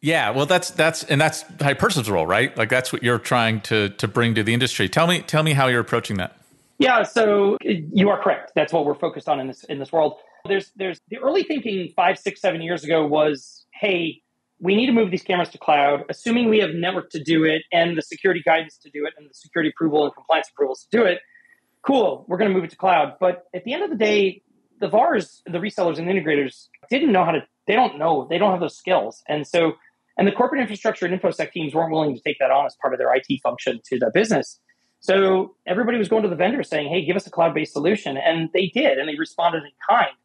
Yeah, 0.00 0.30
well, 0.30 0.46
that's 0.46 0.70
that's 0.70 1.04
and 1.04 1.20
that's 1.20 1.42
Hypersive's 1.60 2.10
role, 2.10 2.26
right? 2.26 2.56
Like 2.56 2.68
that's 2.68 2.92
what 2.92 3.02
you're 3.02 3.18
trying 3.18 3.60
to 3.62 3.88
to 3.90 4.08
bring 4.08 4.34
to 4.34 4.42
the 4.42 4.52
industry. 4.52 4.88
Tell 4.88 5.06
me, 5.06 5.22
tell 5.22 5.42
me 5.42 5.52
how 5.52 5.68
you're 5.68 5.80
approaching 5.80 6.16
that. 6.18 6.38
Yeah, 6.78 7.02
so 7.02 7.56
you 7.62 8.10
are 8.10 8.22
correct. 8.22 8.52
That's 8.54 8.72
what 8.72 8.84
we're 8.84 8.94
focused 8.94 9.28
on 9.28 9.40
in 9.40 9.46
this 9.46 9.64
in 9.64 9.78
this 9.78 9.92
world. 9.92 10.18
There's 10.46 10.70
there's 10.76 11.00
the 11.08 11.18
early 11.18 11.42
thinking 11.42 11.92
five, 11.96 12.18
six, 12.18 12.40
seven 12.40 12.60
years 12.60 12.84
ago 12.84 13.06
was, 13.06 13.64
hey, 13.72 14.22
we 14.60 14.74
need 14.74 14.86
to 14.86 14.92
move 14.92 15.10
these 15.10 15.22
cameras 15.22 15.50
to 15.50 15.58
cloud, 15.58 16.04
assuming 16.08 16.48
we 16.48 16.58
have 16.60 16.70
network 16.70 17.10
to 17.10 17.22
do 17.22 17.44
it 17.44 17.62
and 17.72 17.96
the 17.96 18.02
security 18.02 18.42
guidance 18.44 18.78
to 18.78 18.90
do 18.90 19.04
it 19.06 19.12
and 19.18 19.28
the 19.28 19.34
security 19.34 19.70
approval 19.70 20.04
and 20.04 20.14
compliance 20.14 20.48
approvals 20.50 20.86
to 20.90 20.98
do 20.98 21.04
it. 21.04 21.20
Cool, 21.82 22.24
we're 22.26 22.38
going 22.38 22.50
to 22.50 22.54
move 22.54 22.64
it 22.64 22.70
to 22.70 22.76
cloud. 22.76 23.14
But 23.20 23.44
at 23.54 23.64
the 23.64 23.74
end 23.74 23.84
of 23.84 23.90
the 23.90 23.96
day, 23.96 24.42
the 24.80 24.88
VARs, 24.88 25.42
the 25.46 25.58
resellers 25.58 25.98
and 25.98 26.08
integrators 26.08 26.68
didn't 26.90 27.12
know 27.12 27.24
how 27.24 27.32
to. 27.32 27.40
They 27.66 27.74
don't 27.74 27.98
know. 27.98 28.26
They 28.28 28.38
don't 28.38 28.52
have 28.52 28.60
those 28.60 28.76
skills, 28.76 29.22
and 29.28 29.46
so 29.46 29.72
and 30.18 30.26
the 30.26 30.32
corporate 30.32 30.60
infrastructure 30.60 31.04
and 31.04 31.20
infosec 31.20 31.52
teams 31.52 31.74
weren't 31.74 31.92
willing 31.92 32.14
to 32.14 32.20
take 32.20 32.38
that 32.38 32.50
on 32.50 32.64
as 32.66 32.76
part 32.80 32.94
of 32.94 32.98
their 32.98 33.14
IT 33.14 33.26
function 33.42 33.80
to 33.86 33.98
the 33.98 34.10
business. 34.12 34.60
So 35.00 35.56
everybody 35.66 35.98
was 35.98 36.08
going 36.08 36.22
to 36.22 36.28
the 36.28 36.36
vendor 36.36 36.62
saying, 36.62 36.88
"Hey, 36.88 37.04
give 37.04 37.16
us 37.16 37.26
a 37.26 37.30
cloud-based 37.30 37.72
solution," 37.72 38.16
and 38.16 38.50
they 38.52 38.68
did, 38.68 38.98
and 38.98 39.08
they 39.08 39.16
responded 39.16 39.64
in 39.64 39.70
kind. 39.88 40.16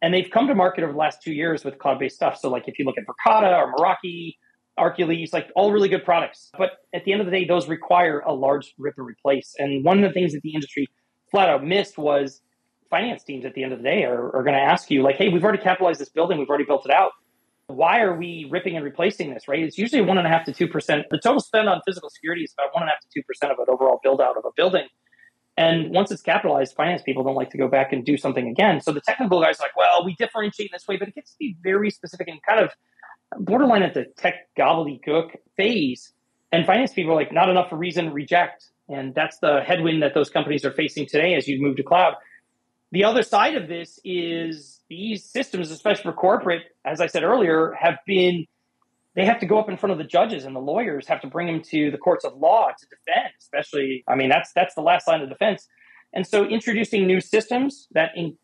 And 0.00 0.14
they've 0.14 0.30
come 0.30 0.46
to 0.46 0.54
market 0.54 0.84
over 0.84 0.92
the 0.92 0.98
last 0.98 1.22
two 1.22 1.32
years 1.32 1.64
with 1.64 1.78
cloud-based 1.78 2.14
stuff. 2.14 2.38
So, 2.38 2.48
like 2.50 2.64
if 2.66 2.78
you 2.78 2.84
look 2.84 2.96
at 2.98 3.04
Verkada 3.04 3.56
or 3.58 3.72
Meraki, 3.72 4.36
Arcules, 4.78 5.32
like 5.32 5.50
all 5.56 5.72
really 5.72 5.88
good 5.88 6.04
products. 6.04 6.50
But 6.56 6.70
at 6.94 7.04
the 7.04 7.12
end 7.12 7.20
of 7.20 7.26
the 7.26 7.32
day, 7.32 7.44
those 7.44 7.68
require 7.68 8.20
a 8.20 8.32
large 8.32 8.74
rip 8.78 8.94
and 8.96 9.06
replace. 9.06 9.54
And 9.58 9.84
one 9.84 10.02
of 10.02 10.08
the 10.08 10.14
things 10.14 10.32
that 10.32 10.42
the 10.42 10.54
industry 10.54 10.86
flat 11.30 11.48
out 11.48 11.64
missed 11.64 11.98
was 11.98 12.40
finance 12.88 13.22
teams 13.24 13.44
at 13.44 13.54
the 13.54 13.62
end 13.62 13.72
of 13.72 13.80
the 13.80 13.84
day 13.84 14.04
are, 14.04 14.34
are 14.34 14.42
going 14.42 14.54
to 14.54 14.62
ask 14.62 14.90
you, 14.90 15.02
like, 15.02 15.16
"Hey, 15.16 15.28
we've 15.28 15.42
already 15.42 15.62
capitalized 15.62 16.00
this 16.00 16.08
building, 16.08 16.38
we've 16.38 16.48
already 16.48 16.64
built 16.64 16.86
it 16.86 16.92
out. 16.92 17.10
Why 17.66 18.00
are 18.00 18.16
we 18.16 18.48
ripping 18.50 18.76
and 18.76 18.84
replacing 18.84 19.34
this?" 19.34 19.48
Right? 19.48 19.60
It's 19.60 19.76
usually 19.76 20.02
one 20.02 20.16
and 20.16 20.26
a 20.26 20.30
half 20.30 20.44
to 20.46 20.52
two 20.52 20.68
percent. 20.68 21.06
The 21.10 21.18
total 21.18 21.40
spend 21.40 21.68
on 21.68 21.82
physical 21.86 22.08
security 22.08 22.44
is 22.44 22.54
about 22.56 22.72
one 22.72 22.84
and 22.84 22.88
a 22.88 22.92
half 22.92 23.00
to 23.00 23.08
two 23.12 23.22
percent 23.24 23.52
of 23.52 23.58
an 23.58 23.66
overall 23.68 24.00
build 24.02 24.20
out 24.20 24.36
of 24.36 24.44
a 24.44 24.50
building. 24.56 24.86
And 25.58 25.92
once 25.92 26.12
it's 26.12 26.22
capitalized, 26.22 26.76
finance 26.76 27.02
people 27.02 27.24
don't 27.24 27.34
like 27.34 27.50
to 27.50 27.58
go 27.58 27.66
back 27.66 27.92
and 27.92 28.04
do 28.04 28.16
something 28.16 28.46
again. 28.48 28.80
So 28.80 28.92
the 28.92 29.00
technical 29.00 29.42
guys 29.42 29.58
are 29.58 29.64
like, 29.64 29.76
well, 29.76 30.04
we 30.04 30.14
differentiate 30.14 30.70
in 30.70 30.72
this 30.72 30.86
way, 30.86 30.96
but 30.96 31.08
it 31.08 31.16
gets 31.16 31.32
to 31.32 31.36
be 31.36 31.56
very 31.64 31.90
specific 31.90 32.28
and 32.28 32.38
kind 32.48 32.60
of 32.60 32.70
borderline 33.44 33.82
at 33.82 33.92
the 33.92 34.04
tech 34.16 34.34
gobbledygook 34.56 35.30
phase. 35.56 36.12
And 36.52 36.64
finance 36.64 36.92
people 36.92 37.10
are 37.10 37.16
like, 37.16 37.32
not 37.32 37.48
enough 37.48 37.70
for 37.70 37.76
reason, 37.76 38.12
reject. 38.12 38.66
And 38.88 39.12
that's 39.16 39.40
the 39.40 39.60
headwind 39.66 40.00
that 40.04 40.14
those 40.14 40.30
companies 40.30 40.64
are 40.64 40.70
facing 40.70 41.06
today 41.06 41.34
as 41.34 41.48
you 41.48 41.60
move 41.60 41.76
to 41.78 41.82
cloud. 41.82 42.14
The 42.92 43.02
other 43.02 43.24
side 43.24 43.56
of 43.56 43.66
this 43.66 43.98
is 44.04 44.80
these 44.88 45.24
systems, 45.24 45.72
especially 45.72 46.04
for 46.04 46.12
corporate, 46.12 46.62
as 46.84 47.00
I 47.00 47.08
said 47.08 47.24
earlier, 47.24 47.72
have 47.72 47.96
been 48.06 48.46
they 49.18 49.24
have 49.24 49.40
to 49.40 49.46
go 49.46 49.58
up 49.58 49.68
in 49.68 49.76
front 49.76 49.92
of 49.92 49.98
the 49.98 50.04
judges 50.04 50.44
and 50.44 50.54
the 50.54 50.60
lawyers 50.60 51.06
have 51.08 51.20
to 51.20 51.26
bring 51.26 51.46
them 51.46 51.60
to 51.60 51.90
the 51.90 51.98
courts 51.98 52.24
of 52.24 52.34
law 52.36 52.68
to 52.78 52.86
defend 52.86 53.32
especially 53.38 54.04
i 54.08 54.14
mean 54.14 54.28
that's 54.28 54.52
that's 54.52 54.74
the 54.74 54.80
last 54.80 55.06
line 55.08 55.20
of 55.20 55.28
defense. 55.28 55.68
And 56.12 56.26
so 56.26 56.44
introducing 56.44 57.06
new 57.06 57.20
systems 57.20 57.88
that 57.92 58.10
in, 58.16 58.36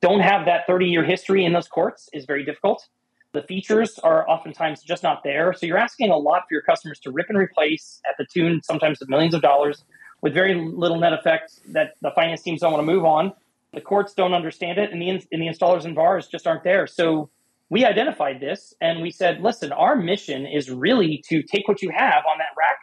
don't 0.00 0.20
have 0.20 0.46
that 0.46 0.66
30 0.66 0.86
year 0.86 1.04
history 1.04 1.44
in 1.44 1.52
those 1.52 1.68
courts 1.68 2.08
is 2.12 2.24
very 2.24 2.44
difficult. 2.44 2.88
The 3.32 3.42
features 3.42 3.98
are 3.98 4.28
oftentimes 4.28 4.82
just 4.82 5.02
not 5.02 5.22
there. 5.24 5.52
So 5.52 5.66
you're 5.66 5.78
asking 5.78 6.10
a 6.10 6.16
lot 6.16 6.42
for 6.48 6.54
your 6.54 6.62
customers 6.62 7.00
to 7.00 7.10
rip 7.10 7.26
and 7.28 7.38
replace 7.38 8.00
at 8.08 8.14
the 8.16 8.26
tune 8.32 8.60
sometimes 8.62 9.02
of 9.02 9.08
millions 9.08 9.34
of 9.34 9.42
dollars 9.42 9.84
with 10.22 10.32
very 10.32 10.54
little 10.54 10.98
net 10.98 11.12
effect 11.12 11.60
that 11.72 11.94
the 12.00 12.12
finance 12.12 12.42
teams 12.42 12.60
don't 12.60 12.72
want 12.72 12.86
to 12.86 12.90
move 12.90 13.04
on. 13.04 13.32
The 13.74 13.80
courts 13.80 14.14
don't 14.14 14.34
understand 14.34 14.78
it 14.78 14.92
and 14.92 15.02
the, 15.02 15.10
and 15.10 15.20
the 15.30 15.46
installers 15.46 15.84
and 15.84 15.94
VARs 15.94 16.28
just 16.28 16.46
aren't 16.46 16.62
there. 16.62 16.86
So 16.86 17.28
we 17.70 17.84
identified 17.84 18.40
this 18.40 18.74
and 18.80 19.00
we 19.02 19.10
said, 19.10 19.40
listen, 19.40 19.72
our 19.72 19.96
mission 19.96 20.46
is 20.46 20.70
really 20.70 21.22
to 21.28 21.42
take 21.42 21.66
what 21.66 21.82
you 21.82 21.90
have 21.90 22.24
on 22.30 22.38
that 22.38 22.54
rack, 22.58 22.78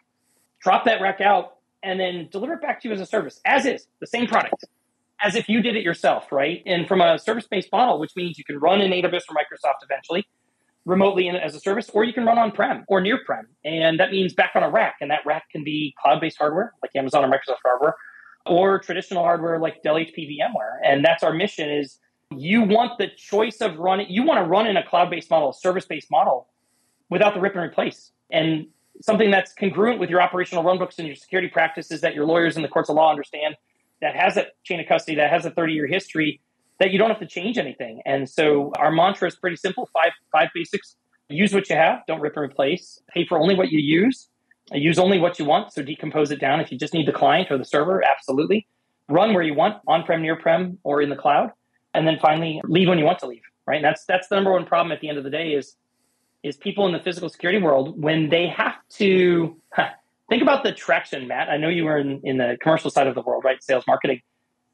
drop 0.62 0.86
that 0.86 1.02
rack 1.02 1.22
out, 1.22 1.58
and 1.84 2.00
then 2.00 2.28
deliver 2.32 2.54
it 2.54 2.62
back 2.62 2.82
to 2.82 2.88
you 2.88 2.94
as 2.94 3.02
a 3.02 3.06
service, 3.06 3.40
as 3.46 3.66
is, 3.66 3.88
the 4.00 4.08
same 4.08 4.28
product, 4.28 4.66
as 5.24 5.36
if 5.36 5.50
you 5.50 5.62
did 5.62 5.76
it 5.76 5.84
yourself, 5.84 6.32
right? 6.32 6.62
And 6.66 6.88
from 6.88 7.02
a 7.02 7.18
service 7.18 7.48
based 7.48 7.72
model, 7.72 8.00
which 8.00 8.12
means 8.16 8.38
you 8.38 8.44
can 8.44 8.60
run 8.60 8.82
in 8.82 8.92
AWS 8.92 9.22
or 9.30 9.36
Microsoft 9.36 9.84
eventually, 9.84 10.28
remotely 10.86 11.28
in, 11.28 11.36
as 11.36 11.56
a 11.56 11.60
service, 11.60 11.90
or 11.94 12.04
you 12.04 12.14
can 12.14 12.26
run 12.26 12.38
on 12.38 12.52
prem 12.52 12.84
or 12.88 13.02
near 13.02 13.20
prem. 13.26 13.48
And 13.64 14.00
that 14.00 14.12
means 14.12 14.34
back 14.34 14.52
on 14.56 14.64
a 14.64 14.70
rack. 14.70 14.96
And 15.02 15.12
that 15.12 15.20
rack 15.26 15.44
can 15.52 15.64
be 15.64 15.94
cloud 16.02 16.22
based 16.22 16.38
hardware, 16.38 16.74
like 16.82 16.92
Amazon 16.96 17.24
or 17.24 17.28
Microsoft 17.28 17.60
hardware, 17.64 17.96
or 18.46 18.80
traditional 18.80 19.24
hardware 19.24 19.60
like 19.60 19.84
Dell 19.84 19.96
HP 19.96 20.18
VMware. 20.18 20.78
And 20.84 21.06
that's 21.06 21.24
our 21.24 21.34
mission 21.34 21.70
is 21.70 22.00
you 22.32 22.62
want 22.64 22.98
the 22.98 23.08
choice 23.08 23.58
of 23.62 23.78
running 23.78 24.08
you 24.10 24.24
want 24.24 24.38
to 24.38 24.44
run 24.44 24.66
in 24.66 24.78
a 24.78 24.88
cloud-based 24.88 25.30
model 25.30 25.50
a 25.50 25.54
service-based 25.54 26.10
model 26.10 26.48
without 27.12 27.36
the 27.36 27.40
rip 27.40 27.54
and 27.54 27.64
replace. 27.64 28.12
And 28.32 28.66
something 29.02 29.30
that's 29.30 29.54
congruent 29.54 30.00
with 30.00 30.10
your 30.10 30.22
operational 30.22 30.64
runbooks 30.64 30.98
and 30.98 31.06
your 31.06 31.16
security 31.16 31.50
practices 31.50 32.02
that 32.02 32.16
your 32.16 32.26
lawyers 32.26 32.56
in 32.56 32.64
the 32.64 32.68
courts 32.68 32.90
of 32.90 32.96
law 32.96 33.12
understand 33.12 33.56
that 34.02 34.16
has 34.16 34.38
a 34.38 34.48
chain 34.64 34.80
of 34.80 34.88
custody 34.88 35.16
that 35.18 35.30
has 35.30 35.46
a 35.46 35.52
30-year 35.52 35.86
history 35.86 36.42
that 36.80 36.92
you 36.92 36.98
don't 36.98 37.10
have 37.10 37.20
to 37.20 37.28
change 37.28 37.60
anything. 37.60 38.02
And 38.06 38.28
so 38.28 38.72
our 38.78 38.92
mantra 38.92 39.28
is 39.28 39.36
pretty 39.36 39.58
simple. 39.58 39.88
Five 39.94 40.14
five 40.32 40.50
basics. 40.56 40.96
Use 41.30 41.54
what 41.54 41.70
you 41.70 41.76
have. 41.76 42.00
Don't 42.08 42.20
rip 42.20 42.36
and 42.36 42.44
replace. 42.44 43.00
Pay 43.14 43.26
for 43.26 43.38
only 43.38 43.56
what 43.56 43.72
you 43.72 43.80
use. 43.80 44.30
Use 44.72 44.98
only 44.98 45.20
what 45.20 45.38
you 45.38 45.46
want. 45.46 45.72
So 45.74 45.84
decompose 45.84 46.32
it 46.32 46.40
down. 46.40 46.60
If 46.60 46.72
you 46.72 46.80
just 46.80 46.94
need 46.94 47.08
the 47.08 47.14
client 47.14 47.52
or 47.52 47.58
the 47.58 47.66
server 47.66 48.04
absolutely. 48.04 48.68
Run 49.10 49.34
where 49.34 49.44
you 49.44 49.54
want 49.54 49.82
on-prem 49.88 50.22
near-prem 50.22 50.80
or 50.84 51.02
in 51.02 51.10
the 51.10 51.16
cloud 51.16 51.52
and 51.94 52.08
then 52.08 52.18
finally 52.20 52.62
leave 52.64 52.88
when 52.88 52.98
you 52.98 53.06
want 53.06 53.20
to 53.20 53.28
leave 53.28 53.42
right? 53.72 53.78
And 53.78 53.86
that's 53.86 54.06
that's 54.06 54.28
the 54.28 54.36
number 54.36 54.52
one 54.52 54.66
problem 54.66 54.92
at 54.92 55.02
the 55.02 55.10
end 55.10 55.18
of 55.18 55.24
the 55.24 55.30
day 55.30 55.54
is 55.54 55.76
is 56.44 56.58
people 56.58 56.86
in 56.88 56.92
the 56.92 57.00
physical 57.00 57.30
security 57.30 57.62
world 57.62 58.02
when 58.02 58.30
they 58.30 58.48
have 58.48 58.76
to 58.90 59.56
think 60.30 60.42
about 60.42 60.64
the 60.64 60.72
traction 60.72 61.28
matt. 61.28 61.50
I 61.50 61.58
know 61.58 61.70
you 61.70 61.86
were 61.86 61.98
in, 61.98 62.20
in 62.24 62.38
the 62.38 62.58
commercial 62.62 62.90
side 62.90 63.08
of 63.08 63.16
the 63.16 63.22
world 63.22 63.44
right? 63.44 63.62
Sales 63.64 63.86
marketing. 63.88 64.22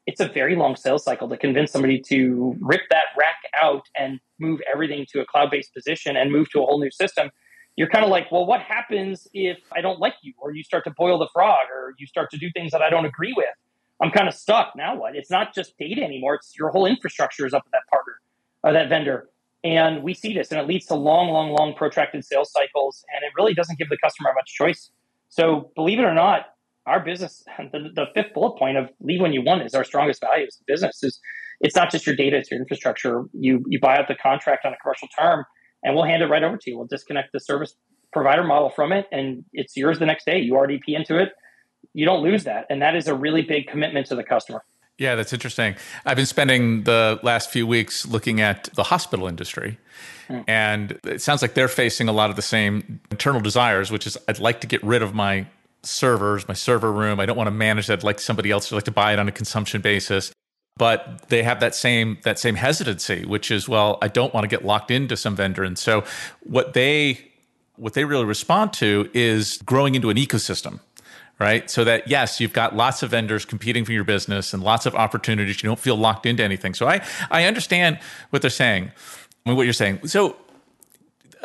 It's 0.06 0.20
a 0.20 0.28
very 0.28 0.56
long 0.56 0.74
sales 0.74 1.04
cycle 1.04 1.28
to 1.28 1.36
convince 1.36 1.70
somebody 1.70 2.00
to 2.08 2.56
rip 2.60 2.80
that 2.88 3.04
rack 3.18 3.36
out 3.62 3.84
and 3.94 4.18
move 4.38 4.60
everything 4.72 5.04
to 5.12 5.20
a 5.20 5.26
cloud-based 5.26 5.74
position 5.74 6.16
and 6.16 6.32
move 6.32 6.48
to 6.50 6.62
a 6.62 6.64
whole 6.64 6.80
new 6.80 6.90
system. 6.90 7.30
You're 7.76 7.90
kind 7.90 8.04
of 8.04 8.10
like 8.10 8.32
well 8.32 8.44
what 8.44 8.60
happens 8.60 9.28
if 9.32 9.58
i 9.72 9.80
don't 9.80 10.00
like 10.00 10.14
you 10.22 10.32
or 10.38 10.52
you 10.52 10.64
start 10.64 10.82
to 10.84 10.90
boil 10.90 11.16
the 11.16 11.28
frog 11.32 11.66
or 11.72 11.94
you 11.98 12.08
start 12.08 12.28
to 12.32 12.36
do 12.36 12.50
things 12.50 12.72
that 12.72 12.82
i 12.82 12.90
don't 12.90 13.04
agree 13.04 13.32
with 13.36 13.54
I'm 14.02 14.10
kind 14.10 14.28
of 14.28 14.34
stuck. 14.34 14.74
Now 14.76 14.96
what? 14.96 15.16
It's 15.16 15.30
not 15.30 15.54
just 15.54 15.76
data 15.78 16.02
anymore. 16.02 16.34
It's 16.34 16.52
your 16.58 16.70
whole 16.70 16.86
infrastructure 16.86 17.46
is 17.46 17.54
up 17.54 17.64
with 17.64 17.72
that 17.72 17.82
partner 17.90 18.14
or 18.62 18.72
that 18.72 18.88
vendor. 18.88 19.28
And 19.64 20.04
we 20.04 20.14
see 20.14 20.32
this, 20.32 20.52
and 20.52 20.60
it 20.60 20.68
leads 20.68 20.86
to 20.86 20.94
long, 20.94 21.30
long, 21.30 21.50
long 21.50 21.74
protracted 21.74 22.24
sales 22.24 22.52
cycles, 22.52 23.04
and 23.12 23.24
it 23.24 23.32
really 23.36 23.54
doesn't 23.54 23.76
give 23.76 23.88
the 23.88 23.98
customer 24.02 24.30
much 24.34 24.54
choice. 24.54 24.90
So, 25.30 25.72
believe 25.74 25.98
it 25.98 26.04
or 26.04 26.14
not, 26.14 26.46
our 26.86 27.00
business, 27.00 27.44
the, 27.72 27.90
the 27.94 28.06
fifth 28.14 28.34
bullet 28.34 28.56
point 28.56 28.76
of 28.76 28.88
leave 29.00 29.20
when 29.20 29.32
you 29.32 29.42
want 29.42 29.62
is 29.62 29.74
our 29.74 29.84
strongest 29.84 30.20
value 30.20 30.46
as 30.46 30.58
a 30.60 30.64
business 30.66 31.02
is 31.02 31.20
it's 31.60 31.74
not 31.74 31.90
just 31.90 32.06
your 32.06 32.14
data, 32.14 32.36
it's 32.36 32.50
your 32.50 32.60
infrastructure. 32.60 33.24
You 33.32 33.64
you 33.68 33.80
buy 33.80 33.96
out 33.98 34.06
the 34.06 34.14
contract 34.14 34.64
on 34.64 34.72
a 34.72 34.76
commercial 34.76 35.08
term, 35.08 35.44
and 35.82 35.94
we'll 35.94 36.04
hand 36.04 36.22
it 36.22 36.26
right 36.26 36.44
over 36.44 36.56
to 36.56 36.70
you. 36.70 36.78
We'll 36.78 36.86
disconnect 36.86 37.32
the 37.32 37.40
service 37.40 37.74
provider 38.12 38.44
model 38.44 38.70
from 38.70 38.92
it, 38.92 39.06
and 39.10 39.44
it's 39.52 39.76
yours 39.76 39.98
the 39.98 40.06
next 40.06 40.24
day. 40.24 40.38
You 40.38 40.54
RDP 40.54 40.82
into 40.88 41.18
it. 41.18 41.30
You 41.94 42.04
don't 42.04 42.22
lose 42.22 42.44
that, 42.44 42.66
and 42.70 42.82
that 42.82 42.94
is 42.94 43.08
a 43.08 43.14
really 43.14 43.42
big 43.42 43.66
commitment 43.66 44.06
to 44.08 44.14
the 44.14 44.24
customer. 44.24 44.62
Yeah, 44.98 45.14
that's 45.14 45.32
interesting. 45.32 45.76
I've 46.04 46.16
been 46.16 46.26
spending 46.26 46.82
the 46.82 47.20
last 47.22 47.50
few 47.50 47.66
weeks 47.66 48.04
looking 48.04 48.40
at 48.40 48.64
the 48.74 48.82
hospital 48.82 49.28
industry. 49.28 49.78
Hmm. 50.26 50.40
And 50.48 50.98
it 51.04 51.22
sounds 51.22 51.40
like 51.40 51.54
they're 51.54 51.68
facing 51.68 52.08
a 52.08 52.12
lot 52.12 52.30
of 52.30 52.36
the 52.36 52.42
same 52.42 53.00
internal 53.10 53.40
desires, 53.40 53.92
which 53.92 54.06
is 54.06 54.18
I'd 54.26 54.40
like 54.40 54.60
to 54.60 54.66
get 54.66 54.82
rid 54.82 55.02
of 55.02 55.14
my 55.14 55.46
servers, 55.82 56.48
my 56.48 56.54
server 56.54 56.92
room. 56.92 57.20
I 57.20 57.26
don't 57.26 57.36
want 57.36 57.46
to 57.46 57.52
manage 57.52 57.86
that 57.86 58.02
like 58.02 58.18
somebody 58.18 58.50
else 58.50 58.70
would 58.70 58.76
like 58.76 58.84
to 58.84 58.90
buy 58.90 59.12
it 59.12 59.20
on 59.20 59.28
a 59.28 59.32
consumption 59.32 59.80
basis. 59.80 60.32
But 60.76 61.28
they 61.28 61.42
have 61.44 61.60
that 61.60 61.74
same 61.74 62.18
that 62.24 62.38
same 62.38 62.56
hesitancy, 62.56 63.24
which 63.24 63.50
is, 63.50 63.68
well, 63.68 63.98
I 64.02 64.08
don't 64.08 64.34
want 64.34 64.44
to 64.44 64.48
get 64.48 64.64
locked 64.64 64.90
into 64.90 65.16
some 65.16 65.34
vendor. 65.34 65.62
And 65.62 65.78
so 65.78 66.04
what 66.40 66.74
they 66.74 67.30
what 67.76 67.94
they 67.94 68.04
really 68.04 68.24
respond 68.24 68.72
to 68.74 69.08
is 69.14 69.58
growing 69.64 69.94
into 69.94 70.10
an 70.10 70.16
ecosystem 70.16 70.80
right? 71.38 71.70
So 71.70 71.84
that 71.84 72.08
yes, 72.08 72.40
you've 72.40 72.52
got 72.52 72.76
lots 72.76 73.02
of 73.02 73.10
vendors 73.10 73.44
competing 73.44 73.84
for 73.84 73.92
your 73.92 74.04
business 74.04 74.52
and 74.52 74.62
lots 74.62 74.86
of 74.86 74.94
opportunities. 74.94 75.62
You 75.62 75.68
don't 75.68 75.78
feel 75.78 75.96
locked 75.96 76.26
into 76.26 76.42
anything. 76.42 76.74
So 76.74 76.88
I 76.88 77.04
I 77.30 77.44
understand 77.44 77.98
what 78.30 78.42
they're 78.42 78.50
saying. 78.50 78.90
I 79.46 79.50
mean, 79.50 79.56
what 79.56 79.64
you're 79.64 79.72
saying. 79.72 80.06
So 80.08 80.36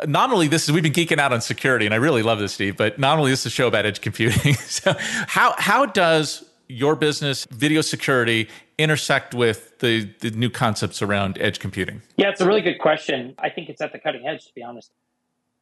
not 0.06 0.32
only 0.32 0.48
this 0.48 0.64
is 0.64 0.72
we've 0.72 0.82
been 0.82 0.92
geeking 0.92 1.18
out 1.18 1.32
on 1.32 1.40
security, 1.40 1.86
and 1.86 1.94
I 1.94 1.98
really 1.98 2.22
love 2.22 2.38
this, 2.38 2.52
Steve. 2.52 2.76
But 2.76 2.98
not 2.98 3.18
only 3.18 3.30
this 3.30 3.40
is 3.40 3.46
a 3.46 3.50
show 3.50 3.68
about 3.68 3.86
edge 3.86 4.00
computing. 4.00 4.54
so 4.66 4.94
how 5.26 5.54
how 5.58 5.86
does 5.86 6.44
your 6.68 6.96
business 6.96 7.46
video 7.50 7.82
security 7.82 8.48
intersect 8.78 9.34
with 9.34 9.78
the, 9.80 10.10
the 10.20 10.30
new 10.30 10.48
concepts 10.48 11.02
around 11.02 11.38
edge 11.38 11.58
computing? 11.58 12.00
Yeah, 12.16 12.30
it's 12.30 12.40
a 12.40 12.46
really 12.46 12.62
good 12.62 12.78
question. 12.78 13.34
I 13.38 13.50
think 13.50 13.68
it's 13.68 13.82
at 13.82 13.92
the 13.92 13.98
cutting 13.98 14.26
edge, 14.26 14.46
to 14.46 14.54
be 14.54 14.62
honest 14.62 14.90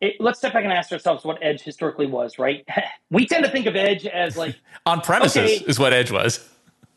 it, 0.03 0.17
let's 0.19 0.41
step 0.41 0.53
back 0.53 0.65
and 0.65 0.73
ask 0.73 0.91
ourselves 0.93 1.25
what 1.25 1.39
edge 1.41 1.63
historically 1.63 2.07
was, 2.07 2.39
right? 2.39 2.67
we 3.11 3.25
tend 3.25 3.45
to 3.45 3.51
think 3.51 3.67
of 3.67 3.77
edge 3.77 4.05
as 4.05 4.37
like 4.37 4.57
on 4.87 5.01
premises 5.01 5.37
okay, 5.37 5.65
is 5.67 5.79
what 5.79 5.93
edge 5.95 6.11
was. 6.11 6.47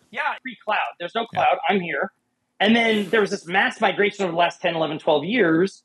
Yeah, 0.10 0.22
pre 0.41 0.58
cloud. 0.66 0.80
There's 0.99 1.14
no 1.14 1.26
cloud. 1.28 1.45
Yeah. 1.53 1.76
I'm 1.76 1.80
here. 1.80 2.12
And 2.60 2.76
then 2.76 3.10
there 3.10 3.22
was 3.22 3.30
this 3.30 3.45
mass 3.45 3.80
migration 3.80 4.24
over 4.24 4.32
the 4.32 4.38
last 4.38 4.62
10, 4.62 4.76
11, 4.76 4.99
12 4.99 5.24
years. 5.26 5.84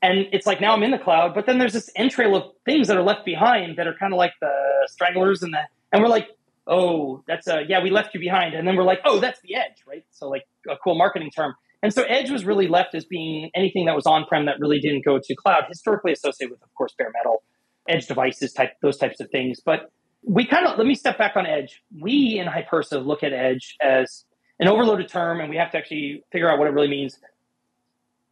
And 0.00 0.26
it's 0.32 0.46
like 0.46 0.60
now 0.60 0.72
I'm 0.72 0.82
in 0.82 0.90
the 0.90 0.98
cloud, 0.98 1.34
but 1.34 1.46
then 1.46 1.58
there's 1.58 1.72
this 1.72 1.90
entrail 1.96 2.36
of 2.36 2.52
things 2.64 2.88
that 2.88 2.96
are 2.96 3.02
left 3.02 3.24
behind 3.24 3.76
that 3.76 3.86
are 3.86 3.94
kind 3.94 4.12
of 4.12 4.18
like 4.18 4.32
the 4.40 4.52
stragglers 4.86 5.42
and 5.42 5.52
the, 5.52 5.60
and 5.92 6.02
we're 6.02 6.08
like, 6.08 6.28
oh, 6.66 7.22
that's 7.26 7.46
a, 7.46 7.62
yeah, 7.68 7.82
we 7.82 7.90
left 7.90 8.14
you 8.14 8.20
behind. 8.20 8.54
And 8.54 8.66
then 8.66 8.76
we're 8.76 8.84
like, 8.84 9.00
oh, 9.04 9.18
that's 9.18 9.40
the 9.40 9.54
edge, 9.54 9.82
right? 9.86 10.04
So 10.12 10.28
like 10.28 10.46
a 10.68 10.76
cool 10.76 10.94
marketing 10.94 11.30
term. 11.30 11.54
And 11.84 11.92
so 11.92 12.04
Edge 12.04 12.30
was 12.30 12.46
really 12.46 12.66
left 12.66 12.94
as 12.94 13.04
being 13.04 13.50
anything 13.54 13.84
that 13.84 13.94
was 13.94 14.06
on 14.06 14.24
prem 14.24 14.46
that 14.46 14.58
really 14.58 14.80
didn't 14.80 15.04
go 15.04 15.20
to 15.22 15.34
cloud, 15.34 15.64
historically 15.68 16.12
associated 16.12 16.50
with, 16.50 16.62
of 16.62 16.72
course, 16.74 16.94
bare 16.96 17.12
metal, 17.12 17.42
edge 17.86 18.06
devices, 18.06 18.54
type 18.54 18.70
those 18.80 18.96
types 18.96 19.20
of 19.20 19.28
things. 19.28 19.60
But 19.62 19.92
we 20.22 20.46
kind 20.46 20.66
of 20.66 20.78
let 20.78 20.86
me 20.86 20.94
step 20.94 21.18
back 21.18 21.36
on 21.36 21.44
Edge. 21.44 21.82
We 22.00 22.38
in 22.38 22.46
Hypersive 22.46 23.04
look 23.04 23.22
at 23.22 23.34
Edge 23.34 23.76
as 23.82 24.24
an 24.58 24.66
overloaded 24.66 25.08
term, 25.08 25.40
and 25.40 25.50
we 25.50 25.56
have 25.56 25.72
to 25.72 25.76
actually 25.76 26.24
figure 26.32 26.50
out 26.50 26.58
what 26.58 26.68
it 26.68 26.70
really 26.70 26.88
means. 26.88 27.18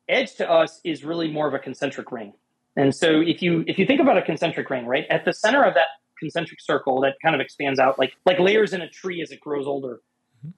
Edge 0.09 0.34
to 0.36 0.50
us 0.50 0.80
is 0.82 1.05
really 1.05 1.30
more 1.30 1.46
of 1.46 1.53
a 1.53 1.59
concentric 1.59 2.11
ring. 2.11 2.32
And 2.76 2.94
so 2.94 3.20
if 3.20 3.42
you 3.42 3.64
if 3.66 3.78
you 3.78 3.84
think 3.84 4.00
about 4.00 4.16
a 4.16 4.22
concentric 4.22 4.70
ring, 4.70 4.86
right, 4.86 5.05
at 5.11 5.26
the 5.26 5.34
center 5.34 5.62
of 5.62 5.74
that 5.74 5.88
concentric 6.18 6.62
circle 6.62 7.03
that 7.03 7.16
kind 7.22 7.34
of 7.34 7.40
expands 7.42 7.78
out 7.78 7.98
like 7.98 8.14
like 8.24 8.38
layers 8.38 8.72
in 8.72 8.80
a 8.80 8.88
tree 8.88 9.20
as 9.20 9.30
it 9.30 9.40
grows 9.40 9.66
older 9.66 10.00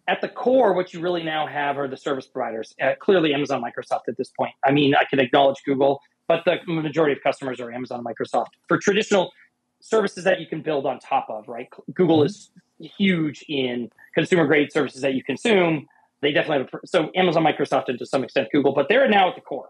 at 0.08 0.20
the 0.20 0.28
core, 0.28 0.72
what 0.74 0.92
you 0.92 1.00
really 1.00 1.22
now 1.22 1.46
have 1.46 1.78
are 1.78 1.88
the 1.88 1.96
service 1.96 2.26
providers. 2.26 2.74
Uh, 2.80 2.92
clearly, 2.98 3.34
Amazon, 3.34 3.62
Microsoft 3.62 4.02
at 4.08 4.16
this 4.16 4.30
point. 4.30 4.52
I 4.64 4.72
mean, 4.72 4.94
I 4.94 5.04
can 5.04 5.20
acknowledge 5.20 5.58
Google, 5.64 6.00
but 6.28 6.44
the 6.44 6.58
majority 6.66 7.12
of 7.12 7.22
customers 7.22 7.60
are 7.60 7.70
Amazon, 7.70 7.98
and 7.98 8.06
Microsoft. 8.06 8.48
For 8.68 8.78
traditional 8.78 9.32
services 9.80 10.24
that 10.24 10.40
you 10.40 10.46
can 10.46 10.62
build 10.62 10.86
on 10.86 10.98
top 10.98 11.26
of, 11.28 11.46
right? 11.48 11.68
Google 11.92 12.20
mm-hmm. 12.20 12.26
is 12.26 12.50
huge 12.96 13.44
in 13.48 13.90
consumer 14.14 14.46
grade 14.46 14.72
services 14.72 15.02
that 15.02 15.14
you 15.14 15.22
consume. 15.22 15.86
They 16.22 16.32
definitely 16.32 16.64
have 16.64 16.80
a, 16.82 16.86
so 16.86 17.10
Amazon, 17.14 17.44
Microsoft, 17.44 17.88
and 17.88 17.98
to 17.98 18.06
some 18.06 18.24
extent 18.24 18.48
Google, 18.50 18.72
but 18.72 18.88
they're 18.88 19.08
now 19.08 19.28
at 19.28 19.34
the 19.34 19.42
core. 19.42 19.68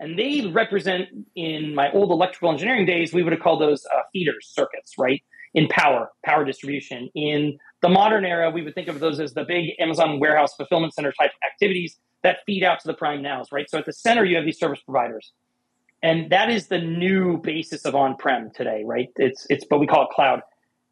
And 0.00 0.18
they 0.18 0.46
represent, 0.48 1.08
in 1.36 1.74
my 1.74 1.90
old 1.92 2.10
electrical 2.10 2.50
engineering 2.50 2.84
days, 2.84 3.14
we 3.14 3.22
would 3.22 3.32
have 3.32 3.40
called 3.40 3.60
those 3.60 3.86
uh, 3.86 4.00
feeders 4.12 4.50
circuits, 4.52 4.94
right? 4.98 5.22
In 5.54 5.68
power, 5.68 6.10
power 6.24 6.44
distribution, 6.44 7.08
in 7.14 7.58
the 7.80 7.88
modern 7.88 8.24
era, 8.24 8.50
we 8.50 8.62
would 8.62 8.74
think 8.74 8.88
of 8.88 8.98
those 8.98 9.20
as 9.20 9.34
the 9.34 9.44
big 9.44 9.70
Amazon 9.78 10.18
warehouse 10.18 10.54
fulfillment 10.54 10.94
center 10.94 11.12
type 11.12 11.30
activities 11.48 11.96
that 12.24 12.38
feed 12.44 12.64
out 12.64 12.80
to 12.80 12.88
the 12.88 12.94
prime 12.94 13.22
nows, 13.22 13.52
right? 13.52 13.70
So 13.70 13.78
at 13.78 13.86
the 13.86 13.92
center, 13.92 14.24
you 14.24 14.36
have 14.36 14.44
these 14.44 14.58
service 14.58 14.80
providers. 14.84 15.32
And 16.02 16.30
that 16.30 16.50
is 16.50 16.66
the 16.66 16.78
new 16.78 17.38
basis 17.38 17.84
of 17.84 17.94
on-prem 17.94 18.50
today, 18.54 18.82
right? 18.84 19.08
It's 19.16 19.46
it's 19.48 19.64
but 19.64 19.78
we 19.78 19.86
call 19.86 20.02
it 20.02 20.08
cloud. 20.10 20.40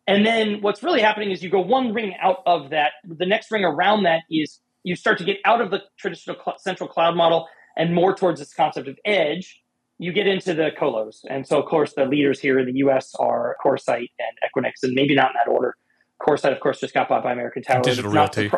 And 0.06 0.24
then 0.26 0.62
what's 0.62 0.82
really 0.82 1.00
happening 1.00 1.30
is 1.30 1.42
you 1.42 1.50
go 1.50 1.60
one 1.60 1.92
ring 1.92 2.14
out 2.20 2.38
of 2.46 2.70
that. 2.70 2.92
The 3.04 3.26
next 3.26 3.50
ring 3.50 3.64
around 3.64 4.04
that 4.04 4.22
is 4.30 4.60
you 4.84 4.96
start 4.96 5.18
to 5.18 5.24
get 5.24 5.38
out 5.44 5.60
of 5.60 5.70
the 5.70 5.82
traditional 5.98 6.36
cl- 6.36 6.58
central 6.58 6.88
cloud 6.88 7.14
model 7.16 7.46
and 7.76 7.94
more 7.94 8.14
towards 8.14 8.40
this 8.40 8.52
concept 8.52 8.88
of 8.88 8.98
edge. 9.04 9.61
You 10.02 10.12
get 10.12 10.26
into 10.26 10.52
the 10.52 10.70
colos, 10.76 11.20
and 11.30 11.46
so 11.46 11.60
of 11.60 11.66
course 11.66 11.92
the 11.94 12.04
leaders 12.04 12.40
here 12.40 12.58
in 12.58 12.66
the 12.66 12.72
U.S. 12.78 13.14
are 13.20 13.56
CoreSite 13.64 14.10
and 14.18 14.36
Equinix, 14.44 14.72
and 14.82 14.94
maybe 14.94 15.14
not 15.14 15.26
in 15.26 15.34
that 15.44 15.48
order. 15.48 15.76
CoreSite, 16.20 16.52
of 16.52 16.58
course, 16.58 16.80
just 16.80 16.92
got 16.92 17.08
bought 17.08 17.22
by 17.22 17.32
American 17.32 17.62
Tower. 17.62 17.82
Digital 17.82 18.10
Realty. 18.10 18.50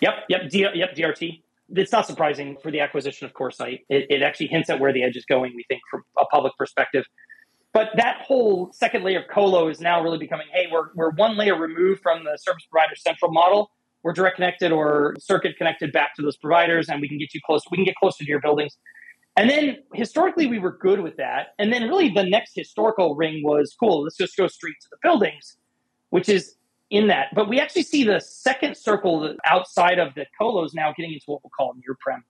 yep, 0.00 0.14
yep, 0.28 0.50
D- 0.50 0.66
yep, 0.74 0.96
DRT. 0.96 1.42
It's 1.70 1.92
not 1.92 2.06
surprising 2.06 2.56
for 2.60 2.72
the 2.72 2.80
acquisition 2.80 3.26
of 3.26 3.32
CoreSite. 3.32 3.80
It, 3.88 4.06
it 4.10 4.22
actually 4.22 4.48
hints 4.48 4.68
at 4.68 4.80
where 4.80 4.92
the 4.92 5.04
edge 5.04 5.16
is 5.16 5.24
going, 5.24 5.52
we 5.54 5.64
think, 5.68 5.82
from 5.88 6.02
a 6.18 6.24
public 6.26 6.52
perspective. 6.58 7.04
But 7.72 7.90
that 7.96 8.22
whole 8.22 8.72
second 8.72 9.04
layer 9.04 9.20
of 9.20 9.28
colo 9.28 9.68
is 9.68 9.80
now 9.80 10.02
really 10.02 10.18
becoming, 10.18 10.46
hey, 10.52 10.66
we're, 10.72 10.88
we're 10.94 11.10
one 11.10 11.36
layer 11.36 11.56
removed 11.56 12.00
from 12.02 12.24
the 12.24 12.38
service 12.38 12.64
provider 12.70 12.96
central 12.96 13.30
model. 13.30 13.70
We're 14.02 14.14
direct 14.14 14.36
connected 14.36 14.72
or 14.72 15.14
circuit 15.18 15.56
connected 15.58 15.92
back 15.92 16.14
to 16.16 16.22
those 16.22 16.36
providers, 16.36 16.88
and 16.88 17.00
we 17.00 17.08
can 17.08 17.18
get 17.18 17.34
you 17.34 17.40
close. 17.44 17.62
We 17.70 17.76
can 17.76 17.84
get 17.84 17.96
closer 17.96 18.24
to 18.24 18.28
your 18.28 18.40
buildings. 18.40 18.76
And 19.36 19.50
then 19.50 19.76
historically, 19.92 20.46
we 20.46 20.58
were 20.58 20.78
good 20.78 21.00
with 21.00 21.16
that. 21.18 21.48
And 21.58 21.72
then 21.72 21.88
really 21.88 22.08
the 22.08 22.24
next 22.24 22.52
historical 22.54 23.14
ring 23.14 23.42
was 23.44 23.76
cool. 23.78 24.04
Let's 24.04 24.16
just 24.16 24.36
go 24.36 24.46
straight 24.46 24.76
to 24.82 24.88
the 24.90 24.96
buildings, 25.02 25.56
which 26.10 26.28
is 26.28 26.54
in 26.90 27.08
that. 27.08 27.34
But 27.34 27.48
we 27.48 27.60
actually 27.60 27.82
see 27.82 28.04
the 28.04 28.20
second 28.20 28.76
circle 28.76 29.34
outside 29.44 29.98
of 29.98 30.14
the 30.14 30.24
colos 30.40 30.70
now 30.74 30.92
getting 30.96 31.12
into 31.12 31.24
what 31.26 31.42
we'll 31.44 31.50
call 31.50 31.74
near 31.74 31.96
prem. 32.00 32.24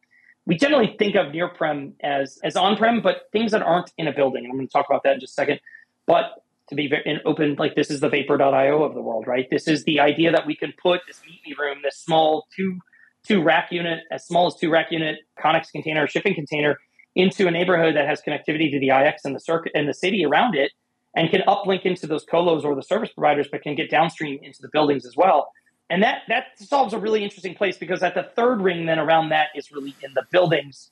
We 0.46 0.56
generally 0.56 0.96
think 0.98 1.16
of 1.16 1.32
near 1.32 1.48
prem 1.48 1.94
as 2.02 2.38
as 2.42 2.56
on 2.56 2.76
prem, 2.76 3.02
but 3.02 3.28
things 3.32 3.52
that 3.52 3.62
aren't 3.62 3.92
in 3.98 4.08
a 4.08 4.12
building. 4.12 4.44
And 4.44 4.52
I'm 4.52 4.56
going 4.56 4.68
to 4.68 4.72
talk 4.72 4.86
about 4.88 5.02
that 5.04 5.14
in 5.14 5.20
just 5.20 5.32
a 5.32 5.34
second. 5.34 5.60
But 6.06 6.44
to 6.68 6.74
be 6.74 6.88
very 6.88 7.20
open, 7.24 7.54
like 7.58 7.76
this 7.76 7.90
is 7.90 8.00
the 8.00 8.08
vapor.io 8.08 8.82
of 8.82 8.94
the 8.94 9.00
world, 9.02 9.26
right? 9.26 9.46
This 9.50 9.68
is 9.68 9.84
the 9.84 10.00
idea 10.00 10.32
that 10.32 10.46
we 10.46 10.56
can 10.56 10.72
put 10.80 11.02
this 11.06 11.20
meet 11.24 11.40
me 11.46 11.54
room, 11.58 11.78
this 11.82 11.98
small 11.98 12.46
two 12.56 12.78
two 13.26 13.42
rack 13.42 13.72
unit, 13.72 14.04
as 14.10 14.24
small 14.24 14.46
as 14.46 14.54
two 14.54 14.70
rack 14.70 14.90
unit 14.90 15.18
Conex 15.42 15.70
container, 15.72 16.06
shipping 16.06 16.34
container, 16.34 16.78
into 17.16 17.48
a 17.48 17.50
neighborhood 17.50 17.96
that 17.96 18.06
has 18.06 18.22
connectivity 18.22 18.70
to 18.70 18.78
the 18.78 18.90
IX 18.90 19.20
and 19.24 19.34
the 19.34 19.40
circuit 19.40 19.72
and 19.74 19.88
the 19.88 19.94
city 19.94 20.24
around 20.24 20.54
it 20.54 20.70
and 21.16 21.30
can 21.30 21.40
uplink 21.48 21.82
into 21.82 22.06
those 22.06 22.24
colos 22.24 22.62
or 22.62 22.76
the 22.76 22.82
service 22.82 23.10
providers, 23.10 23.48
but 23.50 23.62
can 23.62 23.74
get 23.74 23.90
downstream 23.90 24.38
into 24.42 24.60
the 24.62 24.68
buildings 24.72 25.04
as 25.04 25.16
well. 25.16 25.50
And 25.88 26.02
that 26.02 26.22
that 26.28 26.46
solves 26.56 26.92
a 26.92 26.98
really 26.98 27.24
interesting 27.24 27.54
place 27.54 27.76
because 27.76 28.02
at 28.02 28.14
the 28.14 28.28
third 28.36 28.60
ring, 28.60 28.86
then 28.86 28.98
around 28.98 29.30
that 29.30 29.48
is 29.56 29.72
really 29.72 29.94
in 30.02 30.12
the 30.14 30.24
buildings 30.30 30.90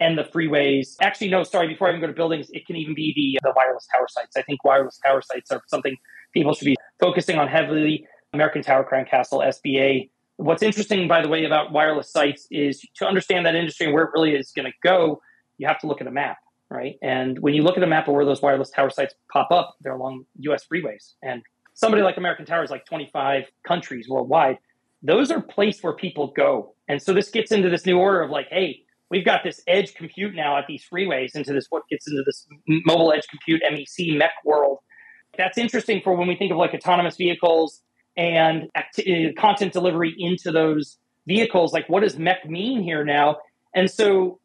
and 0.00 0.16
the 0.16 0.24
freeways. 0.24 0.96
Actually, 1.00 1.28
no, 1.28 1.42
sorry, 1.42 1.68
before 1.68 1.88
I 1.88 1.90
even 1.90 2.00
go 2.00 2.06
to 2.06 2.12
buildings, 2.12 2.48
it 2.50 2.66
can 2.66 2.76
even 2.76 2.94
be 2.94 3.12
the 3.14 3.48
the 3.48 3.52
wireless 3.54 3.86
tower 3.92 4.06
sites. 4.08 4.36
I 4.36 4.42
think 4.42 4.64
wireless 4.64 4.98
tower 5.04 5.20
sites 5.20 5.50
are 5.50 5.62
something 5.66 5.96
people 6.32 6.54
should 6.54 6.66
be 6.66 6.76
focusing 7.00 7.38
on 7.38 7.48
heavily. 7.48 8.06
American 8.32 8.62
Tower, 8.62 8.84
Crown 8.84 9.04
Castle, 9.04 9.40
SBA. 9.40 10.10
What's 10.36 10.62
interesting, 10.62 11.08
by 11.08 11.22
the 11.22 11.28
way, 11.28 11.44
about 11.44 11.72
wireless 11.72 12.10
sites 12.10 12.46
is 12.50 12.86
to 12.96 13.06
understand 13.06 13.46
that 13.46 13.54
industry 13.54 13.86
and 13.86 13.94
where 13.94 14.04
it 14.04 14.10
really 14.14 14.34
is 14.34 14.52
going 14.54 14.66
to 14.66 14.76
go, 14.82 15.20
you 15.58 15.66
have 15.66 15.78
to 15.80 15.86
look 15.86 16.00
at 16.00 16.06
a 16.06 16.12
map 16.12 16.38
right? 16.70 16.96
And 17.02 17.38
when 17.38 17.54
you 17.54 17.62
look 17.62 17.76
at 17.76 17.82
a 17.82 17.86
map 17.86 18.08
of 18.08 18.14
where 18.14 18.24
those 18.24 18.42
wireless 18.42 18.70
tower 18.70 18.90
sites 18.90 19.14
pop 19.32 19.50
up, 19.50 19.76
they're 19.80 19.94
along 19.94 20.24
US 20.40 20.66
freeways. 20.66 21.14
And 21.22 21.42
somebody 21.74 22.02
like 22.02 22.16
American 22.16 22.44
Tower 22.44 22.64
is 22.64 22.70
like 22.70 22.84
25 22.86 23.44
countries 23.66 24.08
worldwide. 24.08 24.58
Those 25.02 25.30
are 25.30 25.40
places 25.40 25.82
where 25.82 25.92
people 25.92 26.32
go. 26.36 26.74
And 26.88 27.00
so 27.00 27.12
this 27.12 27.30
gets 27.30 27.52
into 27.52 27.70
this 27.70 27.86
new 27.86 27.98
order 27.98 28.22
of 28.22 28.30
like, 28.30 28.48
hey, 28.50 28.80
we've 29.10 29.24
got 29.24 29.44
this 29.44 29.60
edge 29.68 29.94
compute 29.94 30.34
now 30.34 30.56
at 30.56 30.64
these 30.66 30.84
freeways 30.92 31.36
into 31.36 31.52
this 31.52 31.66
what 31.70 31.82
gets 31.88 32.08
into 32.08 32.22
this 32.24 32.46
mobile 32.66 33.12
edge 33.12 33.26
compute 33.28 33.62
MEC 33.70 34.16
mech 34.16 34.32
world. 34.44 34.78
That's 35.38 35.58
interesting 35.58 36.00
for 36.02 36.16
when 36.16 36.26
we 36.26 36.34
think 36.34 36.50
of 36.50 36.56
like 36.56 36.74
autonomous 36.74 37.16
vehicles 37.16 37.82
and 38.16 38.68
acti- 38.74 39.28
uh, 39.28 39.40
content 39.40 39.72
delivery 39.72 40.14
into 40.18 40.50
those 40.50 40.98
vehicles. 41.26 41.72
Like, 41.72 41.88
what 41.88 42.02
does 42.02 42.16
MEC 42.16 42.46
mean 42.48 42.82
here 42.82 43.04
now? 43.04 43.36
And 43.74 43.90
so 43.90 44.40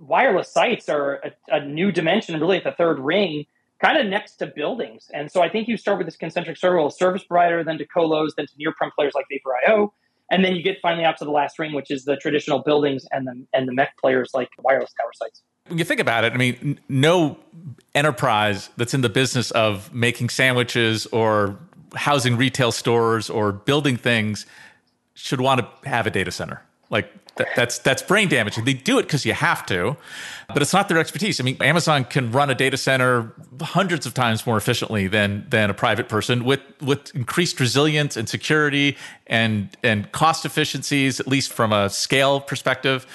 wireless 0.00 0.52
sites 0.52 0.88
are 0.88 1.16
a, 1.16 1.56
a, 1.56 1.64
new 1.64 1.92
dimension, 1.92 2.38
really 2.40 2.56
at 2.56 2.64
the 2.64 2.72
third 2.72 2.98
ring, 2.98 3.44
kind 3.80 3.98
of 3.98 4.06
next 4.06 4.36
to 4.36 4.46
buildings. 4.46 5.10
And 5.12 5.30
so 5.30 5.42
I 5.42 5.48
think 5.48 5.68
you 5.68 5.76
start 5.76 5.98
with 5.98 6.06
this 6.06 6.16
concentric 6.16 6.56
circle, 6.56 6.86
of 6.86 6.92
service 6.92 7.24
provider, 7.24 7.62
then 7.62 7.78
to 7.78 7.86
colos, 7.86 8.30
then 8.36 8.46
to 8.46 8.52
near 8.58 8.72
prem 8.72 8.90
players 8.96 9.12
like 9.14 9.26
Vapor.io. 9.30 9.92
And 10.30 10.44
then 10.44 10.54
you 10.54 10.62
get 10.62 10.78
finally 10.80 11.04
out 11.04 11.18
to 11.18 11.24
the 11.24 11.30
last 11.30 11.58
ring, 11.58 11.72
which 11.72 11.90
is 11.90 12.04
the 12.04 12.16
traditional 12.16 12.60
buildings 12.60 13.04
and 13.10 13.26
the 13.26 13.46
and 13.52 13.66
the 13.66 13.72
MEC 13.72 13.88
players 14.00 14.30
like 14.32 14.48
wireless 14.58 14.92
tower 15.00 15.10
sites. 15.12 15.42
When 15.66 15.78
you 15.78 15.84
think 15.84 16.00
about 16.00 16.24
it, 16.24 16.32
I 16.32 16.36
mean, 16.36 16.78
no 16.88 17.36
enterprise 17.94 18.70
that's 18.76 18.94
in 18.94 19.00
the 19.00 19.08
business 19.08 19.50
of 19.50 19.92
making 19.92 20.28
sandwiches 20.28 21.06
or 21.06 21.58
housing 21.96 22.36
retail 22.36 22.70
stores 22.70 23.28
or 23.28 23.50
building 23.52 23.96
things 23.96 24.46
should 25.14 25.40
want 25.40 25.60
to 25.60 25.88
have 25.88 26.06
a 26.06 26.10
data 26.10 26.30
center. 26.30 26.62
Like 26.90 27.10
that, 27.36 27.48
that's 27.56 27.78
that's 27.78 28.02
brain 28.02 28.28
damaging. 28.28 28.64
They 28.64 28.74
do 28.74 28.98
it 28.98 29.04
because 29.04 29.24
you 29.24 29.32
have 29.32 29.64
to, 29.66 29.96
but 30.48 30.60
it's 30.60 30.72
not 30.72 30.88
their 30.88 30.98
expertise. 30.98 31.40
I 31.40 31.44
mean, 31.44 31.56
Amazon 31.62 32.04
can 32.04 32.32
run 32.32 32.50
a 32.50 32.54
data 32.54 32.76
center 32.76 33.32
hundreds 33.60 34.06
of 34.06 34.14
times 34.14 34.46
more 34.46 34.56
efficiently 34.56 35.06
than 35.06 35.46
than 35.48 35.70
a 35.70 35.74
private 35.74 36.08
person 36.08 36.44
with 36.44 36.60
with 36.82 37.14
increased 37.14 37.58
resilience 37.60 38.16
and 38.16 38.28
security 38.28 38.96
and 39.26 39.76
and 39.82 40.10
cost 40.12 40.44
efficiencies, 40.44 41.20
at 41.20 41.26
least 41.26 41.52
from 41.52 41.72
a 41.72 41.88
scale 41.88 42.40
perspective. 42.40 43.06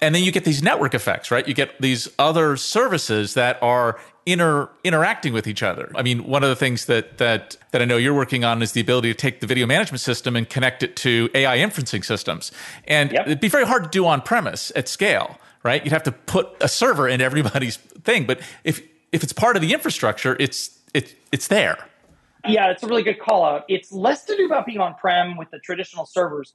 And 0.00 0.14
then 0.14 0.22
you 0.22 0.30
get 0.30 0.44
these 0.44 0.62
network 0.62 0.94
effects, 0.94 1.30
right? 1.30 1.46
You 1.46 1.54
get 1.54 1.80
these 1.80 2.08
other 2.18 2.56
services 2.56 3.34
that 3.34 3.60
are 3.62 3.98
inter 4.26 4.68
interacting 4.84 5.32
with 5.32 5.46
each 5.46 5.62
other. 5.62 5.90
I 5.96 6.02
mean, 6.02 6.24
one 6.24 6.42
of 6.42 6.50
the 6.50 6.56
things 6.56 6.86
that 6.86 7.18
that 7.18 7.56
that 7.72 7.82
I 7.82 7.84
know 7.84 7.96
you're 7.96 8.14
working 8.14 8.44
on 8.44 8.62
is 8.62 8.72
the 8.72 8.80
ability 8.80 9.08
to 9.08 9.14
take 9.14 9.40
the 9.40 9.46
video 9.46 9.66
management 9.66 10.00
system 10.00 10.36
and 10.36 10.48
connect 10.48 10.82
it 10.82 10.94
to 10.96 11.30
AI 11.34 11.58
inferencing 11.58 12.04
systems. 12.04 12.52
And 12.86 13.10
yep. 13.10 13.26
it'd 13.26 13.40
be 13.40 13.48
very 13.48 13.66
hard 13.66 13.84
to 13.84 13.90
do 13.90 14.06
on 14.06 14.20
premise 14.20 14.70
at 14.76 14.88
scale, 14.88 15.38
right? 15.64 15.82
You'd 15.84 15.92
have 15.92 16.04
to 16.04 16.12
put 16.12 16.48
a 16.60 16.68
server 16.68 17.08
in 17.08 17.20
everybody's 17.20 17.76
thing, 17.76 18.24
but 18.26 18.40
if 18.64 18.82
if 19.12 19.22
it's 19.22 19.32
part 19.32 19.56
of 19.56 19.62
the 19.62 19.72
infrastructure, 19.72 20.36
it's 20.38 20.78
it, 20.94 21.14
it's 21.32 21.48
there. 21.48 21.88
Yeah, 22.46 22.70
it's 22.70 22.82
a 22.82 22.86
really 22.86 23.02
good 23.02 23.18
call 23.18 23.44
out. 23.44 23.64
It's 23.68 23.92
less 23.92 24.24
to 24.26 24.36
do 24.36 24.46
about 24.46 24.66
being 24.66 24.78
on 24.78 24.94
prem 24.94 25.36
with 25.36 25.50
the 25.50 25.58
traditional 25.58 26.06
servers. 26.06 26.52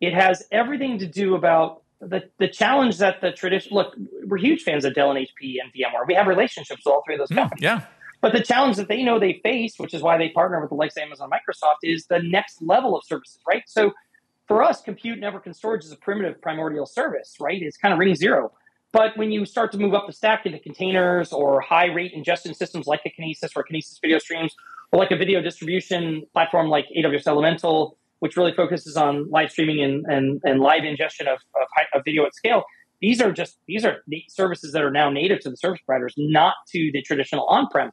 It 0.00 0.14
has 0.14 0.44
everything 0.52 0.98
to 0.98 1.06
do 1.06 1.34
about 1.34 1.82
the, 2.08 2.30
the 2.38 2.48
challenge 2.48 2.98
that 2.98 3.20
the 3.20 3.32
tradition 3.32 3.74
look, 3.74 3.96
we're 4.26 4.38
huge 4.38 4.62
fans 4.62 4.84
of 4.84 4.94
Dell 4.94 5.10
and 5.10 5.18
HP 5.18 5.56
and 5.62 5.72
VMware. 5.72 6.06
We 6.06 6.14
have 6.14 6.26
relationships 6.26 6.82
with 6.84 6.92
all 6.92 7.02
three 7.04 7.14
of 7.14 7.18
those 7.18 7.34
companies. 7.34 7.62
Yeah. 7.62 7.82
But 8.20 8.32
the 8.32 8.42
challenge 8.42 8.76
that 8.76 8.88
they 8.88 9.02
know 9.02 9.18
they 9.18 9.40
face, 9.42 9.74
which 9.76 9.92
is 9.92 10.02
why 10.02 10.16
they 10.16 10.30
partner 10.30 10.60
with 10.60 10.70
the 10.70 10.76
likes 10.76 10.96
of 10.96 11.02
Amazon 11.02 11.28
and 11.30 11.40
Microsoft, 11.40 11.76
is 11.82 12.06
the 12.06 12.20
next 12.20 12.62
level 12.62 12.96
of 12.96 13.04
services, 13.04 13.38
right? 13.46 13.62
So 13.66 13.92
for 14.48 14.62
us, 14.62 14.80
compute, 14.80 15.18
network, 15.18 15.46
and 15.46 15.54
storage 15.54 15.84
is 15.84 15.92
a 15.92 15.96
primitive 15.96 16.40
primordial 16.40 16.86
service, 16.86 17.36
right? 17.40 17.60
It's 17.60 17.76
kind 17.76 17.92
of 17.92 17.98
ring 17.98 18.14
zero. 18.14 18.52
But 18.92 19.16
when 19.16 19.32
you 19.32 19.44
start 19.44 19.72
to 19.72 19.78
move 19.78 19.92
up 19.92 20.06
the 20.06 20.12
stack 20.12 20.46
into 20.46 20.58
containers 20.58 21.32
or 21.32 21.60
high 21.60 21.86
rate 21.86 22.12
ingestion 22.14 22.54
systems 22.54 22.86
like 22.86 23.00
a 23.04 23.10
Kinesis 23.10 23.50
or 23.56 23.64
Kinesis 23.64 24.00
video 24.00 24.18
streams, 24.18 24.54
or 24.92 24.98
like 24.98 25.10
a 25.10 25.16
video 25.16 25.42
distribution 25.42 26.24
platform 26.32 26.68
like 26.68 26.86
AWS 26.96 27.26
Elemental, 27.26 27.98
which 28.24 28.38
really 28.38 28.54
focuses 28.54 28.96
on 28.96 29.28
live 29.28 29.50
streaming 29.50 29.84
and, 29.84 30.02
and, 30.06 30.40
and 30.44 30.58
live 30.58 30.82
ingestion 30.82 31.28
of, 31.28 31.36
of, 31.56 31.66
of 31.92 32.00
video 32.06 32.24
at 32.24 32.34
scale. 32.34 32.64
These 33.02 33.20
are 33.20 33.30
just 33.30 33.58
these 33.68 33.84
are 33.84 33.98
services 34.30 34.72
that 34.72 34.82
are 34.82 34.90
now 34.90 35.10
native 35.10 35.40
to 35.40 35.50
the 35.50 35.58
service 35.58 35.82
providers, 35.84 36.14
not 36.16 36.54
to 36.72 36.90
the 36.94 37.02
traditional 37.02 37.44
on-prem. 37.48 37.90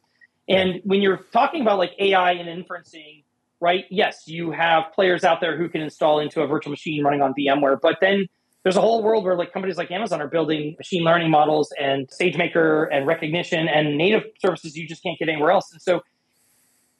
And 0.48 0.80
when 0.84 1.02
you're 1.02 1.18
talking 1.34 1.60
about 1.60 1.76
like 1.76 1.92
AI 1.98 2.32
and 2.32 2.48
inferencing, 2.48 3.24
right? 3.60 3.84
Yes, 3.90 4.22
you 4.26 4.52
have 4.52 4.84
players 4.94 5.22
out 5.22 5.42
there 5.42 5.58
who 5.58 5.68
can 5.68 5.82
install 5.82 6.18
into 6.18 6.40
a 6.40 6.46
virtual 6.46 6.70
machine 6.70 7.04
running 7.04 7.20
on 7.20 7.34
VMware, 7.38 7.78
but 7.82 7.98
then 8.00 8.26
there's 8.62 8.76
a 8.76 8.80
whole 8.80 9.02
world 9.02 9.24
where 9.24 9.36
like 9.36 9.52
companies 9.52 9.76
like 9.76 9.90
Amazon 9.90 10.22
are 10.22 10.28
building 10.28 10.76
machine 10.78 11.04
learning 11.04 11.30
models 11.30 11.74
and 11.78 12.08
SageMaker 12.08 12.88
and 12.90 13.06
Rekognition 13.06 13.68
and 13.70 13.98
native 13.98 14.22
services 14.38 14.78
you 14.78 14.88
just 14.88 15.02
can't 15.02 15.18
get 15.18 15.28
anywhere 15.28 15.50
else. 15.50 15.70
And 15.72 15.82
so 15.82 16.00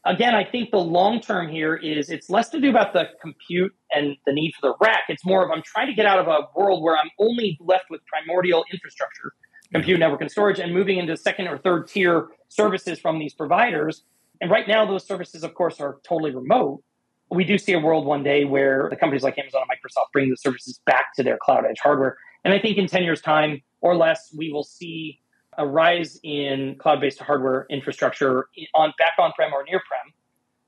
again, 0.05 0.35
I 0.35 0.45
think 0.45 0.71
the 0.71 0.79
long 0.79 1.21
term 1.21 1.49
here 1.49 1.77
is 1.77 2.11
it's 2.11 2.31
less 2.31 2.49
to 2.51 2.61
do 2.61 2.71
about 2.71 2.93
the 2.93 3.09
compute 3.21 3.73
and 3.93 4.17
the 4.27 4.33
need 4.33 4.53
for 4.59 4.69
the 4.69 4.75
rack. 4.81 5.05
It's 5.09 5.25
more 5.25 5.45
of 5.45 5.51
I'm 5.51 5.63
trying 5.65 5.87
to 5.87 5.95
get 5.95 6.07
out 6.07 6.19
of 6.19 6.29
a 6.29 6.49
world 6.57 6.83
where 6.83 6.97
I'm 6.97 7.11
only 7.19 7.59
left 7.61 7.85
with 7.91 8.01
primordial 8.07 8.65
infrastructure, 8.73 9.33
compute, 9.73 9.99
network, 10.01 10.21
and 10.21 10.31
storage, 10.31 10.59
and 10.59 10.73
moving 10.73 10.99
into 10.99 11.17
second 11.17 11.49
or 11.49 11.59
third 11.59 11.89
tier 11.89 12.29
services 12.49 12.99
from 12.99 13.19
these 13.19 13.35
providers. 13.35 14.05
And 14.41 14.51
right 14.51 14.67
now, 14.67 14.85
those 14.85 15.07
services, 15.07 15.45
of 15.45 15.55
course, 15.55 15.81
are 15.81 15.99
totally 16.07 16.35
remote. 16.35 16.83
We 17.31 17.45
do 17.45 17.57
see 17.57 17.73
a 17.73 17.79
world 17.79 18.05
one 18.05 18.23
day 18.23 18.45
where 18.45 18.89
the 18.91 18.97
companies 18.97 19.23
like 19.23 19.39
Amazon 19.39 19.63
and 19.63 19.71
Microsoft 19.71 20.13
bring 20.13 20.29
the 20.29 20.37
services 20.37 20.81
back 20.85 21.15
to 21.17 21.23
their 21.23 21.39
cloud 21.41 21.65
edge 21.65 21.79
hardware. 21.83 22.17
And 22.45 22.53
I 22.53 22.59
think 22.59 22.77
in 22.77 22.89
10 22.89 23.05
years' 23.05 23.23
time 23.23 23.63
or 23.81 23.97
less, 23.97 24.35
we 24.37 24.53
will 24.53 24.65
see 24.65 25.21
a 25.59 25.67
rise 25.67 26.19
in 26.23 26.77
cloud-based 26.77 27.19
hardware 27.21 27.67
infrastructure 27.69 28.49
on 28.75 28.93
back 28.99 29.15
on-prem 29.19 29.53
or 29.53 29.65
near-prem 29.65 30.13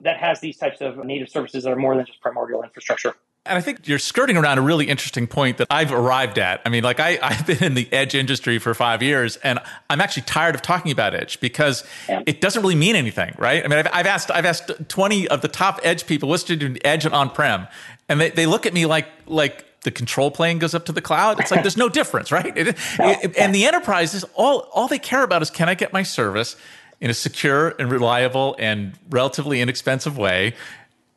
that 0.01 0.18
has 0.18 0.41
these 0.41 0.57
types 0.57 0.80
of 0.80 1.03
native 1.05 1.28
services 1.28 1.64
that 1.64 1.72
are 1.72 1.76
more 1.76 1.97
than 1.97 2.05
just 2.05 2.20
primordial 2.20 2.62
infrastructure. 2.62 3.14
And 3.47 3.59
I 3.59 3.61
think 3.61 3.87
you're 3.87 3.99
skirting 3.99 4.39
around 4.39 4.57
a 4.57 4.62
really 4.62 4.89
interesting 4.89 5.26
point 5.26 5.59
that 5.59 5.66
I've 5.70 5.93
arrived 5.93 6.39
at. 6.39 6.62
I 6.64 6.70
mean, 6.70 6.82
like 6.82 6.99
I, 6.99 7.18
I've 7.22 7.47
been 7.47 7.62
in 7.62 7.74
the 7.74 7.91
edge 7.93 8.14
industry 8.14 8.59
for 8.59 8.72
five 8.72 9.03
years, 9.03 9.37
and 9.37 9.59
I'm 9.91 10.01
actually 10.01 10.22
tired 10.22 10.55
of 10.55 10.62
talking 10.62 10.91
about 10.91 11.14
edge 11.14 11.41
because 11.41 11.85
yeah. 12.09 12.22
it 12.26 12.41
doesn't 12.41 12.62
really 12.62 12.74
mean 12.74 12.97
anything, 12.97 13.35
right? 13.37 13.62
I 13.62 13.68
mean, 13.68 13.78
I've, 13.80 13.89
I've, 13.93 14.07
asked 14.07 14.30
I've 14.30 14.47
asked 14.47 14.70
20 14.89 15.28
of 15.28 15.43
the 15.43 15.49
top 15.49 15.78
edge 15.82 16.07
people 16.07 16.30
what's 16.30 16.45
to 16.45 16.57
do 16.57 16.74
edge 16.85 17.05
and 17.05 17.14
on-prem, 17.14 17.68
and 18.09 18.18
they, 18.18 18.30
they 18.30 18.47
look 18.47 18.64
at 18.64 18.72
me 18.72 18.87
like 18.87 19.09
like 19.26 19.66
the 19.85 19.91
control 19.91 20.30
plane 20.30 20.59
goes 20.59 20.74
up 20.74 20.87
to 20.87 20.93
the 20.93 21.01
cloud. 21.01 21.39
It's 21.41 21.51
like 21.51 21.62
there's 21.62 21.76
no 21.76 21.89
difference, 21.89 22.32
right? 22.32 22.57
It, 22.57 22.76
it, 22.99 23.37
and 23.39 23.55
the 23.55 23.64
enterprises, 23.66 24.24
all 24.35 24.68
all 24.72 24.89
they 24.89 24.99
care 24.99 25.22
about 25.22 25.43
is 25.43 25.51
can 25.51 25.68
I 25.68 25.74
get 25.74 25.93
my 25.93 26.03
service 26.03 26.57
in 27.01 27.11
a 27.11 27.14
secure 27.14 27.74
and 27.78 27.91
reliable 27.91 28.57
and 28.59 28.95
relatively 29.11 29.61
inexpensive 29.61 30.16
way 30.16 30.55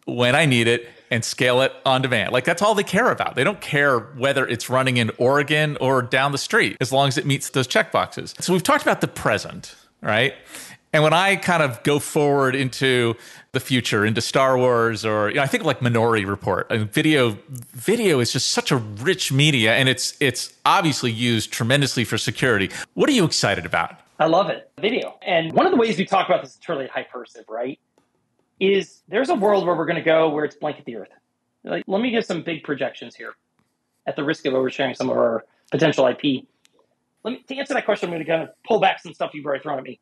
when 0.06 0.36
I 0.36 0.46
need 0.46 0.68
it 0.68 0.90
and 1.10 1.24
scale 1.24 1.62
it 1.62 1.72
on 1.86 2.02
demand. 2.02 2.34
Like 2.34 2.44
that's 2.44 2.62
all 2.62 2.76
they 2.76 2.84
care 2.84 3.12
about. 3.12 3.36
They 3.36 3.44
don't 3.44 3.62
care 3.62 4.00
whether 4.00 4.46
it's 4.46 4.70
running 4.70 4.98
in 4.98 5.12
Oregon 5.18 5.78
or 5.80 6.02
down 6.02 6.32
the 6.32 6.38
street 6.38 6.78
as 6.82 6.92
long 6.92 7.08
as 7.08 7.18
it 7.18 7.26
meets 7.26 7.52
those 7.52 7.68
checkboxes. 7.68 8.42
So 8.42 8.54
we've 8.54 8.64
talked 8.64 8.84
about 8.84 9.02
the 9.02 9.08
present, 9.08 9.76
right? 10.02 10.34
And 10.94 11.04
when 11.04 11.14
I 11.14 11.36
kind 11.36 11.62
of 11.62 11.84
go 11.84 12.00
forward 12.00 12.56
into 12.56 13.16
the 13.52 13.60
future, 13.60 14.06
into 14.06 14.22
Star 14.22 14.58
Wars, 14.58 15.06
or 15.06 15.30
you 15.30 15.36
know, 15.36 15.42
I 15.44 15.48
think 15.48 15.64
like 15.64 15.82
Minority 15.82 16.26
Report, 16.26 16.68
I 16.70 16.78
mean, 16.78 16.88
video 16.88 17.38
video 17.50 18.20
is 18.20 18.32
just 18.32 18.52
such 18.52 18.72
a 18.72 18.78
rich 18.78 19.32
media, 19.32 19.74
and 19.76 19.90
it's 19.90 20.16
it's 20.20 20.54
obviously 20.66 21.12
used 21.12 21.52
tremendously 21.52 22.04
for 22.04 22.18
security. 22.18 22.70
What 22.94 23.10
are 23.10 23.14
you 23.14 23.26
excited 23.26 23.66
about? 23.66 24.00
I 24.20 24.26
love 24.26 24.50
it, 24.50 24.72
video. 24.80 25.18
And 25.22 25.54
one 25.54 25.66
of 25.66 25.72
the 25.72 25.78
ways 25.78 25.98
we 25.98 26.06
talk 26.06 26.28
about 26.28 26.42
this 26.42 26.54
is 26.54 26.60
truly 26.60 26.88
hypersive, 26.88 27.46
right? 27.48 27.80
Is 28.60 29.04
there's 29.08 29.30
a 29.30 29.36
world 29.36 29.68
where 29.68 29.76
we're 29.76 29.86
going 29.86 29.98
to 29.98 30.02
go 30.02 30.30
where 30.30 30.46
it's 30.46 30.56
blanket 30.56 30.86
the 30.86 30.96
earth. 30.96 31.10
Like, 31.64 31.84
let 31.86 32.02
me 32.02 32.10
give 32.12 32.26
some 32.26 32.42
big 32.42 32.64
projections 32.64 33.14
here, 33.14 33.36
at 34.08 34.16
the 34.16 34.24
risk 34.24 34.46
of 34.46 34.54
oversharing 34.54 34.96
some 34.96 35.10
of 35.10 35.18
our 35.18 35.46
potential 35.70 36.08
IP. 36.08 36.46
Let 37.24 37.32
me 37.32 37.44
to 37.48 37.56
answer 37.58 37.74
that 37.74 37.86
question. 37.86 38.08
I'm 38.08 38.16
going 38.16 38.26
to 38.26 38.32
kind 38.32 38.44
of 38.44 38.50
pull 38.66 38.80
back 38.80 39.00
some 39.02 39.14
stuff 39.14 39.32
you've 39.34 39.46
already 39.46 39.62
thrown 39.62 39.78
at 39.78 39.84
me. 39.84 40.00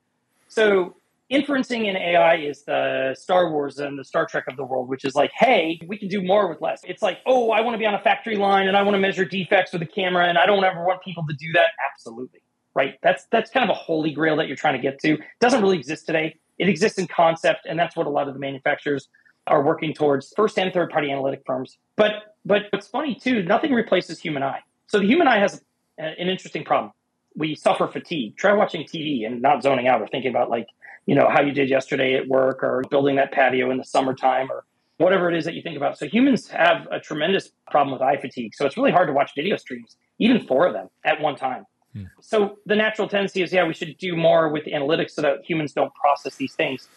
So 0.48 0.96
inferencing 1.32 1.88
in 1.88 1.96
AI 1.96 2.36
is 2.36 2.64
the 2.64 3.16
Star 3.18 3.52
Wars 3.52 3.80
and 3.80 3.98
the 3.98 4.04
Star 4.04 4.26
Trek 4.26 4.46
of 4.48 4.58
the 4.58 4.64
world, 4.64 4.88
which 4.88 5.06
is 5.06 5.16
like, 5.16 5.32
hey, 5.34 5.80
we 5.88 5.98
can 5.98 6.08
do 6.08 6.22
more 6.22 6.48
with 6.48 6.62
less. 6.62 6.82
It's 6.84 7.02
like, 7.02 7.20
oh, 7.26 7.52
I 7.52 7.62
want 7.62 7.74
to 7.74 7.78
be 7.80 7.86
on 7.86 7.96
a 7.96 8.02
factory 8.02 8.38
line 8.38 8.68
and 8.68 8.78
I 8.78 8.84
want 8.84 8.96
to 8.96 9.00
measure 9.00 9.26
defects 9.26 9.74
with 9.74 9.82
a 9.82 9.88
camera 9.88 10.28
and 10.28 10.38
I 10.38 10.46
don't 10.46 10.64
ever 10.64 10.86
want 10.86 11.02
people 11.04 11.26
to 11.28 11.34
do 11.34 11.52
that. 11.54 11.70
Absolutely. 11.92 12.42
Right. 12.74 12.96
That's 13.02 13.26
that's 13.32 13.50
kind 13.50 13.70
of 13.70 13.74
a 13.74 13.80
holy 13.80 14.12
grail 14.12 14.36
that 14.36 14.48
you're 14.48 14.58
trying 14.58 14.76
to 14.76 14.82
get 14.82 15.00
to. 15.00 15.14
It 15.14 15.22
doesn't 15.40 15.62
really 15.62 15.78
exist 15.78 16.06
today. 16.06 16.36
It 16.58 16.68
exists 16.68 16.98
in 16.98 17.08
concept, 17.08 17.66
and 17.66 17.80
that's 17.80 17.96
what 17.96 18.06
a 18.06 18.10
lot 18.10 18.28
of 18.28 18.34
the 18.34 18.40
manufacturers 18.40 19.08
are 19.48 19.64
working 19.64 19.94
towards, 19.94 20.34
first 20.36 20.60
and 20.60 20.74
third 20.74 20.90
party 20.90 21.10
analytic 21.10 21.44
firms. 21.46 21.78
But 21.96 22.36
but 22.44 22.64
what's 22.72 22.88
funny 22.88 23.16
too, 23.16 23.44
nothing 23.44 23.72
replaces 23.72 24.20
human 24.20 24.44
eye. 24.44 24.60
So 24.88 25.00
the 25.00 25.08
human 25.08 25.28
eye 25.28 25.40
has 25.40 25.62
an 25.98 26.30
interesting 26.30 26.66
problem 26.66 26.92
we 27.36 27.56
suffer 27.56 27.88
fatigue. 27.88 28.38
Try 28.38 28.54
watching 28.54 28.84
TV 28.84 29.26
and 29.26 29.42
not 29.42 29.64
zoning 29.64 29.88
out 29.88 30.02
or 30.02 30.08
thinking 30.08 30.30
about 30.30 30.50
like, 30.50 30.68
you 31.06 31.16
know, 31.16 31.28
how 31.30 31.42
you 31.42 31.52
did 31.52 31.70
yesterday 31.70 32.16
at 32.16 32.28
work 32.28 32.64
or 32.64 32.84
building 32.90 33.16
that 33.18 33.32
patio 33.32 33.72
in 33.72 33.78
the 33.78 33.84
summertime 33.84 34.52
or 34.52 34.66
whatever 34.98 35.30
it 35.30 35.38
is 35.38 35.46
that 35.46 35.54
you 35.54 35.62
think 35.62 35.78
about. 35.78 35.98
So 35.98 36.08
humans 36.08 36.48
have 36.50 36.88
a 36.92 37.00
tremendous 37.00 37.52
problem 37.70 37.92
with 37.92 38.02
eye 38.02 38.18
fatigue. 38.18 38.56
So 38.56 38.66
it's 38.66 38.78
really 38.78 38.92
hard 38.92 39.08
to 39.08 39.14
watch 39.14 39.32
video 39.36 39.58
streams, 39.58 39.98
even 40.20 40.46
four 40.48 40.66
of 40.66 40.74
them 40.74 40.90
at 41.04 41.20
one 41.20 41.36
time. 41.36 41.66
Hmm. 41.94 42.04
So 42.22 42.58
the 42.66 42.76
natural 42.76 43.08
tendency 43.08 43.42
is, 43.42 43.52
yeah, 43.52 43.68
we 43.68 43.74
should 43.74 43.98
do 43.98 44.16
more 44.16 44.50
with 44.50 44.66
analytics 44.66 45.12
so 45.12 45.22
that 45.22 45.44
humans 45.44 45.74
don't 45.74 45.94
process 45.96 46.36
these 46.36 46.54
things. 46.54 46.88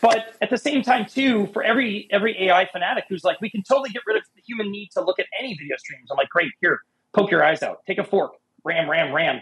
But 0.00 0.34
at 0.42 0.50
the 0.50 0.58
same 0.58 0.82
time, 0.82 1.06
too, 1.06 1.46
for 1.54 1.62
every 1.62 2.08
every 2.10 2.36
AI 2.44 2.68
fanatic 2.70 3.04
who's 3.08 3.24
like, 3.24 3.40
we 3.40 3.48
can 3.48 3.62
totally 3.62 3.88
get 3.88 4.02
rid 4.06 4.18
of 4.18 4.22
the 4.34 4.42
human 4.46 4.70
need 4.70 4.90
to 4.92 5.00
look 5.00 5.18
at 5.18 5.24
any 5.38 5.54
video 5.54 5.76
streams. 5.78 6.10
I'm 6.10 6.18
like, 6.18 6.28
great, 6.28 6.50
here, 6.60 6.80
poke 7.14 7.30
your 7.30 7.42
eyes 7.42 7.62
out, 7.62 7.78
take 7.86 7.96
a 7.96 8.04
fork, 8.04 8.32
ram, 8.64 8.90
ram, 8.90 9.14
ram. 9.14 9.40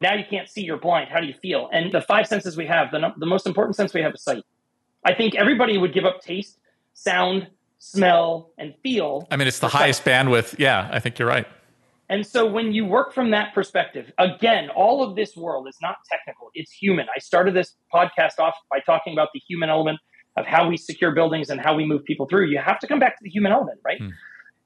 Now 0.00 0.14
you 0.14 0.24
can't 0.28 0.48
see, 0.48 0.62
you're 0.62 0.78
blind. 0.78 1.10
How 1.10 1.20
do 1.20 1.26
you 1.26 1.34
feel? 1.34 1.68
And 1.72 1.92
the 1.92 2.00
five 2.00 2.26
senses 2.26 2.56
we 2.56 2.66
have, 2.66 2.90
the, 2.90 3.12
the 3.18 3.26
most 3.26 3.46
important 3.46 3.76
sense 3.76 3.92
we 3.92 4.02
have 4.02 4.14
is 4.14 4.22
sight. 4.22 4.44
I 5.04 5.14
think 5.14 5.34
everybody 5.34 5.76
would 5.78 5.92
give 5.92 6.04
up 6.04 6.22
taste, 6.22 6.58
sound, 6.94 7.48
smell, 7.78 8.50
and 8.58 8.74
feel. 8.82 9.26
I 9.30 9.36
mean, 9.36 9.46
it's 9.46 9.58
the 9.58 9.68
highest 9.68 10.04
sight. 10.04 10.26
bandwidth. 10.26 10.58
Yeah, 10.58 10.88
I 10.90 11.00
think 11.00 11.18
you're 11.18 11.28
right. 11.28 11.46
And 12.08 12.26
so 12.26 12.44
when 12.44 12.72
you 12.72 12.86
work 12.86 13.12
from 13.12 13.30
that 13.30 13.54
perspective, 13.54 14.10
again, 14.18 14.68
all 14.70 15.02
of 15.02 15.16
this 15.16 15.36
world 15.36 15.68
is 15.68 15.76
not 15.80 15.96
technical, 16.10 16.50
it's 16.54 16.72
human. 16.72 17.06
I 17.14 17.20
started 17.20 17.54
this 17.54 17.76
podcast 17.94 18.38
off 18.38 18.54
by 18.70 18.80
talking 18.80 19.12
about 19.12 19.28
the 19.32 19.40
human 19.46 19.70
element 19.70 20.00
of 20.36 20.46
how 20.46 20.68
we 20.68 20.76
secure 20.76 21.12
buildings 21.12 21.50
and 21.50 21.60
how 21.60 21.74
we 21.74 21.84
move 21.84 22.04
people 22.04 22.26
through. 22.26 22.46
You 22.46 22.58
have 22.58 22.78
to 22.80 22.86
come 22.86 22.98
back 22.98 23.16
to 23.18 23.22
the 23.22 23.30
human 23.30 23.52
element, 23.52 23.80
right? 23.84 24.00
Hmm 24.00 24.08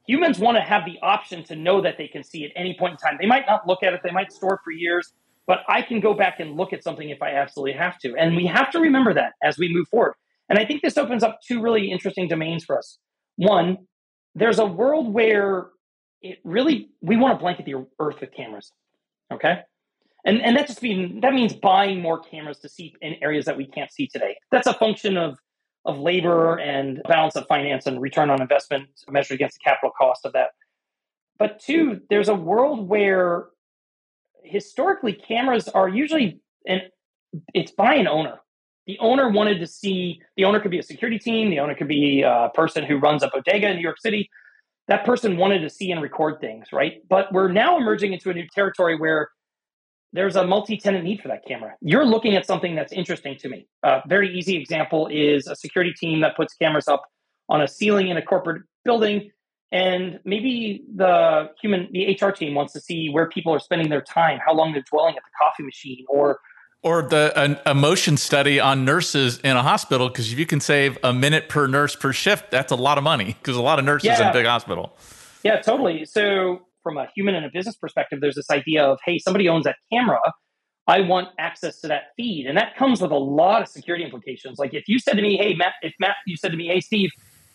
humans 0.07 0.39
want 0.39 0.57
to 0.57 0.63
have 0.63 0.85
the 0.85 0.99
option 1.03 1.43
to 1.45 1.57
know 1.57 1.81
that 1.81 1.97
they 1.99 2.09
can 2.09 2.23
see 2.23 2.45
at 2.45 2.53
any 2.57 2.77
point 2.79 2.93
in 2.93 2.99
time. 2.99 3.17
They 3.21 3.27
might 3.27 3.47
not 3.47 3.67
look 3.67 3.83
at 3.83 3.93
it, 3.93 4.01
they 4.05 4.11
might 4.11 4.33
store 4.33 4.61
for 4.65 4.71
years, 4.71 5.13
but 5.47 5.61
I 5.69 5.83
can 5.83 6.01
go 6.01 6.15
back 6.15 6.41
and 6.41 6.57
look 6.57 6.73
at 6.73 6.83
something 6.83 7.09
if 7.11 7.23
I 7.23 7.33
absolutely 7.33 7.73
have 7.73 7.99
to. 8.01 8.15
And 8.17 8.37
we 8.37 8.47
have 8.47 8.71
to 8.73 8.81
remember 8.81 9.15
that 9.15 9.33
as 9.43 9.59
we 9.59 9.73
move 9.73 9.89
forward. 9.89 10.15
And 10.49 10.59
I 10.59 10.65
think 10.65 10.83
this 10.83 10.97
opens 10.97 11.23
up 11.23 11.39
two 11.47 11.61
really 11.61 11.91
interesting 11.91 12.29
domains 12.29 12.65
for 12.65 12.79
us. 12.79 12.99
One, 13.37 13.79
there's 14.35 14.59
a 14.59 14.67
world 14.67 15.13
where 15.13 15.69
it 16.23 16.39
really 16.45 16.89
we 17.03 17.17
want 17.17 17.35
to 17.35 17.39
blanket 17.39 17.67
the 17.67 17.87
earth 17.99 18.21
with 18.21 18.33
cameras. 18.33 18.73
Okay? 19.33 19.61
And 20.25 20.41
and 20.43 20.57
that 20.57 20.67
just 20.67 20.83
mean 20.83 21.21
that 21.21 21.35
means 21.35 21.53
buying 21.53 22.01
more 22.01 22.19
cameras 22.19 22.59
to 22.61 22.69
see 22.69 22.95
in 23.03 23.17
areas 23.23 23.45
that 23.45 23.57
we 23.57 23.67
can't 23.67 23.93
see 23.93 24.07
today. 24.07 24.37
That's 24.51 24.67
a 24.67 24.75
function 24.75 25.17
of 25.17 25.39
of 25.85 25.99
labor 25.99 26.59
and 26.59 27.03
balance 27.07 27.37
of 27.37 27.47
finance 27.47 27.87
and 27.87 28.01
return 28.01 28.31
on 28.31 28.41
investment 28.41 28.89
measured 29.11 29.35
against 29.35 29.59
the 29.59 29.65
capital 29.65 29.91
cost 29.97 30.25
of 30.25 30.33
that. 30.33 30.51
But 31.39 31.61
two, 31.61 32.01
there's 32.09 32.29
a 32.29 32.35
world 32.35 32.89
where 32.89 33.49
historically 34.45 35.13
cameras 35.13 35.69
are 35.69 35.89
usually 35.89 36.41
and 36.67 36.83
it's 37.53 37.73
by 37.73 37.95
an 37.95 38.07
owner. 38.07 38.41
The 38.87 38.99
owner 38.99 39.29
wanted 39.31 39.59
to 39.61 39.67
see 39.67 40.21
the 40.37 40.45
owner 40.45 40.61
could 40.61 40.71
be 40.71 40.79
a 40.79 40.83
security 40.83 41.19
team, 41.19 41.51
the 41.51 41.61
owner 41.61 41.75
could 41.75 41.89
be 41.89 42.23
a 42.23 42.51
person 42.55 42.85
who 42.85 42.99
runs 42.99 43.23
a 43.23 43.29
bodega 43.29 43.69
in 43.69 43.77
New 43.77 43.83
York 43.83 43.99
City. 43.99 44.31
That 44.89 45.07
person 45.07 45.39
wanted 45.39 45.61
to 45.61 45.71
see 45.71 45.91
and 45.91 46.03
record 46.03 46.41
things, 46.41 46.67
right? 46.73 47.01
But 47.09 47.33
we're 47.33 47.51
now 47.51 47.79
emerging 47.79 48.13
into 48.13 48.31
a 48.31 48.35
new 48.35 48.47
territory 48.55 48.97
where 48.97 49.31
there's 50.13 50.37
a 50.37 50.47
multi-tenant 50.47 51.03
need 51.05 51.21
for 51.21 51.29
that 51.29 51.45
camera. 51.47 51.75
You're 51.81 52.05
looking 52.05 52.37
at 52.37 52.47
something 52.47 52.75
that's 52.75 52.93
interesting 52.93 53.37
to 53.39 53.49
me. 53.49 53.67
A 53.83 54.03
very 54.07 54.33
easy 54.37 54.57
example 54.57 55.09
is 55.11 55.47
a 55.47 55.57
security 55.57 55.93
team 55.93 56.21
that 56.21 56.37
puts 56.37 56.55
cameras 56.55 56.87
up 56.87 57.03
on 57.49 57.63
a 57.63 57.69
ceiling 57.69 58.09
in 58.09 58.17
a 58.17 58.23
corporate 58.23 58.63
building, 58.85 59.31
and 59.75 60.21
maybe 60.25 60.85
the 60.95 61.51
human, 61.61 61.89
the 61.91 62.17
HR 62.19 62.31
team 62.31 62.55
wants 62.55 62.73
to 62.75 62.81
see 62.81 63.11
where 63.11 63.29
people 63.29 63.53
are 63.53 63.59
spending 63.59 63.91
their 63.91 64.01
time, 64.01 64.39
how 64.47 64.55
long 64.55 64.73
they're 64.73 64.85
dwelling 64.89 65.17
at 65.17 65.23
the 65.25 65.31
coffee 65.37 65.65
machine, 65.65 66.05
or 66.09 66.39
or 66.85 67.03
the 67.03 67.33
an, 67.35 67.59
a 67.67 67.75
motion 67.75 68.17
study 68.17 68.61
on 68.61 68.85
nurses 68.85 69.39
in 69.39 69.57
a 69.57 69.63
hospital 69.65 70.09
because 70.09 70.33
if 70.33 70.39
you 70.39 70.47
can 70.47 70.61
save 70.61 70.97
a 71.03 71.13
minute 71.13 71.49
per 71.49 71.67
nurse 71.67 71.97
per 71.97 72.13
shift, 72.13 72.53
that's 72.53 72.71
a 72.71 72.77
lot 72.77 72.99
of 72.99 73.05
money 73.05 73.37
because 73.43 73.57
a 73.57 73.63
lot 73.63 73.81
of 73.81 73.85
nurses 73.85 74.07
yeah. 74.07 74.23
in 74.23 74.29
a 74.29 74.33
big 74.33 74.47
hospital. 74.47 74.97
Yeah, 75.43 75.61
totally. 75.61 76.05
So 76.05 76.61
from 76.85 76.97
a 76.97 77.09
human 77.17 77.35
and 77.35 77.45
a 77.45 77.51
business 77.53 77.75
perspective, 77.75 78.21
there's 78.21 78.37
this 78.37 78.51
idea 78.51 78.85
of, 78.85 79.01
hey, 79.05 79.19
somebody 79.19 79.49
owns 79.49 79.65
that 79.65 79.77
camera. 79.93 80.21
I 80.87 81.01
want 81.01 81.29
access 81.39 81.81
to 81.81 81.89
that 81.89 82.13
feed. 82.17 82.47
And 82.47 82.57
that 82.59 82.77
comes 82.77 83.01
with 83.01 83.11
a 83.11 83.19
lot 83.19 83.63
of 83.63 83.69
security 83.69 84.05
implications. 84.05 84.59
Like 84.59 84.73
if 84.73 84.85
you 84.87 85.01
said 85.01 85.15
to 85.15 85.23
me, 85.23 85.37
hey, 85.37 85.55
Matt, 85.55 85.73
if 85.83 85.95
Matt, 85.99 86.17
you 86.27 86.37
said 86.37 86.53
to 86.53 86.57
me, 86.57 86.69
hey, 86.69 86.81
Steve, 86.81 87.11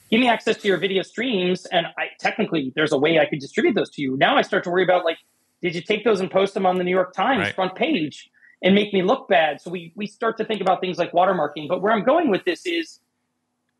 give 0.09 0.19
me 0.19 0.27
access 0.27 0.57
to 0.57 0.67
your 0.67 0.77
video 0.77 1.03
streams, 1.03 1.65
and 1.67 1.87
I 1.97 2.09
technically 2.19 2.71
there's 2.75 2.91
a 2.91 2.97
way 2.97 3.19
I 3.19 3.25
could 3.25 3.39
distribute 3.39 3.73
those 3.73 3.89
to 3.91 4.01
you. 4.01 4.17
Now 4.17 4.37
I 4.37 4.41
start 4.41 4.63
to 4.65 4.69
worry 4.69 4.83
about 4.83 5.05
like, 5.05 5.17
did 5.61 5.75
you 5.75 5.81
take 5.81 6.03
those 6.03 6.19
and 6.19 6.29
post 6.29 6.53
them 6.53 6.65
on 6.65 6.77
the 6.77 6.83
New 6.83 6.91
York 6.91 7.13
Times 7.13 7.39
right. 7.39 7.55
front 7.55 7.75
page 7.75 8.29
and 8.61 8.75
make 8.75 8.93
me 8.93 9.03
look 9.03 9.27
bad? 9.27 9.61
So 9.61 9.71
we 9.71 9.93
we 9.95 10.07
start 10.07 10.37
to 10.37 10.45
think 10.45 10.61
about 10.61 10.81
things 10.81 10.97
like 10.97 11.11
watermarking. 11.11 11.67
But 11.67 11.81
where 11.81 11.91
I'm 11.91 12.03
going 12.03 12.29
with 12.29 12.43
this 12.45 12.65
is 12.65 12.99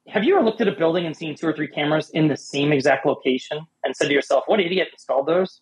have 0.08 0.24
you 0.24 0.36
ever 0.36 0.44
looked 0.44 0.62
at 0.62 0.68
a 0.68 0.72
building 0.72 1.06
and 1.06 1.16
seen 1.16 1.36
two 1.36 1.48
or 1.48 1.54
three 1.54 1.68
cameras 1.68 2.10
in 2.12 2.28
the 2.28 2.38
same 2.38 2.72
exact 2.72 3.06
location 3.06 3.60
and 3.84 3.96
said 3.96 4.08
to 4.08 4.14
yourself, 4.14 4.44
what 4.48 4.60
idiot 4.60 4.90
installed 4.92 5.28
those? 5.28 5.62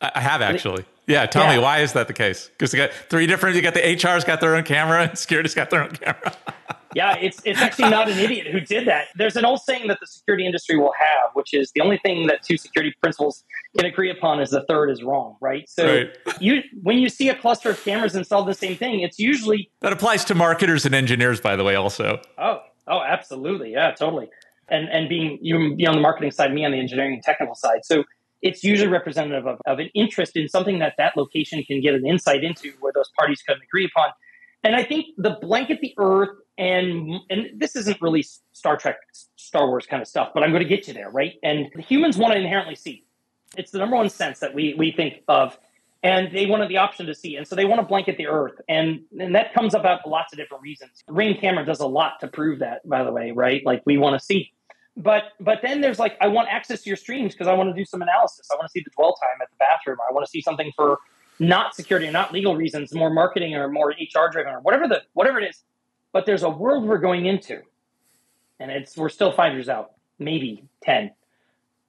I 0.00 0.20
have 0.20 0.40
actually. 0.40 0.84
Yeah, 1.06 1.26
tell 1.26 1.44
yeah. 1.44 1.56
me 1.56 1.62
why 1.62 1.80
is 1.80 1.92
that 1.92 2.06
the 2.06 2.14
case? 2.14 2.48
Because 2.48 2.72
you 2.72 2.78
got 2.78 2.92
three 2.92 3.26
different. 3.26 3.56
You 3.56 3.62
got 3.62 3.74
the 3.74 3.80
HR's 3.82 4.24
got 4.24 4.40
their 4.40 4.56
own 4.56 4.64
camera, 4.64 5.02
and 5.02 5.18
security's 5.18 5.54
got 5.54 5.70
their 5.70 5.82
own 5.82 5.90
camera. 5.90 6.32
yeah, 6.94 7.16
it's 7.16 7.40
it's 7.44 7.60
actually 7.60 7.90
not 7.90 8.08
an 8.08 8.18
idiot 8.18 8.46
who 8.46 8.60
did 8.60 8.86
that. 8.88 9.08
There's 9.16 9.36
an 9.36 9.44
old 9.44 9.60
saying 9.60 9.88
that 9.88 9.98
the 10.00 10.06
security 10.06 10.46
industry 10.46 10.76
will 10.76 10.92
have, 10.98 11.30
which 11.34 11.54
is 11.54 11.70
the 11.74 11.80
only 11.80 11.98
thing 11.98 12.26
that 12.26 12.42
two 12.42 12.56
security 12.56 12.94
principles 13.00 13.44
can 13.76 13.86
agree 13.86 14.10
upon 14.10 14.40
is 14.40 14.50
the 14.50 14.64
third 14.68 14.90
is 14.90 15.02
wrong, 15.02 15.36
right? 15.40 15.68
So 15.68 15.86
right. 15.86 16.16
you 16.40 16.62
when 16.82 16.98
you 16.98 17.08
see 17.08 17.28
a 17.28 17.34
cluster 17.34 17.70
of 17.70 17.82
cameras 17.84 18.16
installed 18.16 18.48
the 18.48 18.54
same 18.54 18.76
thing, 18.76 19.00
it's 19.00 19.18
usually 19.18 19.70
that 19.80 19.92
applies 19.92 20.24
to 20.26 20.34
marketers 20.34 20.84
and 20.84 20.94
engineers, 20.94 21.40
by 21.40 21.56
the 21.56 21.64
way, 21.64 21.74
also. 21.74 22.20
Oh, 22.38 22.62
Oh, 22.90 23.02
absolutely. 23.02 23.72
Yeah, 23.72 23.92
totally. 23.92 24.28
And 24.68 24.88
and 24.88 25.08
being 25.08 25.38
you 25.40 25.76
be 25.76 25.86
on 25.86 25.94
the 25.94 26.00
marketing 26.00 26.32
side, 26.32 26.52
me 26.52 26.64
on 26.64 26.72
the 26.72 26.78
engineering 26.78 27.14
and 27.14 27.22
technical 27.22 27.54
side. 27.54 27.84
So 27.84 28.04
it's 28.42 28.64
usually 28.64 28.88
representative 28.88 29.46
of, 29.46 29.58
of 29.66 29.78
an 29.78 29.90
interest 29.94 30.34
in 30.34 30.48
something 30.48 30.78
that 30.78 30.94
that 30.96 31.16
location 31.16 31.62
can 31.62 31.80
get 31.80 31.94
an 31.94 32.06
insight 32.06 32.42
into 32.42 32.72
where 32.80 32.92
those 32.92 33.10
parties 33.16 33.42
couldn't 33.42 33.62
agree 33.62 33.84
upon. 33.84 34.10
And 34.62 34.76
I 34.76 34.84
think 34.84 35.06
the 35.16 35.38
blanket 35.40 35.80
the 35.80 35.94
earth 35.98 36.36
and 36.58 37.20
and 37.30 37.58
this 37.58 37.76
isn't 37.76 38.00
really 38.02 38.24
Star 38.52 38.76
Trek, 38.76 38.96
Star 39.36 39.66
Wars 39.68 39.86
kind 39.86 40.02
of 40.02 40.08
stuff, 40.08 40.30
but 40.34 40.42
I'm 40.42 40.50
going 40.50 40.62
to 40.62 40.68
get 40.68 40.86
you 40.86 40.94
there, 40.94 41.10
right? 41.10 41.34
And 41.42 41.68
humans 41.78 42.18
want 42.18 42.34
to 42.34 42.38
inherently 42.38 42.74
see. 42.74 43.04
It's 43.56 43.70
the 43.70 43.78
number 43.78 43.96
one 43.96 44.10
sense 44.10 44.40
that 44.40 44.54
we 44.54 44.74
we 44.76 44.92
think 44.92 45.22
of 45.28 45.58
and 46.02 46.34
they 46.34 46.46
wanted 46.46 46.68
the 46.68 46.78
option 46.78 47.06
to 47.06 47.14
see. 47.14 47.36
And 47.36 47.46
so 47.46 47.54
they 47.54 47.64
want 47.64 47.80
to 47.80 47.86
blanket 47.86 48.16
the 48.16 48.26
earth. 48.26 48.60
And, 48.68 49.00
and 49.18 49.34
that 49.34 49.52
comes 49.52 49.74
about 49.74 50.02
for 50.02 50.08
lots 50.08 50.32
of 50.32 50.38
different 50.38 50.62
reasons. 50.62 51.04
Ring 51.08 51.36
camera 51.38 51.64
does 51.64 51.80
a 51.80 51.86
lot 51.86 52.20
to 52.20 52.28
prove 52.28 52.60
that, 52.60 52.88
by 52.88 53.04
the 53.04 53.12
way, 53.12 53.32
right? 53.32 53.64
Like 53.66 53.82
we 53.84 53.98
want 53.98 54.18
to 54.18 54.24
see. 54.24 54.52
But 54.96 55.24
but 55.38 55.60
then 55.62 55.80
there's 55.80 55.98
like 55.98 56.16
I 56.20 56.28
want 56.28 56.48
access 56.50 56.82
to 56.82 56.90
your 56.90 56.96
streams 56.96 57.32
because 57.32 57.46
I 57.46 57.54
want 57.54 57.68
to 57.70 57.74
do 57.74 57.84
some 57.84 58.02
analysis. 58.02 58.48
I 58.52 58.56
want 58.56 58.66
to 58.66 58.72
see 58.72 58.82
the 58.84 58.90
dwell 58.96 59.14
time 59.14 59.40
at 59.40 59.48
the 59.48 59.56
bathroom. 59.58 59.98
I 60.08 60.12
want 60.12 60.26
to 60.26 60.30
see 60.30 60.42
something 60.42 60.72
for 60.74 60.98
not 61.40 61.74
security 61.74 62.06
or 62.06 62.12
not 62.12 62.32
legal 62.32 62.54
reasons, 62.54 62.94
more 62.94 63.10
marketing 63.10 63.56
or 63.56 63.68
more 63.68 63.88
HR 63.90 64.30
driven 64.30 64.52
or 64.52 64.60
whatever 64.60 64.86
the 64.86 65.02
whatever 65.14 65.40
it 65.40 65.48
is. 65.48 65.64
But 66.12 66.26
there's 66.26 66.44
a 66.44 66.50
world 66.50 66.86
we're 66.86 66.98
going 66.98 67.26
into. 67.26 67.62
And 68.60 68.70
it's 68.70 68.96
we're 68.96 69.08
still 69.08 69.32
five 69.32 69.54
years 69.54 69.68
out, 69.68 69.92
maybe 70.18 70.64
ten 70.82 71.10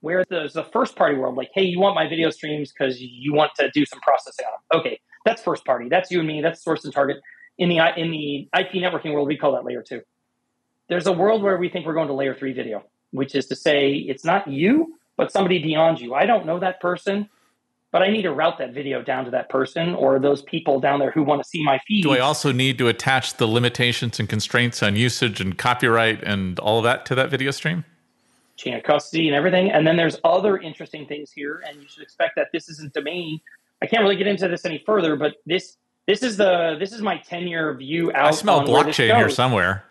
where 0.02 0.26
there's 0.30 0.54
the 0.54 0.64
first 0.64 0.96
party 0.96 1.16
world, 1.16 1.36
like, 1.36 1.52
hey, 1.54 1.64
you 1.64 1.80
want 1.80 1.96
my 1.96 2.08
video 2.08 2.30
streams 2.30 2.72
because 2.72 3.00
you 3.00 3.34
want 3.34 3.52
to 3.56 3.70
do 3.72 3.86
some 3.86 4.00
processing 4.02 4.46
on 4.46 4.52
them. 4.52 4.82
Okay, 4.82 5.00
that's 5.26 5.42
first 5.42 5.64
party. 5.64 5.88
That's 5.90 6.12
you 6.12 6.20
and 6.20 6.28
me. 6.28 6.42
That's 6.42 6.64
source 6.64 6.84
and 6.84 6.94
target. 6.94 7.18
In 7.58 7.70
the 7.70 7.78
in 7.96 8.12
the 8.12 8.50
IP 8.58 8.74
networking 8.74 9.14
world, 9.14 9.28
we 9.28 9.38
call 9.38 9.54
that 9.54 9.64
layer 9.64 9.84
two. 9.84 10.02
There's 10.90 11.08
a 11.08 11.12
world 11.12 11.44
where 11.44 11.58
we 11.58 11.70
think 11.70 11.86
we're 11.86 11.94
going 11.94 12.08
to 12.08 12.14
layer 12.14 12.36
three 12.36 12.54
video, 12.54 12.84
which 13.12 13.36
is 13.36 13.46
to 13.48 13.56
say 13.56 13.94
it's 13.94 14.26
not 14.26 14.48
you, 14.48 14.98
but 15.16 15.32
somebody 15.32 15.60
beyond 15.62 16.02
you. 16.02 16.16
I 16.16 16.26
don't 16.26 16.46
know 16.46 16.60
that 16.60 16.82
person, 16.82 17.30
but 17.92 18.02
I 18.02 18.10
need 18.10 18.24
to 18.24 18.34
route 18.34 18.58
that 18.58 18.74
video 18.74 19.02
down 19.02 19.26
to 19.26 19.32
that 19.32 19.50
person 19.50 19.96
or 19.96 20.20
those 20.20 20.42
people 20.42 20.80
down 20.80 21.00
there 21.00 21.12
who 21.12 21.24
want 21.24 21.44
to 21.44 21.48
see 21.48 21.64
my 21.64 21.80
feed. 21.88 22.04
Do 22.04 22.12
I 22.12 22.20
also 22.20 22.52
need 22.52 22.78
to 22.78 22.88
attach 22.88 23.38
the 23.38 23.48
limitations 23.48 24.20
and 24.20 24.28
constraints 24.30 24.82
on 24.82 24.96
usage 24.96 25.42
and 25.42 25.58
copyright 25.58 26.24
and 26.24 26.58
all 26.60 26.78
of 26.78 26.84
that 26.86 27.06
to 27.08 27.16
that 27.16 27.30
video 27.30 27.52
stream? 27.52 27.86
chain 28.62 28.76
of 28.76 28.84
custody 28.84 29.28
and 29.28 29.36
everything. 29.36 29.72
And 29.72 29.86
then 29.86 29.98
there's 29.98 30.18
other 30.24 30.58
interesting 30.58 31.06
things 31.08 31.32
here, 31.32 31.64
and 31.68 31.82
you 31.82 31.88
should 31.88 32.04
expect 32.04 32.36
that 32.36 32.48
this 32.54 32.70
isn't 32.70 32.94
domain. 32.94 33.42
I 33.82 33.88
can't 33.88 34.04
really 34.04 34.16
get 34.16 34.28
into 34.28 34.48
this 34.48 34.66
any 34.66 34.84
further, 34.86 35.16
but 35.16 35.36
this 35.46 35.78
this 36.08 36.24
is 36.24 36.38
the 36.38 36.78
this 36.80 36.92
is 36.92 37.02
my 37.02 37.18
ten 37.18 37.48
year 37.48 37.74
view 37.74 38.12
out. 38.14 38.28
I 38.28 38.32
smell 38.32 38.62
blockchain 38.62 39.16
here 39.16 39.30
somewhere. 39.30 39.86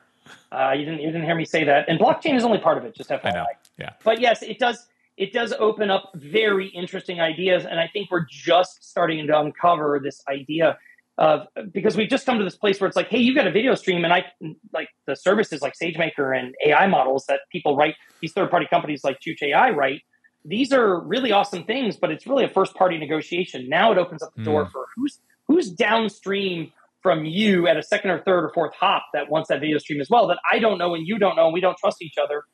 Uh, 0.53 0.73
you 0.77 0.85
didn't 0.85 1.01
you 1.01 1.07
didn't 1.07 1.25
hear 1.25 1.35
me 1.35 1.45
say 1.45 1.65
that, 1.65 1.89
and 1.89 1.99
blockchain 1.99 2.37
is 2.37 2.45
only 2.45 2.59
part 2.59 2.79
of 2.79 2.85
it. 2.85 2.95
Just 2.95 3.11
FYI. 3.11 3.21
I 3.25 3.31
know. 3.31 3.47
Yeah. 3.79 3.91
But 4.05 4.21
yes, 4.21 4.43
it 4.43 4.59
does 4.59 4.87
it 5.21 5.35
does 5.35 5.53
open 5.59 5.91
up 5.91 6.11
very 6.15 6.69
interesting 6.69 7.21
ideas, 7.21 7.67
and 7.67 7.79
I 7.79 7.89
think 7.93 8.11
we're 8.11 8.25
just 8.27 8.83
starting 8.83 9.27
to 9.27 9.39
uncover 9.39 10.01
this 10.03 10.23
idea 10.27 10.79
of 11.19 11.47
because 11.73 11.95
we've 11.95 12.09
just 12.09 12.25
come 12.25 12.39
to 12.39 12.45
this 12.45 12.57
place 12.57 12.81
where 12.81 12.89
it's 12.89 12.97
like, 12.97 13.09
hey, 13.09 13.19
you've 13.19 13.37
got 13.37 13.47
a 13.47 13.51
video 13.51 13.75
stream, 13.75 14.03
and 14.03 14.15
I 14.15 14.25
like 14.73 14.89
the 15.07 15.15
services 15.15 15.61
like 15.61 15.75
SageMaker 15.81 16.35
and 16.35 16.55
AI 16.65 16.87
models 16.87 17.27
that 17.29 17.41
people 17.53 17.77
write, 17.77 17.97
these 18.23 18.33
third 18.33 18.51
party 18.51 18.67
companies 18.71 19.05
like 19.05 19.19
Chooch 19.21 19.43
AI 19.43 19.69
write. 19.69 20.01
These 20.47 20.73
are 20.73 20.99
really 21.01 21.33
awesome 21.33 21.65
things, 21.65 21.99
but 21.99 22.11
it's 22.11 22.27
really 22.27 22.45
a 22.45 22.49
first 22.49 22.75
party 22.75 22.97
negotiation. 22.97 23.69
Now 23.69 23.93
it 23.93 23.99
opens 23.99 24.23
up 24.23 24.33
the 24.35 24.43
door 24.43 24.65
mm. 24.65 24.73
for 24.73 24.87
who's 24.97 25.21
who's 25.47 25.71
downstream 25.71 26.73
from 27.03 27.27
you 27.27 27.69
at 27.69 27.77
a 27.77 27.83
second 27.83 28.11
or 28.11 28.23
third 28.23 28.45
or 28.45 28.53
fourth 28.55 28.73
hop 28.75 29.05
that 29.13 29.29
wants 29.29 29.51
that 29.51 29.61
video 29.61 29.77
stream 29.77 30.01
as 30.01 30.09
well 30.09 30.27
that 30.29 30.39
I 30.51 30.59
don't 30.59 30.79
know 30.79 30.95
and 30.95 31.07
you 31.07 31.19
don't 31.19 31.37
know 31.37 31.45
and 31.45 31.53
we 31.53 31.61
don't 31.61 31.77
trust 31.77 32.01
each 32.01 32.17
other. 32.17 32.45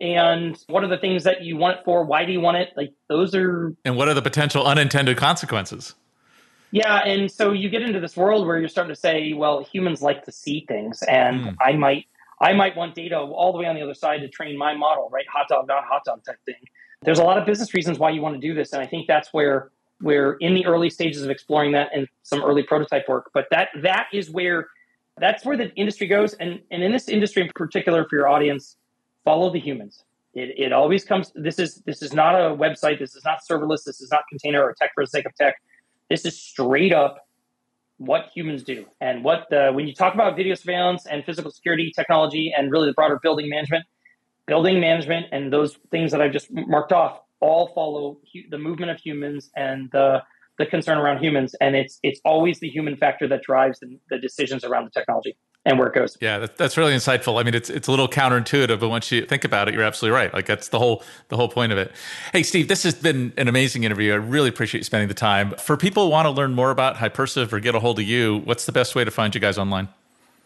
And 0.00 0.58
what 0.68 0.82
are 0.82 0.88
the 0.88 0.98
things 0.98 1.24
that 1.24 1.42
you 1.42 1.56
want 1.56 1.78
it 1.78 1.84
for? 1.84 2.04
Why 2.04 2.24
do 2.24 2.32
you 2.32 2.40
want 2.40 2.56
it? 2.56 2.70
Like 2.76 2.92
those 3.08 3.34
are 3.34 3.74
And 3.84 3.96
what 3.96 4.08
are 4.08 4.14
the 4.14 4.22
potential 4.22 4.66
unintended 4.66 5.16
consequences? 5.16 5.94
Yeah, 6.72 6.98
and 6.98 7.30
so 7.30 7.52
you 7.52 7.68
get 7.68 7.82
into 7.82 8.00
this 8.00 8.16
world 8.16 8.46
where 8.46 8.58
you're 8.58 8.68
starting 8.68 8.94
to 8.94 9.00
say, 9.00 9.32
well, 9.32 9.64
humans 9.64 10.02
like 10.02 10.24
to 10.24 10.32
see 10.32 10.64
things, 10.68 11.02
and 11.02 11.40
mm. 11.40 11.56
I 11.60 11.72
might 11.72 12.06
I 12.40 12.52
might 12.52 12.76
want 12.76 12.94
data 12.94 13.18
all 13.18 13.52
the 13.52 13.58
way 13.58 13.66
on 13.66 13.74
the 13.74 13.82
other 13.82 13.94
side 13.94 14.20
to 14.20 14.28
train 14.28 14.56
my 14.56 14.74
model, 14.74 15.10
right? 15.12 15.26
Hot 15.32 15.48
dog, 15.48 15.66
not 15.66 15.84
hot 15.84 16.04
dog 16.04 16.24
type 16.24 16.38
thing. 16.46 16.54
There's 17.02 17.18
a 17.18 17.24
lot 17.24 17.38
of 17.38 17.44
business 17.44 17.74
reasons 17.74 17.98
why 17.98 18.10
you 18.10 18.22
want 18.22 18.40
to 18.40 18.40
do 18.40 18.54
this, 18.54 18.72
and 18.72 18.80
I 18.80 18.86
think 18.86 19.06
that's 19.08 19.32
where 19.32 19.70
we're 20.00 20.34
in 20.34 20.54
the 20.54 20.64
early 20.64 20.90
stages 20.90 21.22
of 21.22 21.30
exploring 21.30 21.72
that 21.72 21.90
and 21.94 22.08
some 22.22 22.42
early 22.42 22.62
prototype 22.62 23.08
work. 23.08 23.30
But 23.34 23.46
that 23.50 23.68
that 23.82 24.06
is 24.12 24.30
where 24.30 24.68
that's 25.18 25.44
where 25.44 25.56
the 25.56 25.74
industry 25.74 26.06
goes, 26.06 26.34
and 26.34 26.60
and 26.70 26.82
in 26.82 26.92
this 26.92 27.08
industry 27.08 27.42
in 27.42 27.50
particular, 27.54 28.06
for 28.08 28.16
your 28.16 28.28
audience, 28.28 28.76
follow 29.30 29.50
the 29.52 29.60
humans. 29.60 30.04
It, 30.34 30.48
it 30.58 30.72
always 30.72 31.04
comes. 31.04 31.32
This 31.34 31.58
is 31.58 31.82
this 31.86 32.02
is 32.02 32.12
not 32.12 32.34
a 32.34 32.56
website. 32.56 32.98
This 32.98 33.14
is 33.16 33.24
not 33.24 33.38
serverless. 33.48 33.84
This 33.84 34.00
is 34.00 34.10
not 34.10 34.22
container 34.28 34.62
or 34.62 34.74
tech 34.80 34.90
for 34.94 35.04
the 35.04 35.08
sake 35.08 35.26
of 35.26 35.34
tech 35.34 35.56
this 36.10 36.26
is 36.26 36.40
straight 36.40 36.92
up 36.92 37.26
what 37.98 38.30
humans 38.34 38.62
do. 38.64 38.86
And 39.00 39.24
what 39.24 39.46
the, 39.50 39.70
when 39.72 39.86
you 39.86 39.94
talk 39.94 40.14
about 40.14 40.36
video 40.36 40.54
surveillance 40.54 41.06
and 41.06 41.24
physical 41.24 41.50
security 41.50 41.92
technology 41.94 42.52
and 42.56 42.70
really 42.70 42.88
the 42.88 42.94
broader 42.94 43.20
building 43.22 43.48
management, 43.48 43.84
building 44.46 44.80
management 44.80 45.26
and 45.32 45.52
those 45.52 45.78
things 45.90 46.12
that 46.12 46.20
I've 46.20 46.32
just 46.32 46.48
marked 46.52 46.92
off, 46.92 47.20
all 47.40 47.68
follow 47.68 48.18
hu- 48.32 48.50
the 48.50 48.58
movement 48.58 48.90
of 48.90 48.98
humans 48.98 49.50
and 49.56 49.90
the 49.92 50.22
the 50.58 50.66
concern 50.66 50.98
around 50.98 51.24
humans, 51.24 51.54
and 51.62 51.74
it's 51.74 51.98
it's 52.02 52.20
always 52.22 52.60
the 52.60 52.68
human 52.68 52.96
factor 52.96 53.28
that 53.28 53.42
drives 53.42 53.80
the, 53.80 53.98
the 54.10 54.18
decisions 54.18 54.64
around 54.64 54.84
the 54.84 54.90
technology 54.90 55.36
and 55.64 55.78
where 55.78 55.88
it 55.88 55.94
goes. 55.94 56.18
Yeah, 56.20 56.38
that, 56.38 56.56
that's 56.56 56.76
really 56.76 56.92
insightful. 56.94 57.40
I 57.40 57.42
mean, 57.42 57.54
it's 57.54 57.70
it's 57.70 57.88
a 57.88 57.90
little 57.90 58.08
counterintuitive, 58.08 58.78
but 58.80 58.88
once 58.88 59.12
you 59.12 59.26
think 59.26 59.44
about 59.44 59.68
it, 59.68 59.74
you're 59.74 59.82
absolutely 59.82 60.16
right. 60.16 60.32
Like 60.32 60.46
that's 60.46 60.68
the 60.68 60.78
whole 60.78 61.02
the 61.28 61.36
whole 61.36 61.48
point 61.48 61.72
of 61.72 61.78
it. 61.78 61.92
Hey, 62.32 62.42
Steve, 62.42 62.68
this 62.68 62.84
has 62.84 62.94
been 62.94 63.34
an 63.36 63.48
amazing 63.48 63.84
interview. 63.84 64.12
I 64.12 64.16
really 64.16 64.48
appreciate 64.48 64.80
you 64.80 64.84
spending 64.84 65.08
the 65.08 65.14
time. 65.14 65.54
For 65.58 65.76
people 65.76 66.04
who 66.04 66.10
want 66.10 66.24
to 66.26 66.30
learn 66.30 66.54
more 66.54 66.70
about 66.70 66.96
Hypersive 66.96 67.52
or 67.52 67.60
get 67.60 67.74
a 67.74 67.80
hold 67.80 67.98
of 67.98 68.06
you, 68.06 68.38
what's 68.44 68.64
the 68.66 68.72
best 68.72 68.94
way 68.94 69.04
to 69.04 69.10
find 69.10 69.34
you 69.34 69.40
guys 69.40 69.58
online? 69.58 69.88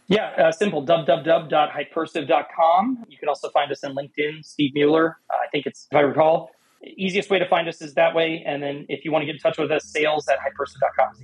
Yeah, 0.06 0.32
uh, 0.36 0.52
simple 0.52 0.84
www.hypersive.com. 0.84 3.06
You 3.08 3.16
can 3.16 3.26
also 3.28 3.48
find 3.50 3.72
us 3.72 3.82
on 3.84 3.94
LinkedIn, 3.94 4.44
Steve 4.44 4.74
Mueller. 4.74 5.16
Uh, 5.30 5.36
I 5.36 5.46
think 5.50 5.64
it's, 5.64 5.86
if 5.90 5.96
I 5.96 6.00
recall, 6.00 6.50
easiest 6.82 7.30
way 7.30 7.38
to 7.38 7.48
find 7.48 7.66
us 7.68 7.80
is 7.80 7.94
that 7.94 8.14
way. 8.14 8.44
And 8.46 8.62
then 8.62 8.84
if 8.90 9.06
you 9.06 9.12
want 9.12 9.22
to 9.22 9.26
get 9.26 9.36
in 9.36 9.40
touch 9.40 9.56
with 9.56 9.70
us, 9.70 9.86
sales 9.86 10.28
at 10.28 10.36
hypersive.com. 10.40 11.14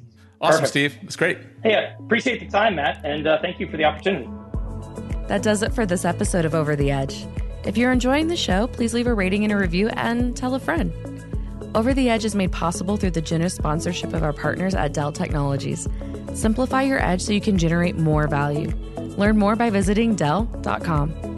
Awesome, 0.41 0.61
Perfect. 0.61 0.69
Steve. 0.71 0.99
It's 1.03 1.17
great. 1.17 1.39
Hey, 1.63 1.75
I 1.75 1.95
appreciate 2.03 2.41
the 2.41 2.47
time, 2.47 2.77
Matt, 2.77 3.05
and 3.05 3.27
uh, 3.27 3.41
thank 3.43 3.61
you 3.61 3.69
for 3.69 3.77
the 3.77 3.85
opportunity. 3.85 4.29
That 5.29 5.43
does 5.43 5.63
it 5.63 5.73
for 5.75 5.85
this 5.87 6.05
episode 6.05 6.45
of 6.45 6.55
Over 6.55 6.75
the 6.77 6.91
Edge. 6.91 7.27
If 7.65 7.77
you're 7.77 7.93
enjoying 7.93 8.29
the 8.29 8.37
show, 8.37 8.67
please 8.67 8.95
leave 8.95 9.07
a 9.07 9.15
rating 9.15 9.45
and 9.45 9.53
a 9.53 9.57
review 9.57 9.89
and 9.91 10.35
tell 10.37 10.55
a 10.55 10.61
friend. 10.61 10.93
Over 11.75 11.93
the 11.95 12.09
Edge 12.09 12.25
is 12.25 12.35
made 12.35 12.53
possible 12.53 12.97
through 12.97 13.13
the 13.13 13.21
generous 13.21 13.55
sponsorship 13.55 14.13
of 14.15 14.23
our 14.23 14.33
partners 14.33 14.75
at 14.75 14.93
Dell 14.93 15.13
Technologies. 15.13 15.87
Simplify 16.35 16.83
your 16.83 17.05
edge 17.05 17.21
so 17.21 17.33
you 17.33 17.41
can 17.41 17.59
generate 17.59 17.97
more 17.97 18.27
value. 18.27 18.73
Learn 18.97 19.37
more 19.37 19.57
by 19.57 19.69
visiting 19.71 20.15
Dell.com. 20.17 21.30